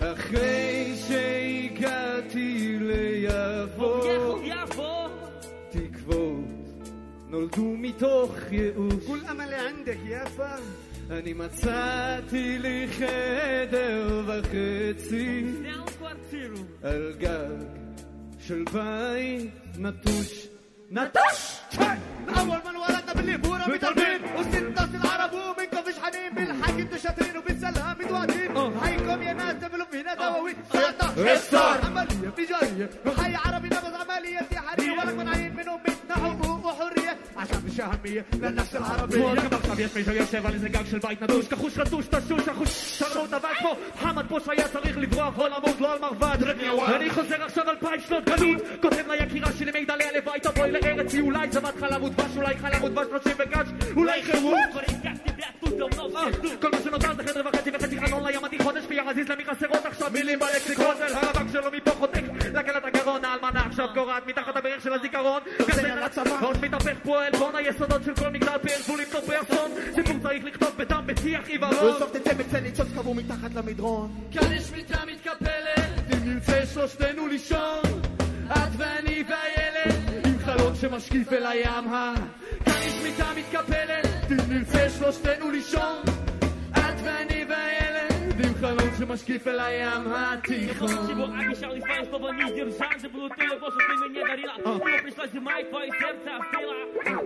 אחרי 0.00 0.94
שהגעתי 0.96 2.78
ליפו 2.80 4.00
תקוות 5.70 6.44
נולדו 7.28 7.74
מתוך 7.78 8.34
ייאוש. 8.50 9.06
כולם 9.06 9.40
עלי 9.40 9.56
ענדך, 9.56 9.98
יפה. 10.04 10.54
אני 11.11 11.33
מצאתי 11.33 12.57
לי 12.59 12.87
חדר 12.91 14.21
וחצי 14.27 15.45
זהו 15.63 15.85
קוורטירו. 15.99 16.63
על 16.83 17.13
גג 17.19 17.65
של 18.47 18.63
בית 18.73 19.51
נטוש. 19.77 20.47
نطش 20.91 21.59
اول 22.37 22.57
من 22.65 22.75
ولدنا 22.75 23.13
بالليبوره 23.15 23.63
بتربين 23.75 24.21
وستة 24.37 24.85
في 24.85 24.97
العرب 24.97 25.33
ومنكم 25.33 25.83
فيش 25.85 25.95
حنين 25.99 26.33
بالحق 26.35 26.77
انتوا 26.79 26.97
شاطرين 26.97 27.37
وبالسلام 27.37 27.97
متوعدين 27.99 28.57
هيكم 28.83 29.21
يا 29.21 29.33
ناس 29.33 29.55
تبلوا 29.61 29.85
فينا 29.91 30.13
دواوين 30.15 30.55
ستار 31.37 31.81
عمليه 31.85 32.29
تجاريه 32.37 32.89
وحي 33.05 33.35
عربي 33.35 33.69
عشان 37.83 37.83
مش 37.83 37.83
اهميه 37.83 38.25
للنفس 38.33 38.75
العربيه 38.75 39.55
עכשיו 39.55 39.81
יש 39.81 39.95
מישהו 39.95 40.13
יושב 40.13 40.45
על 40.45 40.53
איזה 40.53 40.69
גג 40.69 40.85
של 40.85 40.99
בית 40.99 41.23
נטוש 41.23 41.47
כחוש 41.47 41.77
רטוש 41.77 42.07
תשוש 42.07 42.47
אחוש 42.47 42.69
שרמוט 42.99 43.33
אבק 43.33 43.61
פה 43.61 43.75
חמד 44.01 44.25
פוש 44.29 44.43
היה 44.47 44.67
צריך 44.67 44.97
לברוח 44.97 45.37
או 45.37 45.47
למות 45.47 45.81
לא 45.81 45.93
על 45.93 45.99
מרבד 45.99 46.37
אני 46.95 47.09
חוזר 47.09 47.43
עכשיו 47.43 47.69
אלפיים 47.69 48.01
שנות 48.07 48.25
גלות 48.25 48.61
כותב 48.81 49.11
ליקירה 49.11 49.51
שלי 49.51 49.71
מידע 49.71 49.95
לי 49.95 50.03
הלב 50.03 50.29
הייתה 50.29 50.51
בואי 50.51 50.71
לארץ 50.71 51.13
היא 51.13 51.21
אולי 51.21 51.51
זבת 51.51 51.73
חלב 51.79 52.03
ודבש 52.03 52.37
אולי 52.37 52.57
חלב 52.57 52.83
ודבש 52.83 53.07
שלושים 53.07 53.35
וגש 53.39 53.67
אולי 53.95 54.23
חירות 54.23 54.59
כל 56.61 56.71
מה 56.71 56.77
שנותר 56.83 57.15
זה 57.15 57.23
חדר 57.23 57.47
וחצי 57.47 57.71
וחצי 57.73 57.99
חלון 58.01 58.23
לים 58.27 58.45
התיכון 58.45 58.77
השפיע 58.77 59.03
רזיז 59.03 59.29
למי 59.29 59.45
חסרות 59.45 59.85
עכשיו 59.85 60.09
מילים 60.13 60.39
בלקסיקון 60.39 60.95
זה 60.97 61.17
האבק 61.17 61.51
שלו 61.51 61.71
מפה 61.71 61.91
חותק 61.91 62.21
לקלת 62.35 62.42
הגרון 62.42 62.42
האלמנה 62.42 62.42
עכשיו 63.74 63.88
קורעת 63.94 64.26
מתחת 64.26 64.56
הברך 64.56 64.82
של 64.82 64.92
הזיכרון. 64.92 65.42
גזר 65.68 65.92
על 65.92 66.02
הצבא. 66.02 66.38
עוד 66.40 66.64
מתהפך 66.64 66.96
פה 67.02 67.22
העלבון 67.22 67.56
היסודות 67.56 68.04
של 68.04 68.14
כל 68.14 68.28
מגדל 68.28 68.58
פרפו 68.58 68.96
לכתוב 68.96 69.20
באסון 69.26 69.70
סיפור 69.94 70.16
צריך 70.22 70.44
לכתוב 70.44 70.68
בדם 70.76 71.02
בשיח 71.06 71.46
עיוורון. 71.46 71.94
בסוף 71.94 72.16
תצא 72.16 72.34
מצא 72.38 72.60
ניצוץ 72.60 72.88
קבור 72.94 73.14
מתחת 73.14 73.54
למדרון. 73.54 74.14
כאן 74.32 74.52
יש 74.52 74.70
מיטה 74.70 74.98
מתקפלת. 75.12 76.12
אם 76.12 76.34
נרצה 76.34 76.66
שלושתנו 76.66 77.26
לישון 77.26 77.82
את 78.46 78.70
ואני 78.76 79.24
והילד 79.28 80.26
עם 80.26 80.38
חלון 80.44 80.74
שמשקיף 80.74 81.32
אל 81.32 81.46
הים 81.46 81.88
ה... 81.88 82.14
כאן 82.64 82.74
יש 82.86 83.02
מיטה 83.02 83.26
מתקפלת. 83.36 84.06
אם 84.30 84.36
נרצה 84.48 84.90
שלושתנו 84.98 85.50
לישון 85.50 86.02
את 86.72 86.94
ואני 87.04 87.44
והילד 87.48 88.13
עם 88.43 88.53
חלון 88.59 88.89
שמשקיף 88.97 89.47
אל 89.47 89.59
הים 89.59 90.13
התיכון 90.13 90.89
Чего 91.07 91.25
обещал 91.25 91.77
исправить 91.77 92.09
слово 92.09 92.31
не 92.31 92.49
сдержать 92.49 93.01
Забыл 93.01 93.29
ты 93.29 93.43
его, 93.43 93.67
что 93.71 93.79
ты 94.01 94.09
мне 94.09 94.21
дарила 94.27 94.53
Но 94.65 94.79
пришла 94.79 95.27
зима 95.27 95.59
и 95.59 95.63
твое 95.69 95.91
сердце 95.99 96.29
остыло 96.37 96.73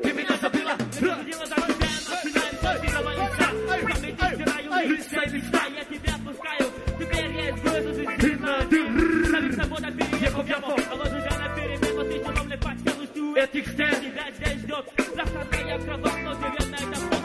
ты 0.03 0.13
меня 0.13 0.35
забыла 0.41 0.77
Дело 1.01 1.45
дорогая, 1.51 1.99
начинаем 2.23 2.55
все 2.87 2.97
ловиться 3.07 3.45
Памяти 3.67 4.35
стираю, 4.35 4.89
листа 4.89 5.23
и 5.23 5.29
листа 5.29 5.61
Я 5.77 5.83
тебя 5.85 6.15
отпускаю, 6.15 6.65
теперь 6.99 7.31
я 7.31 7.49
изгрызу 7.51 7.93
жизнь 7.93 9.27
Ставим 9.27 9.53
свобода 9.53 9.91
впереди, 9.91 10.25
Яфо, 10.25 10.75
Положи 10.89 11.21
тебя 11.21 11.37
на 11.39 11.55
перемену, 11.55 12.03
ты 12.09 12.23
черном 12.23 12.47
лепать 12.49 12.79
Скажу, 12.81 13.03
что 13.05 13.37
этих 13.37 13.67
стен 13.67 13.95
тебя 14.01 14.25
здесь 14.37 14.59
ждет 14.61 14.85
Завтра 15.15 15.45
твоя 15.45 15.79
кровать, 15.79 16.23
но 16.23 16.33
деревянная 16.33 16.91
это 16.91 17.01
покер 17.09 17.16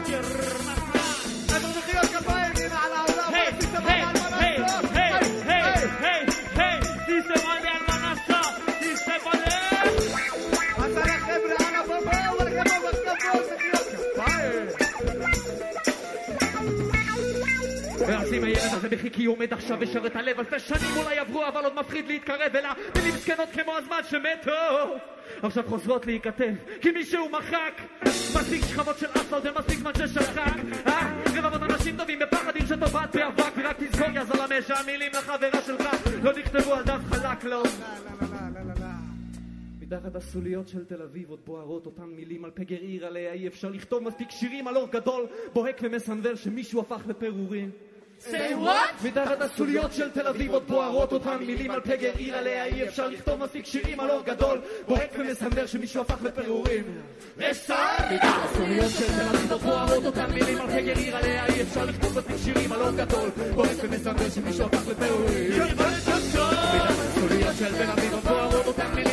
Masalah 10.74 11.18
keberangan 11.26 11.74
apa-apa, 11.82 12.18
warga 12.38 12.62
apa-apa. 12.62 13.03
ועצים 18.08 18.44
הילד 18.44 18.58
הזה 18.72 18.88
בחיקי 18.88 19.24
עומד 19.24 19.52
עכשיו 19.52 19.78
ושרת 19.80 20.16
הלב 20.16 20.38
אלפי 20.38 20.58
שנים 20.58 20.96
אולי 20.96 21.18
עברו 21.18 21.46
אבל 21.48 21.64
עוד 21.64 21.74
מפחיד 21.74 22.06
להתקרב 22.08 22.56
אליה 22.56 22.72
מילים 22.96 23.14
זקנות 23.14 23.48
כמו 23.52 23.76
הזמן 23.76 24.00
שמתו. 24.10 24.96
עכשיו 25.42 25.64
חוזרות 25.68 26.06
להיכתב 26.06 26.52
כי 26.80 26.90
מישהו 26.90 27.28
מחק. 27.28 27.80
מספיק 28.04 28.64
שכבות 28.64 28.98
של 28.98 29.06
אספלט 29.06 29.44
ומספיק 29.44 29.78
זמן 29.78 29.92
ששחק. 29.94 30.52
אה, 30.86 31.22
רבבות 31.34 31.62
אנשים 31.62 31.96
טובים 31.96 32.18
בפחדים 32.18 32.66
שטובעת 32.66 33.16
באבק 33.16 33.52
ורק 33.56 33.76
תזכור 33.78 34.08
יא 34.14 34.24
זלמה 34.24 34.62
שהמילים 34.62 35.12
לחברה 35.12 35.62
שלך 35.66 35.88
לא 36.22 36.32
נכתבו 36.32 36.74
על 36.74 36.84
דף 36.84 37.00
חלק 37.10 37.44
לא. 37.44 37.62
מתחת 39.80 40.16
הסוליות 40.16 40.68
של 40.68 40.84
תל 40.84 41.02
אביב 41.02 41.30
עוד 41.30 41.40
בוערות 41.44 41.86
אותן 41.86 42.04
מילים 42.04 42.44
על 42.44 42.50
פגר 42.54 42.76
עיר 42.76 43.06
עליה 43.06 43.32
אי 43.32 43.48
אפשר 43.48 43.70
לכתוב 43.70 44.02
מספיק 44.02 44.30
שירים 44.30 44.68
על 44.68 44.76
אור 44.76 44.88
גדול 44.90 45.26
בוהק 45.52 45.80
ומסנוור 45.82 46.34
שמישהו 46.34 46.80
הפך 46.80 47.02
לפירורים 47.06 47.70
Say 48.30 48.54
what? 48.54 49.04
מתחת 49.04 49.40
הסוליות 49.40 49.92
של 49.92 50.10
תל 50.10 50.26
אביב 50.28 50.52
עוד 50.52 50.62
בוערות 50.68 51.12
אותן 51.12 51.36
מילים 51.40 51.70
על 51.70 51.80
פגר 51.80 52.10
עיר 52.16 52.36
עליה 52.36 52.64
אי 52.64 52.88
אפשר 52.88 53.08
לכתוב 53.08 53.44
מספיק 53.44 53.66
שירים 53.66 54.00
על 54.00 54.10
אור 54.10 54.22
גדול. 54.22 54.60
בוהק 54.88 55.10
ומסנוור 55.18 55.66
שמישהו 55.66 56.02
הפך 56.02 56.22
לפירורים. 56.22 56.84
וסע 57.36 57.86
מתחת 58.14 58.50
הסוליות 58.50 58.90
של 58.90 59.06
תל 59.06 59.36
אביב 59.36 59.52
עוד 59.52 59.62
בוערות 59.62 60.04
אותן 60.04 60.32
מילים 60.34 60.60
על 60.60 60.66
פגר 60.68 60.96
עיר 60.96 61.16
עליה 61.16 61.46
אי 61.46 61.62
אפשר 61.62 61.84
לכתוב 61.84 62.18
מספיק 62.18 62.36
שירים 62.44 62.72
על 62.72 62.80
אור 62.82 62.90
גדול. 62.90 63.30
בוהק 63.54 63.76
ומסנוור 63.82 64.28
שמישהו 64.28 64.66
הפך 64.66 64.88
לפירורים. 64.88 65.62
מתחת 65.62 66.98
הסוליות 66.98 67.54
של 67.58 67.76
תל 67.76 67.90
אביב 67.90 68.12
עוד 68.12 68.22
בוערות 68.24 68.66
אותן 68.66 68.94
מילים 68.94 69.03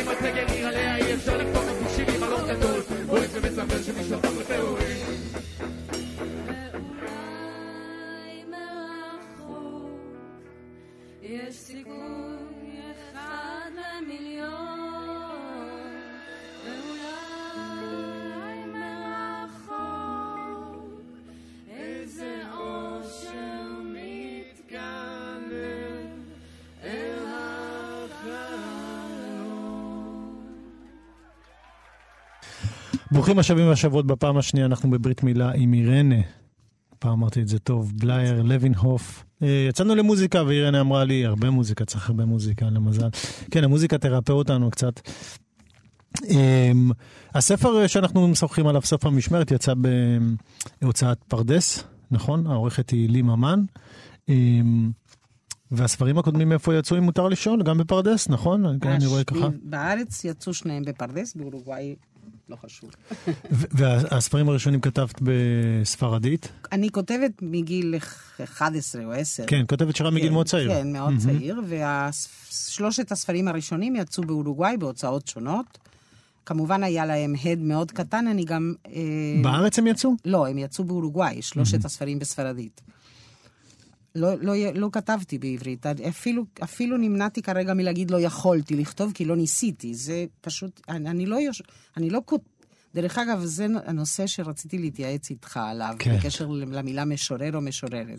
יש 11.48 11.56
סיכוי 11.56 12.80
אחד 13.12 13.70
למיליון, 13.76 14.50
ואולי 16.64 17.04
מרחוק 18.72 19.80
איזה 21.70 22.42
אושר 22.52 23.64
מתגנב 23.94 25.52
אל 26.82 27.18
החלום. 28.08 28.52
ברוכים 33.10 33.38
השבים 33.38 33.68
והשבועות 33.68 34.06
בפעם 34.06 34.36
השנייה, 34.36 34.66
אנחנו 34.66 34.90
בברית 34.90 35.22
מילה 35.22 35.52
עם 35.54 35.74
אירנה. 35.74 36.20
פעם 36.98 37.12
אמרתי 37.12 37.42
את 37.42 37.48
זה 37.48 37.58
טוב, 37.58 37.92
בלייר, 37.96 38.42
לוינהוף. 38.42 39.24
אה, 39.42 39.66
יצאנו 39.68 39.94
למוזיקה 39.94 40.42
ואירנה 40.46 40.80
אמרה 40.80 41.04
לי, 41.04 41.26
הרבה 41.26 41.50
מוזיקה, 41.50 41.84
צריך 41.84 42.08
הרבה 42.08 42.24
מוזיקה, 42.24 42.66
למזל. 42.66 43.08
כן, 43.50 43.64
המוזיקה 43.64 43.98
תרפא 43.98 44.32
אותנו 44.32 44.70
קצת. 44.70 45.00
אמ, 46.28 46.90
הספר 47.34 47.86
שאנחנו 47.86 48.28
משוחחים 48.28 48.66
עליו, 48.66 48.82
סוף 48.82 49.06
המשמרת, 49.06 49.50
יצא 49.50 49.72
בהוצאת 50.80 51.18
פרדס, 51.28 51.84
נכון? 52.10 52.46
העורכת 52.46 52.90
היא 52.90 53.08
לי 53.08 53.22
ממן. 53.22 53.60
אמ, 54.28 54.90
והספרים 55.70 56.18
הקודמים 56.18 56.52
איפה 56.52 56.74
יצאו, 56.74 56.98
אם 56.98 57.02
מותר 57.02 57.28
לשאול? 57.28 57.62
גם 57.62 57.78
בפרדס, 57.78 58.28
נכון? 58.28 58.66
אני 58.66 59.06
רואה 59.06 59.24
ככה. 59.24 59.48
בארץ 59.62 60.24
יצאו 60.24 60.54
שניהם 60.54 60.82
בפרדס, 60.84 61.34
באורוגוואי 61.34 61.96
לא 62.48 62.56
חשוב. 62.56 62.90
והספרים 63.50 64.48
הראשונים 64.48 64.80
כתבת 64.80 65.20
בספרדית? 65.22 66.48
אני 66.72 66.90
כותבת 66.90 67.32
מגיל 67.42 67.94
11 68.44 69.04
או 69.04 69.12
10. 69.12 69.44
כן, 69.46 69.64
כותבת 69.68 69.96
שירה 69.96 70.10
מגיל 70.10 70.28
כן, 70.28 70.32
מאוד 70.32 70.46
צעיר. 70.46 70.68
כן, 70.68 70.92
מאוד 70.92 71.14
צעיר, 71.18 71.60
ושלושת 71.68 73.12
הספרים 73.12 73.48
הראשונים 73.48 73.96
יצאו 73.96 74.24
באורוגוואי 74.24 74.76
בהוצאות 74.76 75.28
שונות. 75.28 75.78
כמובן 76.46 76.82
היה 76.82 77.06
להם 77.06 77.34
הד 77.44 77.58
מאוד 77.58 77.90
קטן, 77.90 78.26
אני 78.26 78.44
גם... 78.44 78.74
אה, 78.86 78.92
בארץ 79.42 79.78
הם 79.78 79.86
יצאו? 79.86 80.10
לא, 80.24 80.48
הם 80.48 80.58
יצאו 80.58 80.84
באורוגוואי, 80.84 81.42
שלושת 81.42 81.84
הספרים 81.84 82.18
בספרדית. 82.18 82.80
לא, 84.14 84.34
לא, 84.40 84.54
לא 84.74 84.88
כתבתי 84.92 85.38
בעברית, 85.38 85.86
אפילו, 85.86 86.44
אפילו 86.62 86.96
נמנעתי 86.96 87.42
כרגע 87.42 87.74
מלהגיד 87.74 88.10
לא 88.10 88.20
יכולתי 88.20 88.76
לכתוב, 88.76 89.12
כי 89.14 89.24
לא 89.24 89.36
ניסיתי. 89.36 89.94
זה 89.94 90.24
פשוט, 90.40 90.80
אני, 90.88 91.10
אני 91.10 91.26
לא 91.26 91.36
יוש... 91.36 91.62
אני 91.96 92.10
לא 92.10 92.20
כות... 92.24 92.40
דרך 92.94 93.18
אגב, 93.18 93.40
זה 93.44 93.66
הנושא 93.86 94.26
שרציתי 94.26 94.78
להתייעץ 94.78 95.30
איתך 95.30 95.56
עליו, 95.56 95.94
כן. 95.98 96.16
בקשר 96.16 96.46
למילה 96.46 97.04
משורר 97.04 97.56
או 97.56 97.60
משוררת. 97.60 98.18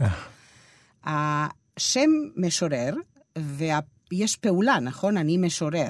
השם 1.05 2.09
משורר, 2.37 2.93
ויש 3.37 4.35
פעולה, 4.35 4.79
נכון? 4.79 5.17
אני 5.17 5.37
משורר. 5.37 5.89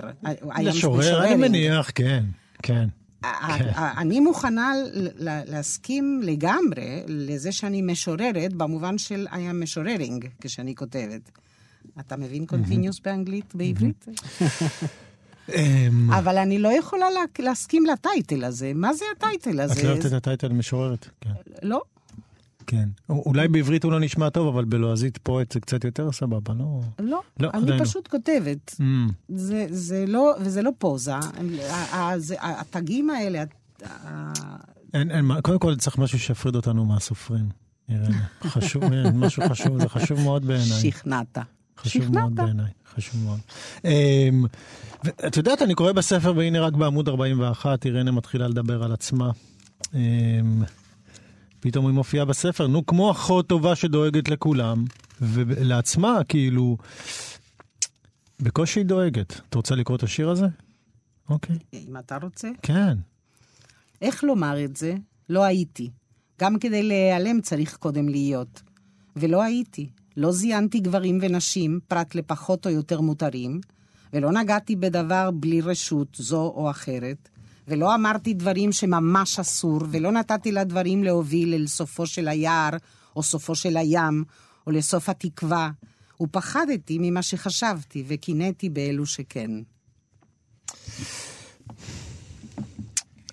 לשורר, 0.59 1.23
אני 1.23 1.35
מניח, 1.35 1.91
כן, 1.95 2.23
כן. 2.63 2.87
כן. 3.23 3.69
אני 3.75 4.19
מוכנה 4.19 4.73
להסכים 5.47 6.21
לגמרי 6.23 7.03
לזה 7.07 7.51
שאני 7.51 7.81
משוררת, 7.81 8.53
במובן 8.53 8.97
של 8.97 9.27
I 9.29 9.35
am 9.35 9.53
משוררינג, 9.53 10.27
כשאני 10.41 10.75
כותבת. 10.75 11.31
אתה 11.99 12.17
מבין 12.17 12.45
continuous 12.45 12.99
באנגלית, 12.99 13.55
בעברית? 13.55 14.05
אמ, 15.55 16.11
אבל 16.13 16.37
אני 16.37 16.59
לא 16.59 16.77
יכולה 16.77 17.05
להסכים 17.39 17.85
לטייטל 17.85 18.43
הזה. 18.43 18.71
מה 18.75 18.93
זה 18.93 19.05
הטייטל 19.17 19.59
הזה? 19.59 19.79
את 19.79 19.83
לא 19.83 19.89
אוהבת 19.89 20.05
את 20.05 20.13
הטייטל 20.13 20.53
משוררת, 20.53 21.09
כן. 21.21 21.29
לא. 21.63 21.81
כן. 22.67 22.89
אולי 23.09 23.47
בעברית 23.47 23.83
הוא 23.83 23.91
לא 23.91 23.99
נשמע 23.99 24.29
טוב, 24.29 24.47
אבל 24.47 24.65
בלועזית 24.65 25.17
פועט 25.17 25.51
זה 25.51 25.59
קצת 25.59 25.83
יותר 25.83 26.11
סבבה, 26.11 26.53
לא? 26.53 26.81
לא, 26.99 27.21
לא, 27.39 27.49
אני 27.53 27.63
עדיין 27.63 27.79
לא. 27.79 27.85
פשוט 27.85 28.07
כותבת. 28.07 28.75
Mm. 28.79 28.83
זה, 29.29 29.65
זה 29.69 30.05
לא, 30.07 30.33
וזה 30.39 30.61
לא 30.61 30.71
פוזה. 30.77 31.13
התגים 32.41 33.09
האלה, 33.09 33.43
אין, 34.93 35.11
אין, 35.11 35.41
קודם 35.41 35.59
כל 35.59 35.75
צריך 35.75 35.97
משהו 35.97 36.19
שיפריד 36.19 36.55
אותנו 36.55 36.85
מהסופרים. 36.85 37.49
חשוב, 38.43 38.83
משהו 39.13 39.43
חשוב, 39.49 39.81
זה 39.81 39.89
חשוב 39.89 40.19
מאוד 40.19 40.45
בעיניי. 40.45 40.91
שכנעת. 40.91 41.37
חשוב 41.77 42.03
שכנעת. 42.03 42.23
מאוד 42.23 42.35
בעיניי, 42.35 42.71
חשוב 42.95 43.23
מאוד. 43.23 43.39
אמ, 43.85 44.45
ואת 45.03 45.37
יודעת, 45.37 45.61
אני 45.61 45.75
קורא 45.75 45.91
בספר, 45.91 46.33
והנה 46.35 46.61
רק 46.61 46.73
בעמוד 46.73 47.09
41, 47.09 47.85
אירנה 47.85 48.11
מתחילה 48.11 48.47
לדבר 48.47 48.83
על 48.83 48.91
עצמה. 48.93 49.31
פתאום 51.63 51.85
היא 51.85 51.93
מופיעה 51.93 52.25
בספר, 52.25 52.67
נו, 52.67 52.85
כמו 52.85 53.11
אחות 53.11 53.47
טובה 53.47 53.75
שדואגת 53.75 54.29
לכולם, 54.29 54.85
ולעצמה, 55.21 56.19
כאילו, 56.27 56.77
בקושי 58.39 58.79
היא 58.79 58.85
דואגת. 58.85 59.41
את 59.49 59.53
רוצה 59.53 59.75
לקרוא 59.75 59.97
את 59.97 60.03
השיר 60.03 60.29
הזה? 60.29 60.45
אוקיי. 61.29 61.55
אם 61.73 61.97
אתה 61.97 62.17
רוצה. 62.21 62.49
כן. 62.61 62.97
איך 64.01 64.23
לומר 64.23 64.65
את 64.65 64.77
זה? 64.77 64.95
לא 65.29 65.43
הייתי. 65.43 65.89
גם 66.41 66.59
כדי 66.59 66.83
להיעלם 66.83 67.41
צריך 67.41 67.75
קודם 67.75 68.09
להיות. 68.09 68.61
ולא 69.15 69.43
הייתי. 69.43 69.89
לא 70.17 70.31
זיינתי 70.31 70.79
גברים 70.79 71.19
ונשים, 71.21 71.79
פרט 71.87 72.15
לפחות 72.15 72.65
או 72.65 72.71
יותר 72.71 73.01
מותרים, 73.01 73.61
ולא 74.13 74.31
נגעתי 74.31 74.75
בדבר 74.75 75.31
בלי 75.31 75.61
רשות 75.61 76.07
זו 76.15 76.41
או 76.41 76.69
אחרת, 76.69 77.29
ולא 77.67 77.95
אמרתי 77.95 78.33
דברים 78.33 78.71
שממש 78.71 79.39
אסור, 79.39 79.79
ולא 79.91 80.11
נתתי 80.11 80.51
לדברים 80.51 81.03
להוביל 81.03 81.53
אל 81.53 81.67
סופו 81.67 82.05
של 82.05 82.27
היער, 82.27 82.69
או 83.15 83.23
סופו 83.23 83.55
של 83.55 83.77
הים, 83.77 84.23
או 84.67 84.71
לסוף 84.71 85.09
התקווה, 85.09 85.69
ופחדתי 86.21 86.97
ממה 87.01 87.21
שחשבתי, 87.21 88.03
וקינאתי 88.07 88.69
באלו 88.69 89.05
שכן. 89.05 89.51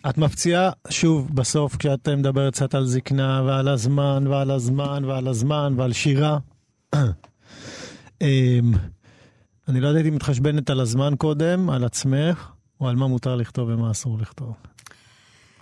את 0.09 0.19
מפציעה 0.19 0.71
שוב 0.91 1.35
בסוף 1.35 1.77
כשאת 1.77 2.09
מדברת 2.09 2.53
קצת 2.53 2.75
על 2.75 2.87
זקנה 2.87 3.43
ועל 3.47 3.69
הזמן 3.69 4.27
ועל 4.27 4.51
הזמן 4.51 5.05
ועל 5.05 5.29
הזמן 5.29 5.75
ועל 5.77 5.93
שירה. 5.93 6.39
אמ, 8.23 8.73
אני 9.69 9.81
לא 9.81 9.89
יודעת 9.89 10.07
אם 10.07 10.15
מתחשבנת 10.15 10.71
על 10.71 10.81
הזמן 10.81 11.15
קודם, 11.19 11.71
על 11.71 11.85
עצמך, 11.85 12.49
או 12.81 12.89
על 12.89 12.97
מה 12.97 13.07
מותר 13.07 13.37
לכתוב 13.37 13.69
ומה 13.69 13.91
אסור 13.91 14.19
לכתוב. 14.19 14.55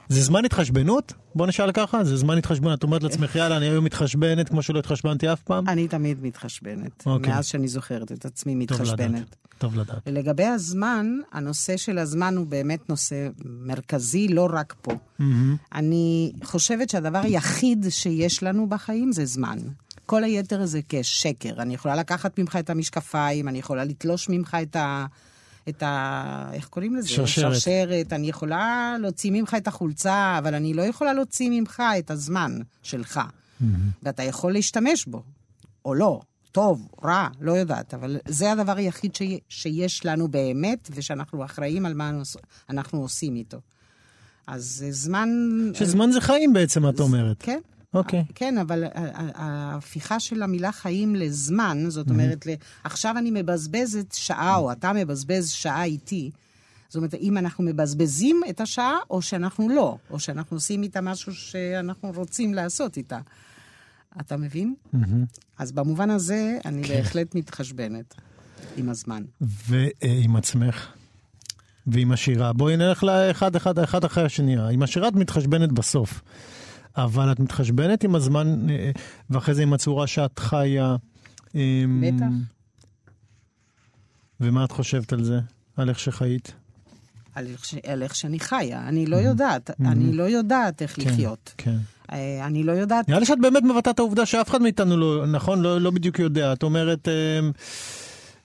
זה 0.09 0.23
זמן 0.23 0.45
התחשבנות? 0.45 1.13
בוא 1.35 1.47
נשאל 1.47 1.73
ככה, 1.73 2.05
זה 2.05 2.17
זמן 2.17 2.39
התחשבנות. 2.39 2.79
את 2.79 2.83
אומרת 2.83 3.03
לעצמך, 3.03 3.37
יאללה, 3.37 3.57
אני 3.57 3.67
היום 3.67 3.85
מתחשבנת 3.85 4.49
כמו 4.49 4.63
שלא 4.63 4.79
התחשבנתי 4.79 5.33
אף 5.33 5.43
פעם? 5.43 5.69
אני 5.69 5.89
תמיד 5.89 6.23
מתחשבנת, 6.23 7.03
אוקיי. 7.07 7.33
מאז 7.33 7.47
שאני 7.47 7.69
זוכרת 7.69 8.13
את 8.13 8.25
עצמי 8.25 8.67
טוב 8.67 8.81
מתחשבנת. 8.81 9.11
לדעת. 9.11 9.37
טוב 9.59 9.77
לדעת. 9.77 9.99
ולגבי 10.07 10.45
הזמן, 10.45 11.07
הנושא 11.33 11.77
של 11.77 11.99
הזמן 11.99 12.37
הוא 12.37 12.47
באמת 12.47 12.91
נושא 12.91 13.29
מרכזי, 13.45 14.29
לא 14.29 14.49
רק 14.53 14.75
פה. 14.83 14.93
אני 15.75 16.33
חושבת 16.45 16.91
שהדבר 16.91 17.19
היחיד 17.19 17.87
שיש 17.89 18.43
לנו 18.43 18.69
בחיים 18.69 19.13
זה 19.13 19.25
זמן. 19.25 19.59
כל 20.07 20.25
היתר 20.25 20.67
זה 20.67 20.81
כשקר. 20.89 21.63
אני 21.63 21.75
יכולה 21.75 21.97
לקחת 21.97 22.39
ממך 22.39 22.57
את 22.57 22.71
המשקפיים, 22.71 23.49
אני 23.49 23.59
יכולה 23.59 23.85
לתלוש 23.85 24.29
ממך 24.29 24.57
את 24.63 24.77
ה... 24.77 25.07
את 25.69 25.83
ה... 25.83 26.51
איך 26.53 26.69
קוראים 26.69 26.97
לזה? 26.97 27.09
שרשרת. 27.09 27.55
שרשרת. 27.55 28.13
אני 28.13 28.29
יכולה 28.29 28.95
להוציא 29.01 29.31
ממך 29.31 29.55
את 29.55 29.69
החולצה, 29.69 30.37
אבל 30.39 30.55
אני 30.55 30.75
לא 30.75 30.83
יכולה 30.83 31.13
להוציא 31.13 31.51
ממך 31.53 31.83
את 31.99 32.11
הזמן 32.11 32.59
שלך. 32.83 33.21
ואתה 34.03 34.23
יכול 34.23 34.53
להשתמש 34.53 35.07
בו, 35.07 35.23
או 35.85 35.95
לא. 35.95 36.21
טוב, 36.53 36.89
רע, 37.05 37.29
לא 37.41 37.53
יודעת, 37.53 37.95
אבל 37.95 38.17
זה 38.29 38.53
הדבר 38.53 38.77
היחיד 38.77 39.15
שי, 39.15 39.39
שיש 39.49 40.07
לנו 40.07 40.29
באמת, 40.29 40.91
ושאנחנו 40.95 41.45
אחראים 41.45 41.87
על 41.87 41.95
מה 41.95 42.09
אנחנו- 42.09 42.41
אנחנו 42.71 43.01
עושים 43.01 43.37
איתו. 43.37 43.59
אז 44.47 44.85
אה, 44.87 44.93
זמן... 44.93 45.29
שזמן 45.75 46.11
זה 46.13 46.21
חיים 46.21 46.53
בעצם, 46.53 46.89
את 46.89 47.01
אומרת. 47.01 47.37
כן. 47.39 47.59
אוקיי. 47.95 48.25
כן, 48.35 48.59
אבל 48.59 48.85
ההפיכה 49.35 50.21
של 50.21 50.43
המילה 50.43 50.73
חיים 50.73 51.15
לזמן, 51.15 51.79
זאת 51.89 52.11
אומרת, 52.11 52.47
ל- 52.47 52.55
עכשיו 52.85 53.15
אני 53.19 53.31
מבזבזת 53.31 54.13
שעה, 54.13 54.57
או 54.57 54.73
אתה 54.73 54.93
מבזבז 54.93 55.51
שעה 55.51 55.85
איתי, 55.85 56.31
זאת 56.89 56.97
אומרת, 56.97 57.15
אם 57.15 57.39
אנחנו 57.39 57.65
מבזבזים 57.65 58.41
את 58.51 58.61
השעה, 58.61 58.97
או 59.11 59.23
שאנחנו 59.23 59.69
לא, 59.69 59.97
או 60.11 60.21
שאנחנו 60.21 60.57
עושים 60.57 60.83
איתה 60.83 61.01
משהו 61.01 61.35
שאנחנו 61.35 62.13
רוצים 62.15 62.55
לעשות 62.55 62.97
איתה. 62.97 63.19
אתה 64.21 64.37
מבין? 64.37 64.75
אז 65.59 65.73
במובן 65.73 66.11
הזה, 66.11 66.59
אני 66.65 66.85
כן. 66.85 66.95
בהחלט 66.97 67.35
מתחשבנת 67.35 68.15
עם 68.77 68.89
הזמן. 68.89 69.23
ועם 69.41 70.37
עצמך. 70.37 70.87
ועם 71.87 72.13
השירה. 72.13 72.53
בואי 72.53 72.77
נלך 72.77 73.05
לאחד 73.05 73.57
אחד 73.57 73.79
אחד 73.79 74.05
אחרי 74.05 74.25
השני. 74.25 74.57
עם 74.73 74.83
השירה 74.83 75.09
את 75.09 75.15
מתחשבנת 75.15 75.73
בסוף. 75.73 76.23
אבל 76.99 77.33
את 77.33 77.41
מתחשבנת 77.41 78.05
עם 78.05 78.15
הזמן, 78.15 78.71
אה, 78.71 78.91
ואחרי 79.31 79.55
זה 79.55 79.63
עם 79.63 79.73
הצורה 79.73 80.07
שאת 80.07 80.39
חיה. 80.39 80.97
אמ, 81.55 82.05
בטח. 82.07 82.27
ומה 84.41 84.65
את 84.65 84.73
חושבת 84.73 85.13
על 85.13 85.25
זה? 85.25 85.41
על 85.77 85.89
איך 85.89 85.99
שחיית? 85.99 86.53
על 87.35 87.47
איך 87.47 87.65
ש- 87.65 87.75
על 87.87 88.03
איך 88.03 88.15
שאני 88.15 88.41
חיה. 88.41 88.89
אני 88.89 89.07
לא 89.07 89.17
יודעת, 89.17 89.71
אני 89.81 90.13
לא 90.13 90.23
יודעת 90.23 90.83
איך 90.83 90.99
לחיות. 90.99 91.55
כן. 91.59 91.77
אה, 92.13 92.47
אני 92.47 92.65
לא 92.65 92.73
יודעת 92.73 93.09
נראה 93.09 93.21
לי 93.21 93.27
שאת 93.27 93.39
באמת 93.41 93.63
מבטאת 93.63 93.95
את 93.95 93.99
העובדה 93.99 94.27
שאף 94.27 94.51
אחד 94.51 94.63
מאיתנו 94.63 94.97
לא, 94.97 95.27
נכון? 95.27 95.63
לא, 95.63 95.81
לא 95.81 95.91
בדיוק 95.91 96.19
יודע. 96.19 96.53
את 96.53 96.63
אומרת, 96.63 97.09
אה, 97.09 97.41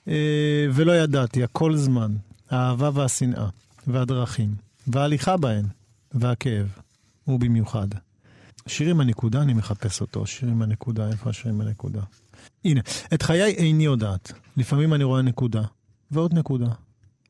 אה, 0.08 0.66
ולא 0.72 0.92
ידעתי, 0.92 1.44
הכל 1.44 1.76
זמן. 1.76 2.12
האהבה 2.50 2.90
והשנאה, 2.94 3.46
והדרכים, 3.86 4.54
וההליכה 4.86 5.36
בהן, 5.36 5.64
והכאב, 6.12 6.66
ובמיוחד. 7.28 7.88
שיר 8.66 8.90
עם 8.90 9.00
הנקודה, 9.00 9.42
אני 9.42 9.54
מחפש 9.54 10.00
אותו. 10.00 10.26
שיר 10.26 10.48
עם 10.48 10.62
הנקודה, 10.62 11.08
איפה 11.08 11.30
השיר 11.30 11.52
עם 11.52 11.60
הנקודה? 11.60 12.00
הנה, 12.64 12.80
את 13.14 13.22
חיי 13.22 13.54
איני 13.54 13.84
יודעת. 13.84 14.32
לפעמים 14.56 14.94
אני 14.94 15.04
רואה 15.04 15.22
נקודה, 15.22 15.62
ועוד 16.10 16.34
נקודה. 16.34 16.68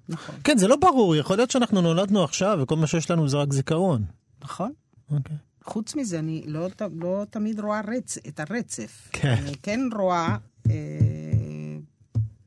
נכון. 0.09 0.35
כן, 0.45 0.59
זה 0.59 0.69
לא 0.69 0.77
ברור, 0.77 1.17
יכול 1.17 1.37
להיות 1.37 1.51
שאנחנו 1.51 1.81
נולדנו 1.81 2.25
עכשיו, 2.25 2.59
וכל 2.63 2.77
מה 2.77 2.87
שיש 2.87 3.11
לנו 3.11 3.29
זה 3.29 3.37
רק 3.37 3.53
זיכרון. 3.53 4.05
נכון. 4.45 4.73
אוקיי. 5.11 5.37
חוץ 5.65 5.95
מזה, 5.95 6.19
אני 6.19 6.45
לא, 6.47 6.69
לא 6.93 7.25
תמיד 7.31 7.61
רואה 7.61 7.81
רצ... 7.81 8.19
את 8.29 8.41
הרצף. 8.41 9.09
כן. 9.13 9.35
אני 9.39 9.57
כן 9.63 9.81
רואה 9.93 10.37
אה, 10.71 10.75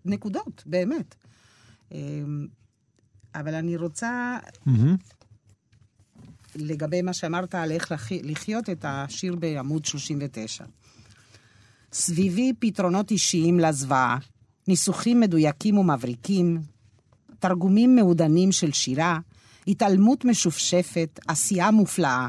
נקודות, 0.05 0.63
באמת. 0.65 1.15
אה, 1.91 1.99
אבל 3.35 3.55
אני 3.55 3.77
רוצה, 3.77 4.37
מהמם. 4.65 4.95
לגבי 6.57 7.01
מה 7.01 7.13
שאמרת 7.13 7.55
על 7.55 7.71
איך 7.71 7.91
לחי- 7.91 8.23
לחיות, 8.23 8.69
את 8.69 8.85
השיר 8.87 9.35
בעמוד 9.35 9.85
39. 9.85 10.65
סביבי 11.93 12.53
פתרונות 12.59 13.11
אישיים 13.11 13.59
לזוועה, 13.59 14.17
ניסוחים 14.67 15.19
מדויקים 15.19 15.77
ומבריקים, 15.77 16.61
תרגומים 17.39 17.95
מעודנים 17.95 18.51
של 18.51 18.71
שירה, 18.71 19.19
התעלמות 19.67 20.25
משופשפת, 20.25 21.19
עשייה 21.27 21.71
מופלאה. 21.71 22.27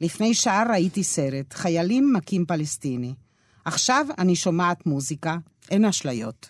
לפני 0.00 0.34
שעה 0.34 0.64
ראיתי 0.70 1.04
סרט, 1.04 1.52
חיילים 1.52 2.12
מכים 2.12 2.46
פלסטיני. 2.46 3.14
עכשיו 3.64 4.06
אני 4.18 4.36
שומעת 4.36 4.86
מוזיקה, 4.86 5.36
אין 5.70 5.84
אשליות. 5.84 6.48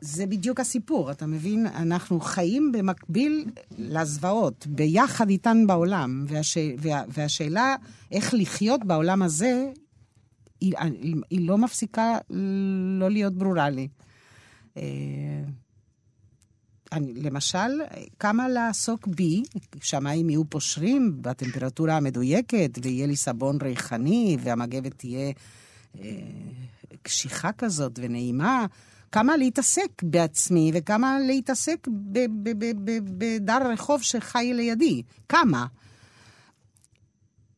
זה 0.00 0.26
בדיוק 0.26 0.60
הסיפור, 0.60 1.10
אתה 1.10 1.26
מבין? 1.26 1.66
אנחנו 1.66 2.20
חיים 2.20 2.72
במקביל 2.72 3.44
לזוועות, 3.78 4.66
ביחד 4.66 5.28
איתן 5.28 5.66
בעולם, 5.66 6.24
והש... 6.28 6.58
וה... 6.78 7.02
והשאלה 7.08 7.76
איך 8.12 8.34
לחיות 8.34 8.84
בעולם 8.84 9.22
הזה, 9.22 9.70
היא, 10.60 10.74
היא 11.30 11.48
לא 11.48 11.58
מפסיקה 11.58 12.18
לא 13.00 13.10
להיות 13.10 13.34
ברורה 13.34 13.70
לי. 13.70 13.88
אה, 14.76 14.82
אני, 16.92 17.12
למשל, 17.14 17.80
כמה 18.18 18.48
לעסוק 18.48 19.06
בי, 19.06 19.42
שמיים 19.82 20.30
יהיו 20.30 20.44
פושרים 20.44 21.18
בטמפרטורה 21.20 21.96
המדויקת, 21.96 22.70
ויהיה 22.82 23.06
לי 23.06 23.16
סבון 23.16 23.58
ריחני, 23.62 24.36
והמגבת 24.40 24.94
תהיה 24.98 25.32
אה, 26.00 26.10
קשיחה 27.02 27.52
כזאת 27.52 27.98
ונעימה. 28.02 28.66
כמה 29.16 29.36
להתעסק 29.36 30.02
בעצמי, 30.02 30.70
וכמה 30.74 31.18
להתעסק 31.26 31.88
בדר 33.18 33.70
רחוב 33.72 34.02
שחי 34.02 34.52
לידי. 34.54 35.02
כמה? 35.28 35.66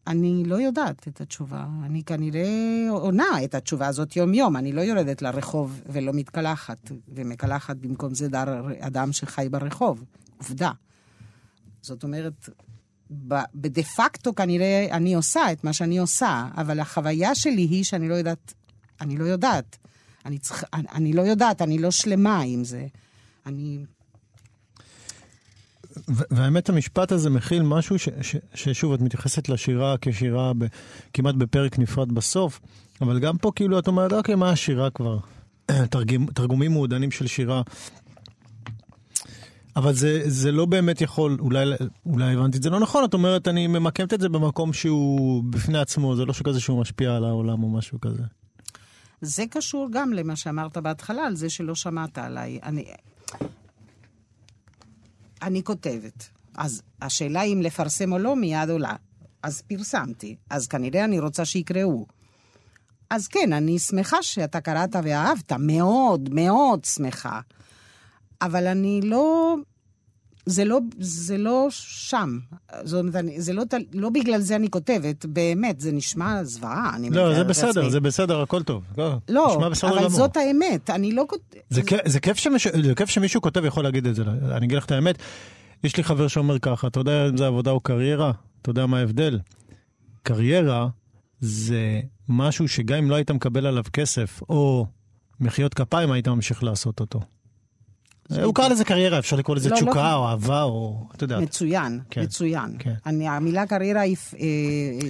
אני 0.07 0.43
לא 0.47 0.57
יודעת 0.57 1.09
את 1.09 1.21
התשובה. 1.21 1.67
אני 1.85 2.03
כנראה 2.03 2.47
עונה 2.91 3.45
את 3.45 3.55
התשובה 3.55 3.87
הזאת 3.87 4.17
יום-יום. 4.17 4.57
אני 4.57 4.73
לא 4.73 4.81
יורדת 4.81 5.23
לרחוב 5.23 5.81
ולא 5.87 6.13
מתקלחת, 6.13 6.91
ומקלחת 7.09 7.77
במקום 7.77 8.15
זה 8.15 8.29
דר 8.29 8.63
אדם 8.81 9.13
שחי 9.13 9.49
ברחוב. 9.51 10.05
עובדה. 10.39 10.71
זאת 11.83 12.05
אומרת, 12.05 12.49
בדה 13.55 13.83
פקטו 13.83 14.35
כנראה 14.35 14.87
אני 14.91 15.15
עושה 15.15 15.53
את 15.53 15.65
מה 15.65 15.73
שאני 15.73 15.99
עושה, 15.99 16.49
אבל 16.57 16.81
החוויה 16.81 17.35
שלי 17.35 17.63
היא 17.63 17.85
שאני 17.85 18.09
לא 18.09 18.15
יודעת, 18.15 18.55
אני 19.01 19.17
לא 19.17 19.25
יודעת. 19.25 19.88
אני, 20.29 20.39
צריך, 20.39 20.65
אני, 20.75 20.85
אני 20.95 21.13
לא 21.13 21.23
יודעת, 21.23 21.63
אני 21.63 21.79
לא 21.79 21.91
שלמה 21.91 22.41
עם 22.41 22.65
זה. 22.65 22.87
אני... 23.47 23.85
והאמת, 26.09 26.69
המשפט 26.69 27.13
הזה 27.13 27.31
מכיל 27.31 27.63
משהו 27.63 27.99
ש- 27.99 28.09
ש- 28.21 28.37
ששוב, 28.55 28.93
את 28.93 29.01
מתייחסת 29.01 29.49
לשירה 29.49 29.95
כשירה 30.01 30.53
ב- 30.59 30.67
כמעט 31.13 31.35
בפרק 31.35 31.79
נפרד 31.79 32.13
בסוף, 32.13 32.61
אבל 33.01 33.19
גם 33.19 33.39
פה 33.39 33.53
כאילו 33.57 33.79
את 33.79 33.87
אומרת, 33.87 34.13
אוקיי, 34.13 34.35
מה 34.35 34.51
השירה 34.51 34.91
כבר? 34.91 35.19
תרגימ, 35.91 36.27
תרגומים 36.27 36.73
מעודנים 36.73 37.11
של 37.11 37.27
שירה. 37.27 37.63
אבל 39.77 39.93
זה, 39.95 40.23
זה 40.25 40.53
לא 40.53 40.67
באמת 40.67 41.01
יכול, 41.01 41.37
אולי, 41.41 41.65
אולי 42.07 42.35
הבנתי 42.35 42.59
את 42.59 42.63
זה 42.63 42.71
לא 42.71 42.81
נכון, 42.81 43.05
את 43.05 43.15
אומרת, 43.15 43.49
אני 43.49 43.67
ממקמת 43.67 44.15
את 44.15 44.21
זה 44.21 44.29
במקום 44.29 44.73
שהוא 44.73 45.45
בפני 45.51 45.79
עצמו, 45.79 46.17
זה 46.17 46.25
לא 46.25 46.33
שכזה 46.33 46.61
שהוא 46.61 46.81
משפיע 46.81 47.17
על 47.17 47.25
העולם 47.25 47.63
או 47.63 47.71
משהו 47.71 48.01
כזה. 48.01 48.23
זה 49.21 49.45
קשור 49.51 49.89
גם 49.91 50.13
למה 50.13 50.37
שאמרת 50.37 50.77
בהתחלה, 50.77 51.23
על 51.27 51.37
זה 51.37 51.51
שלא 51.51 51.75
שמעת 51.75 52.19
עליי. 52.19 52.59
אני, 52.63 52.85
אני 55.43 55.63
כותבת. 55.63 56.29
אז 56.57 56.83
השאלה 57.03 57.43
אם 57.43 57.61
לפרסם 57.63 58.13
או 58.13 58.19
לא 58.19 58.37
מיד 58.37 58.71
עולה. 58.71 58.97
אז 59.43 59.63
פרסמתי. 59.63 60.37
אז 60.51 60.67
כנראה 60.67 61.05
אני 61.05 61.21
רוצה 61.21 61.45
שיקראו. 61.45 62.07
אז 63.11 63.29
כן, 63.29 63.53
אני 63.53 63.79
שמחה 63.79 64.23
שאתה 64.23 64.61
קראת 64.61 64.97
ואהבת, 65.03 65.53
מאוד 65.53 66.29
מאוד 66.33 66.85
שמחה. 66.85 67.41
אבל 68.43 68.67
אני 68.67 69.01
לא... 69.05 69.57
זה 70.49 70.65
לא, 70.65 70.79
זה 70.99 71.39
לא 71.39 71.67
שם. 71.71 72.39
זאת 72.85 73.01
אומרת, 73.01 73.25
זה 73.37 73.53
לא, 73.53 73.63
לא 73.93 74.11
בגלל 74.11 74.41
זה 74.41 74.57
אני 74.57 74.71
כותבת, 74.71 75.27
באמת, 75.27 75.81
זה 75.81 75.93
נשמע 75.93 76.45
זוועה. 76.45 76.93
אני 76.97 77.11
לא, 77.11 77.35
זה 77.35 77.45
בסדר, 77.45 77.67
לעצמי. 77.67 77.91
זה 77.91 78.01
בסדר, 78.01 78.41
הכל 78.41 78.63
טוב. 78.63 78.83
לא, 78.99 79.15
לא, 79.29 79.57
אבל 79.57 79.99
גמור. 79.99 80.09
זאת 80.09 80.37
האמת, 80.37 80.91
אני 80.91 81.13
לא 81.13 81.25
כותבת... 81.29 81.63
זה, 81.71 81.83
כיף, 81.83 82.01
זה, 82.09 82.21
כיף 82.21 82.37
שמש... 82.37 82.67
זה 82.67 82.95
כיף 82.95 83.09
שמישהו 83.09 83.41
כותב 83.41 83.65
יכול 83.65 83.85
להגיד 83.85 84.07
את 84.07 84.15
זה, 84.15 84.23
אני 84.57 84.67
אגיד 84.67 84.79
לך 84.79 84.85
את 84.85 84.91
האמת. 84.91 85.19
יש 85.85 85.97
לי 85.97 86.05
חבר 86.05 86.29
שאומר 86.29 86.59
ככה, 86.59 86.87
אתה 86.87 87.01
יודע 87.01 87.29
אם 87.29 87.37
זה 87.37 87.47
עבודה 87.47 87.71
או 87.71 87.81
קריירה? 87.81 88.33
אתה 88.63 88.71
יודע 88.71 88.87
מה 88.87 88.99
ההבדל? 88.99 89.39
קריירה 90.23 90.89
זה 91.41 92.01
משהו 92.29 92.69
שגם 92.69 92.99
אם 92.99 93.11
לא 93.11 93.15
היית 93.15 93.31
מקבל 93.31 93.67
עליו 93.67 93.85
כסף, 93.93 94.41
או 94.49 94.87
מחיאות 95.41 95.75
כפיים, 95.75 96.13
היית 96.13 96.29
ממשיך 96.29 96.63
לעשות 96.63 97.01
אותו. 97.01 97.21
הוא 98.45 98.55
קרא 98.55 98.69
לזה 98.69 98.85
קריירה, 98.85 99.19
אפשר 99.19 99.37
לקרוא 99.37 99.57
לזה 99.57 99.69
לא, 99.69 99.77
לא. 99.77 99.81
תשוקה 99.81 100.15
או 100.15 100.29
אהבה, 100.29 100.63
או 100.63 101.07
אתה 101.17 101.25
יודע. 101.25 101.39
מצוין, 101.39 102.01
כן, 102.11 102.23
מצוין. 102.23 102.77
כן. 102.79 102.95
אני, 103.07 103.29
המילה 103.29 103.67
קריירה 103.67 104.01
אה, 104.01 104.07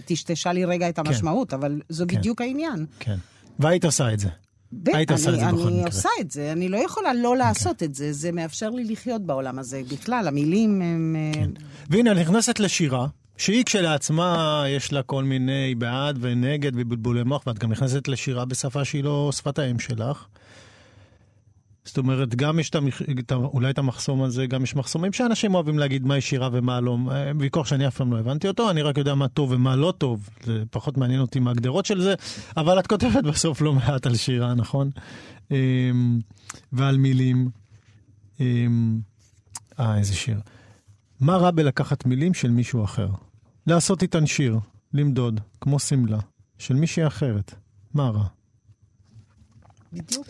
טשטשה 0.06 0.52
לי 0.52 0.64
רגע 0.64 0.88
את 0.88 0.98
המשמעות, 0.98 1.54
אבל 1.54 1.80
זו 1.88 2.04
כן. 2.08 2.16
בדיוק 2.16 2.40
העניין. 2.40 2.86
כן. 3.00 3.16
והיית 3.58 3.84
עושה 3.84 4.12
את 4.12 4.18
זה. 4.18 4.28
ב- 4.72 4.88
היית 4.88 5.10
עושה 5.10 5.30
אני, 5.30 5.36
את 5.36 5.40
זה 5.40 5.46
בכל 5.52 5.66
אני 5.68 5.76
מקרה. 5.76 5.86
עושה 5.86 6.08
את 6.20 6.30
זה, 6.30 6.52
אני 6.52 6.68
לא 6.68 6.76
יכולה 6.76 7.14
לא 7.14 7.36
לעשות 7.36 7.82
את 7.82 7.94
זה, 7.94 8.12
זה 8.12 8.32
מאפשר 8.32 8.70
לי 8.70 8.84
לחיות 8.84 9.22
בעולם 9.22 9.58
הזה. 9.58 9.82
בכלל, 9.92 10.28
המילים 10.28 10.82
הם... 10.82 11.16
אה, 11.36 11.44
והנה, 11.90 12.12
את 12.12 12.16
נכנסת 12.16 12.60
לשירה, 12.60 13.06
שהיא 13.36 13.64
כשלעצמה 13.64 14.64
יש 14.68 14.92
לה 14.92 15.02
כל 15.02 15.24
מיני 15.24 15.74
בעד 15.74 16.18
ונגד 16.20 16.72
ובלבולי 16.74 17.22
מוח, 17.22 17.46
ואת 17.46 17.58
גם 17.58 17.72
נכנסת 17.72 18.08
לשירה 18.08 18.44
בשפה 18.44 18.84
שהיא 18.84 19.04
לא 19.04 19.30
שפת 19.32 19.58
האם 19.58 19.78
שלך. 19.78 20.26
זאת 21.88 21.98
אומרת, 21.98 22.34
גם 22.34 22.58
יש 22.58 22.70
את 22.70 22.74
המח... 22.74 23.02
אולי 23.32 23.70
את 23.70 23.78
המחסום 23.78 24.22
הזה, 24.22 24.46
גם 24.46 24.62
יש 24.62 24.76
מחסומים 24.76 25.12
שאנשים 25.12 25.54
אוהבים 25.54 25.78
להגיד 25.78 26.06
מהי 26.06 26.20
שירה 26.20 26.48
ומה 26.52 26.80
לא. 26.80 26.98
אה, 27.10 27.32
ויכוח 27.38 27.66
שאני 27.66 27.88
אף 27.88 27.96
פעם 27.96 28.12
לא 28.12 28.18
הבנתי 28.18 28.48
אותו, 28.48 28.70
אני 28.70 28.82
רק 28.82 28.98
יודע 28.98 29.14
מה 29.14 29.28
טוב 29.28 29.52
ומה 29.52 29.76
לא 29.76 29.94
טוב. 29.98 30.28
זה 30.44 30.62
פחות 30.70 30.96
מעניין 30.96 31.20
אותי 31.20 31.40
מה 31.40 31.50
ההגדרות 31.50 31.86
של 31.86 32.00
זה, 32.00 32.14
אבל 32.56 32.78
את 32.78 32.86
כותבת 32.86 33.24
בסוף 33.32 33.60
לא 33.60 33.72
מעט 33.72 34.06
על 34.06 34.16
שירה, 34.16 34.54
נכון? 34.54 34.90
אמ, 35.50 36.18
ועל 36.72 36.96
מילים. 36.96 37.50
אמ, 38.40 39.00
אה, 39.80 39.98
איזה 39.98 40.14
שיר. 40.14 40.40
מה 41.20 41.36
רע 41.36 41.50
בלקחת 41.50 42.06
מילים 42.06 42.34
של 42.34 42.50
מישהו 42.50 42.84
אחר? 42.84 43.08
לעשות 43.66 44.02
איתן 44.02 44.26
שיר, 44.26 44.58
למדוד, 44.94 45.40
כמו 45.60 45.78
שמלה, 45.78 46.18
של 46.58 46.74
מישהי 46.74 47.06
אחרת. 47.06 47.54
מה 47.94 48.10
רע? 48.10 48.24
בדיוק. 49.92 50.26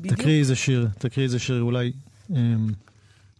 בדיוק. 0.00 0.18
תקריאי 0.18 0.38
איזה 0.38 0.56
שיר, 0.56 0.88
תקריאי 0.98 1.24
איזה 1.24 1.38
שיר, 1.38 1.62
אולי... 1.62 1.92
אמ, 2.30 2.68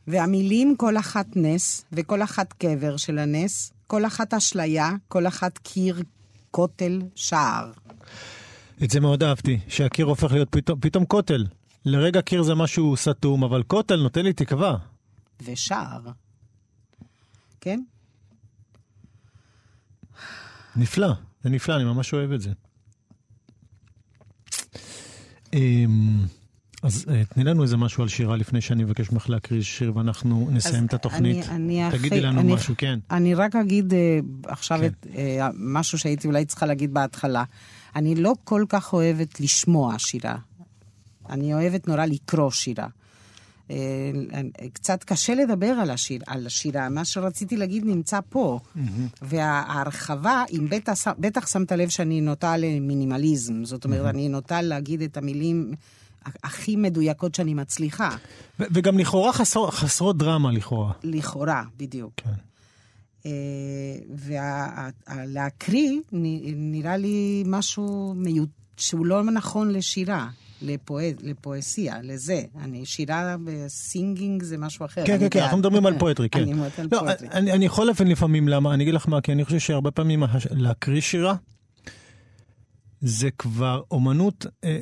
והמילים 0.07 0.76
כל 0.76 0.96
אחת 0.96 1.26
נס, 1.36 1.84
וכל 1.92 2.22
אחת 2.22 2.52
קבר 2.52 2.96
של 2.96 3.18
הנס, 3.18 3.72
כל 3.86 4.07
אחת 4.07 4.34
אשליה, 4.34 4.90
כל 5.09 5.26
אחת 5.26 5.59
קיר, 5.59 6.02
כותל, 6.50 7.02
שער. 7.14 7.72
את 8.84 8.90
זה 8.90 9.00
מאוד 9.00 9.22
אהבתי, 9.22 9.59
שהקיר 9.68 10.07
הופך 10.07 10.32
להיות 10.32 10.48
פתאום, 10.50 10.80
פתאום 10.80 11.05
כותל. 11.05 11.46
לרגע 11.84 12.22
קיר 12.22 12.42
זה 12.42 12.55
משהו 12.55 12.96
סתום, 12.96 13.44
אבל 13.44 13.62
כותל 13.62 13.96
נותן 13.96 14.24
לי 14.24 14.32
תקווה. 14.32 14.76
ושער. 15.44 16.00
כן? 17.61 17.80
נפלא, 20.76 21.12
זה 21.42 21.50
נפלא, 21.50 21.76
אני 21.76 21.84
ממש 21.84 22.12
אוהב 22.12 22.32
את 22.32 22.40
זה. 22.40 22.50
אז 26.85 27.05
אה, 27.11 27.22
תני 27.24 27.45
לנו 27.45 27.62
איזה 27.62 27.76
משהו 27.76 28.03
על 28.03 28.09
שירה 28.09 28.37
לפני 28.37 28.61
שאני 28.61 28.85
אבקש 28.85 29.11
ממך 29.12 29.30
להקריא 29.30 29.62
שיר 29.62 29.97
ואנחנו 29.97 30.49
נסיים 30.53 30.87
את 30.87 30.95
התוכנית. 30.95 31.49
אני- 31.49 31.82
אני 31.82 31.99
תגידי 31.99 32.07
אחרי- 32.09 32.20
לנו 32.20 32.41
אני- 32.41 32.55
משהו, 32.55 32.74
כן. 32.78 32.99
אני 33.11 33.35
רק 33.35 33.57
אגיד 33.57 33.95
אה, 33.95 34.18
עכשיו 34.47 34.78
כן. 34.78 34.87
את, 34.87 35.07
אה, 35.16 35.49
משהו 35.55 35.99
שהייתי 35.99 36.26
אולי 36.28 36.45
צריכה 36.45 36.66
להגיד 36.66 36.95
בהתחלה. 36.95 37.45
אני 37.97 38.14
לא 38.14 38.32
כל 38.45 38.64
כך 38.68 38.93
אוהבת 38.93 39.41
לשמוע 39.41 39.95
שירה. 39.99 40.37
אני 41.30 41.55
אוהבת 41.55 41.89
נורא 41.89 42.05
לקרוא 42.05 42.51
שירה. 42.51 42.87
קצת 44.72 45.05
קשה 45.05 45.35
לדבר 45.35 45.66
על, 45.66 45.91
השיר, 45.91 46.20
על 46.26 46.47
השירה, 46.47 46.89
מה 46.89 47.05
שרציתי 47.05 47.57
להגיד 47.57 47.85
נמצא 47.85 48.20
פה. 48.28 48.61
וההרחבה, 49.22 50.45
אם 50.53 50.66
בטח, 50.70 50.95
בטח 51.18 51.47
שמת 51.47 51.72
לב 51.72 51.89
שאני 51.89 52.20
נוטה 52.20 52.57
למינימליזם, 52.57 53.64
זאת 53.64 53.85
אומרת, 53.85 54.14
אני 54.14 54.28
נוטה 54.28 54.62
להגיד 54.62 55.03
את 55.03 55.16
המילים 55.16 55.72
הכי 56.45 56.77
מדויקות 56.77 57.35
שאני 57.35 57.55
מצליחה. 57.55 58.16
ו- 58.61 58.64
וגם 58.70 58.99
לכאורה 58.99 59.33
חסר, 59.33 59.70
חסרות 59.70 60.18
דרמה, 60.18 60.53
לכאורה. 60.53 60.93
לכאורה, 61.03 61.62
בדיוק. 61.77 62.12
כן. 62.16 62.31
ולהקריא 65.16 65.91
נראה 66.57 66.97
לי 66.97 67.43
משהו 67.47 68.14
מיוד... 68.16 68.49
שהוא 68.77 69.07
לא 69.07 69.25
נכון 69.25 69.70
לשירה. 69.70 70.29
לפואד, 70.62 71.14
לפואסיה, 71.22 72.03
לזה. 72.03 72.43
אני, 72.61 72.87
שירה 72.87 73.37
ב 73.45 73.57
singing 73.57 74.43
זה 74.43 74.59
משהו 74.59 74.85
אחר. 74.87 75.07
כן, 75.07 75.18
כן, 75.18 75.27
כן. 75.31 75.41
אנחנו 75.43 75.59
מדברים 75.59 75.87
על 75.87 75.99
poetry, 75.99 76.28
כן. 76.29 76.41
אני 76.43 76.53
מדברת 76.53 76.79
על 76.79 76.89
לא, 76.93 76.99
poetry. 76.99 77.28
אני, 77.29 77.53
אני 77.53 77.64
יכול 77.66 77.89
לפעמים 77.91 78.12
לפעמים 78.12 78.49
למה, 78.49 78.75
אני 78.75 78.83
אגיד 78.85 78.95
לך 78.95 79.09
מה, 79.09 79.20
כי 79.20 79.33
אני 79.33 79.45
חושב 79.45 79.59
שהרבה 79.59 79.91
פעמים 79.91 80.22
הש- 80.22 80.47
להקריא 80.51 81.01
שירה, 81.01 81.35
זה 83.01 83.31
כבר 83.31 83.83
אומנות 83.91 84.47
אה, 84.64 84.79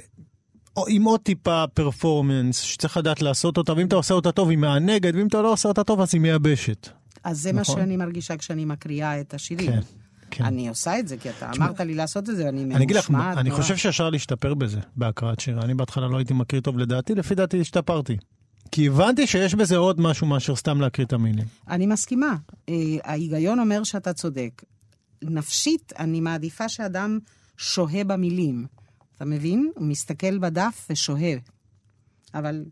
עם 0.88 1.04
עוד 1.04 1.20
טיפה 1.20 1.64
performance, 1.74 2.60
שצריך 2.60 2.96
לדעת 2.96 3.22
לעשות 3.22 3.56
אותה, 3.56 3.72
ואם 3.72 3.86
אתה 3.86 3.96
עושה 3.96 4.14
אותה 4.14 4.32
טוב 4.32 4.50
היא 4.50 4.58
מענגת, 4.58 5.14
ואם 5.14 5.26
אתה 5.26 5.42
לא 5.42 5.52
עושה 5.52 5.68
אותה 5.68 5.84
טוב 5.84 6.00
אז 6.00 6.08
היא 6.12 6.20
מייבשת. 6.20 6.88
אז 7.24 7.40
זה 7.40 7.52
מה 7.52 7.60
נכון. 7.60 7.76
שאני 7.76 7.96
מרגישה 7.96 8.36
כשאני 8.36 8.64
מקריאה 8.64 9.20
את 9.20 9.34
השירים. 9.34 9.72
כן, 9.72 9.80
כן. 10.30 10.44
אני 10.44 10.68
עושה 10.68 10.98
את 10.98 11.08
זה, 11.08 11.16
כי 11.16 11.30
אתה 11.30 11.50
אמרת 11.56 11.80
לי 11.80 11.94
לעשות 11.94 12.30
את 12.30 12.36
זה, 12.36 12.44
ואני 12.44 12.58
ממושמעת. 12.58 12.76
אני 12.76 12.84
אגיד 12.84 12.96
לך, 12.96 13.10
מה, 13.10 13.32
אני 13.32 13.48
נורא. 13.50 13.62
חושב 13.62 13.76
שאפשר 13.76 14.10
להשתפר 14.10 14.54
בזה, 14.54 14.80
בהקראת 14.96 15.40
שירה. 15.40 15.62
אני 15.62 15.74
בהתחלה 15.74 16.08
לא 16.08 16.16
הייתי 16.16 16.34
מקריא 16.34 16.60
טוב 16.60 16.78
לדעתי, 16.78 17.14
לפי 17.14 17.34
דעתי 17.34 17.60
השתפרתי. 17.60 18.16
כי 18.70 18.88
הבנתי 18.88 19.26
שיש 19.26 19.54
בזה 19.54 19.76
עוד 19.76 20.00
משהו 20.00 20.26
מאשר 20.26 20.56
סתם 20.56 20.80
להקריא 20.80 21.06
את 21.06 21.12
המילים. 21.12 21.46
אני 21.68 21.86
מסכימה. 21.86 22.36
אה, 22.68 22.74
ההיגיון 23.04 23.58
אומר 23.58 23.84
שאתה 23.84 24.12
צודק. 24.12 24.62
נפשית, 25.22 25.92
אני 25.98 26.20
מעדיפה 26.20 26.68
שאדם 26.68 27.18
שוהה 27.56 28.04
במילים. 28.04 28.66
אתה 29.22 29.30
מבין? 29.30 29.72
הוא 29.74 29.86
מסתכל 29.86 30.38
בדף 30.38 30.86
ושוהה. 30.90 31.32
אבל 32.34 32.64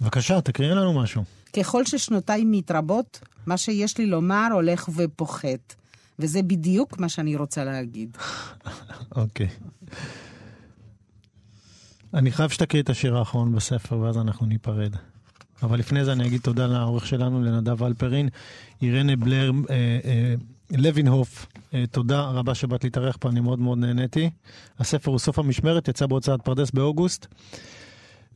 בבקשה, 0.00 0.40
תקריאי 0.40 0.74
לנו 0.74 1.02
משהו. 1.02 1.24
ככל 1.56 1.84
ששנותיי 1.84 2.42
מתרבות, 2.46 3.20
מה 3.46 3.56
שיש 3.56 3.98
לי 3.98 4.06
לומר 4.06 4.48
הולך 4.52 4.88
ופוחת. 4.96 5.74
וזה 6.18 6.42
בדיוק 6.42 6.98
מה 6.98 7.08
שאני 7.08 7.36
רוצה 7.36 7.64
להגיד. 7.64 8.16
אוקיי. 9.16 9.48
אני 12.14 12.32
חייב 12.32 12.50
שתקריא 12.50 12.82
את 12.82 12.90
השיר 12.90 13.16
האחרון 13.16 13.52
בספר, 13.52 13.98
ואז 13.98 14.18
אנחנו 14.18 14.46
ניפרד. 14.46 14.96
אבל 15.62 15.78
לפני 15.78 16.04
זה 16.04 16.12
אני 16.12 16.26
אגיד 16.26 16.40
תודה 16.40 16.66
לעורך 16.66 17.06
שלנו, 17.06 17.42
לנדב 17.42 17.82
אלפרין, 17.82 18.28
אירנה 18.82 19.16
בלר 19.16 19.50
אה, 19.70 19.74
אה, 20.04 20.34
לוינהוף, 20.78 21.46
אה, 21.74 21.84
תודה 21.90 22.20
רבה 22.20 22.54
שבאת 22.54 22.84
להתארח 22.84 23.16
פה, 23.20 23.28
אני 23.28 23.40
מאוד 23.40 23.58
מאוד 23.58 23.78
נהניתי. 23.78 24.30
הספר 24.78 25.10
הוא 25.10 25.18
סוף 25.18 25.38
המשמרת, 25.38 25.88
יצא 25.88 26.06
בהוצאת 26.06 26.40
פרדס 26.42 26.70
באוגוסט. 26.70 27.26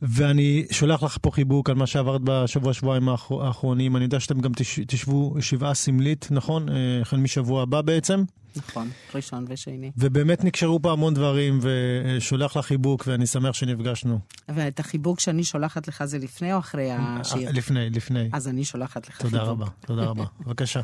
ואני 0.01 0.65
שולח 0.71 1.03
לך 1.03 1.17
פה 1.21 1.31
חיבוק 1.31 1.69
על 1.69 1.75
מה 1.75 1.87
שעברת 1.87 2.21
בשבוע 2.23 2.73
שבועיים 2.73 3.09
האחר- 3.09 3.41
האחרונים. 3.45 3.95
אני 3.95 4.03
יודע 4.05 4.19
שאתם 4.19 4.39
גם 4.41 4.51
תש, 4.55 4.79
תשבו 4.87 5.35
שבעה 5.39 5.73
סמלית, 5.73 6.27
נכון? 6.31 6.69
אה, 6.69 6.75
החל 7.01 7.17
משבוע 7.17 7.61
הבא 7.63 7.81
בעצם. 7.81 8.23
נכון, 8.55 8.89
ראשון 9.15 9.45
ושני. 9.49 9.91
ובאמת 9.97 10.43
נקשרו 10.43 10.81
פה 10.81 10.91
המון 10.91 11.13
דברים, 11.13 11.59
ושולח 11.61 12.57
לך 12.57 12.65
חיבוק, 12.65 13.03
ואני 13.07 13.27
שמח 13.27 13.53
שנפגשנו. 13.53 14.19
ואת 14.49 14.79
החיבוק 14.79 15.19
שאני 15.19 15.43
שולחת 15.43 15.87
לך 15.87 16.05
זה 16.05 16.17
לפני 16.19 16.53
או 16.53 16.59
אחרי 16.59 16.87
השיר? 16.91 17.47
אה, 17.47 17.51
לפני, 17.51 17.89
לפני. 17.89 18.29
אז 18.33 18.47
אני 18.47 18.63
שולחת 18.65 19.07
לך 19.09 19.21
תודה 19.21 19.39
חיבוק. 19.39 19.51
רבה, 19.51 19.65
תודה 19.85 20.03
רבה. 20.03 20.23
בבקשה. 20.45 20.81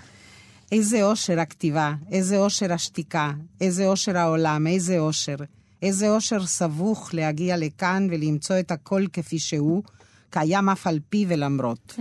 איזה 0.74 1.03
אושר 1.03 1.39
הכתיבה, 1.39 1.93
איזה 2.11 2.38
אושר 2.38 2.74
השתיקה, 2.74 3.32
איזה 3.61 3.88
אושר 3.88 4.17
העולם, 4.17 4.67
איזה 4.67 4.99
אושר. 4.99 5.36
איזה 5.82 6.11
אושר 6.11 6.45
סבוך 6.45 7.13
להגיע 7.13 7.57
לכאן 7.57 8.07
ולמצוא 8.11 8.59
את 8.59 8.71
הכל 8.71 9.05
כפי 9.13 9.39
שהוא, 9.39 9.84
קיים 10.30 10.69
אף 10.69 10.88
על 10.88 10.99
פי 11.09 11.26
ולמרות. 11.28 11.95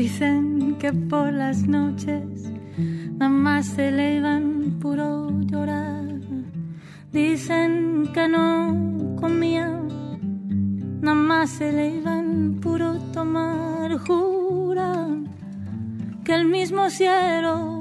Dicen 0.00 0.44
que 0.80 0.90
por 1.10 1.28
las 1.42 1.58
noches 1.78 2.32
nada 3.18 3.30
más 3.46 3.64
se 3.74 3.82
elevan 3.92 4.44
puro 4.82 5.08
llorar. 5.50 6.15
Dicen 7.16 8.10
que 8.12 8.28
no 8.28 9.16
comía, 9.18 9.68
nada 11.00 11.14
más 11.14 11.48
se 11.48 11.70
elevan 11.70 12.58
puro 12.60 12.98
tomar. 13.14 13.96
Juran 13.96 15.26
que 16.24 16.34
el 16.34 16.44
mismo 16.44 16.90
cielo 16.90 17.78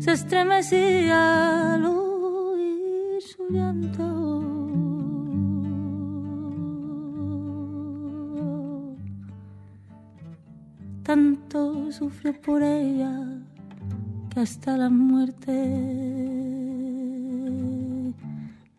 se 0.00 0.12
estremecía 0.12 1.76
al 1.76 1.86
oír 1.86 3.22
su 3.22 3.48
llanto. 3.48 4.06
Tanto 11.04 11.90
sufrió 11.90 12.38
por 12.42 12.62
ella 12.62 13.14
que 14.28 14.40
hasta 14.40 14.76
la 14.76 14.90
muerte 14.90 16.33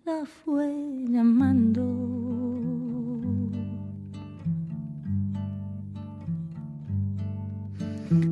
la 0.06 0.24
fue 0.24 0.72
llamando. 1.10 1.82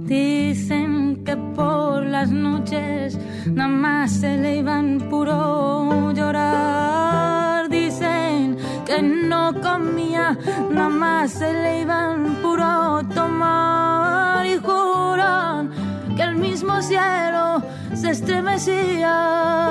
Dicen 0.05 1.23
que 1.25 1.35
por 1.35 2.05
las 2.05 2.29
noches 2.31 3.17
nada 3.51 3.69
más 3.69 4.11
se 4.11 4.37
le 4.37 4.57
iban 4.57 4.99
puro 5.09 6.11
llorar. 6.13 7.69
Dicen 7.69 8.57
que 8.85 9.01
no 9.01 9.53
comía, 9.59 10.37
nada 10.69 10.89
más 10.89 11.31
se 11.31 11.51
le 11.53 11.81
iban 11.81 12.35
puro 12.43 13.01
tomar. 13.15 14.45
Y 14.45 14.57
juran 14.57 15.71
que 16.15 16.21
el 16.21 16.35
mismo 16.35 16.79
cielo 16.83 17.63
se 17.95 18.11
estremecía 18.11 19.63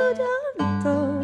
llanto. 0.00 1.22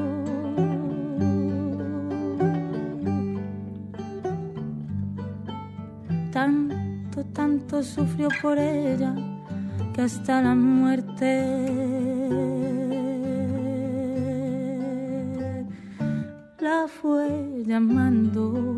tanto, 6.38 7.24
tanto 7.32 7.82
sufrió 7.82 8.28
por 8.40 8.58
ella 8.58 9.12
que 9.92 10.02
hasta 10.02 10.40
la 10.40 10.54
muerte 10.54 11.28
la 16.60 16.86
fue 16.86 17.64
llamando. 17.66 18.77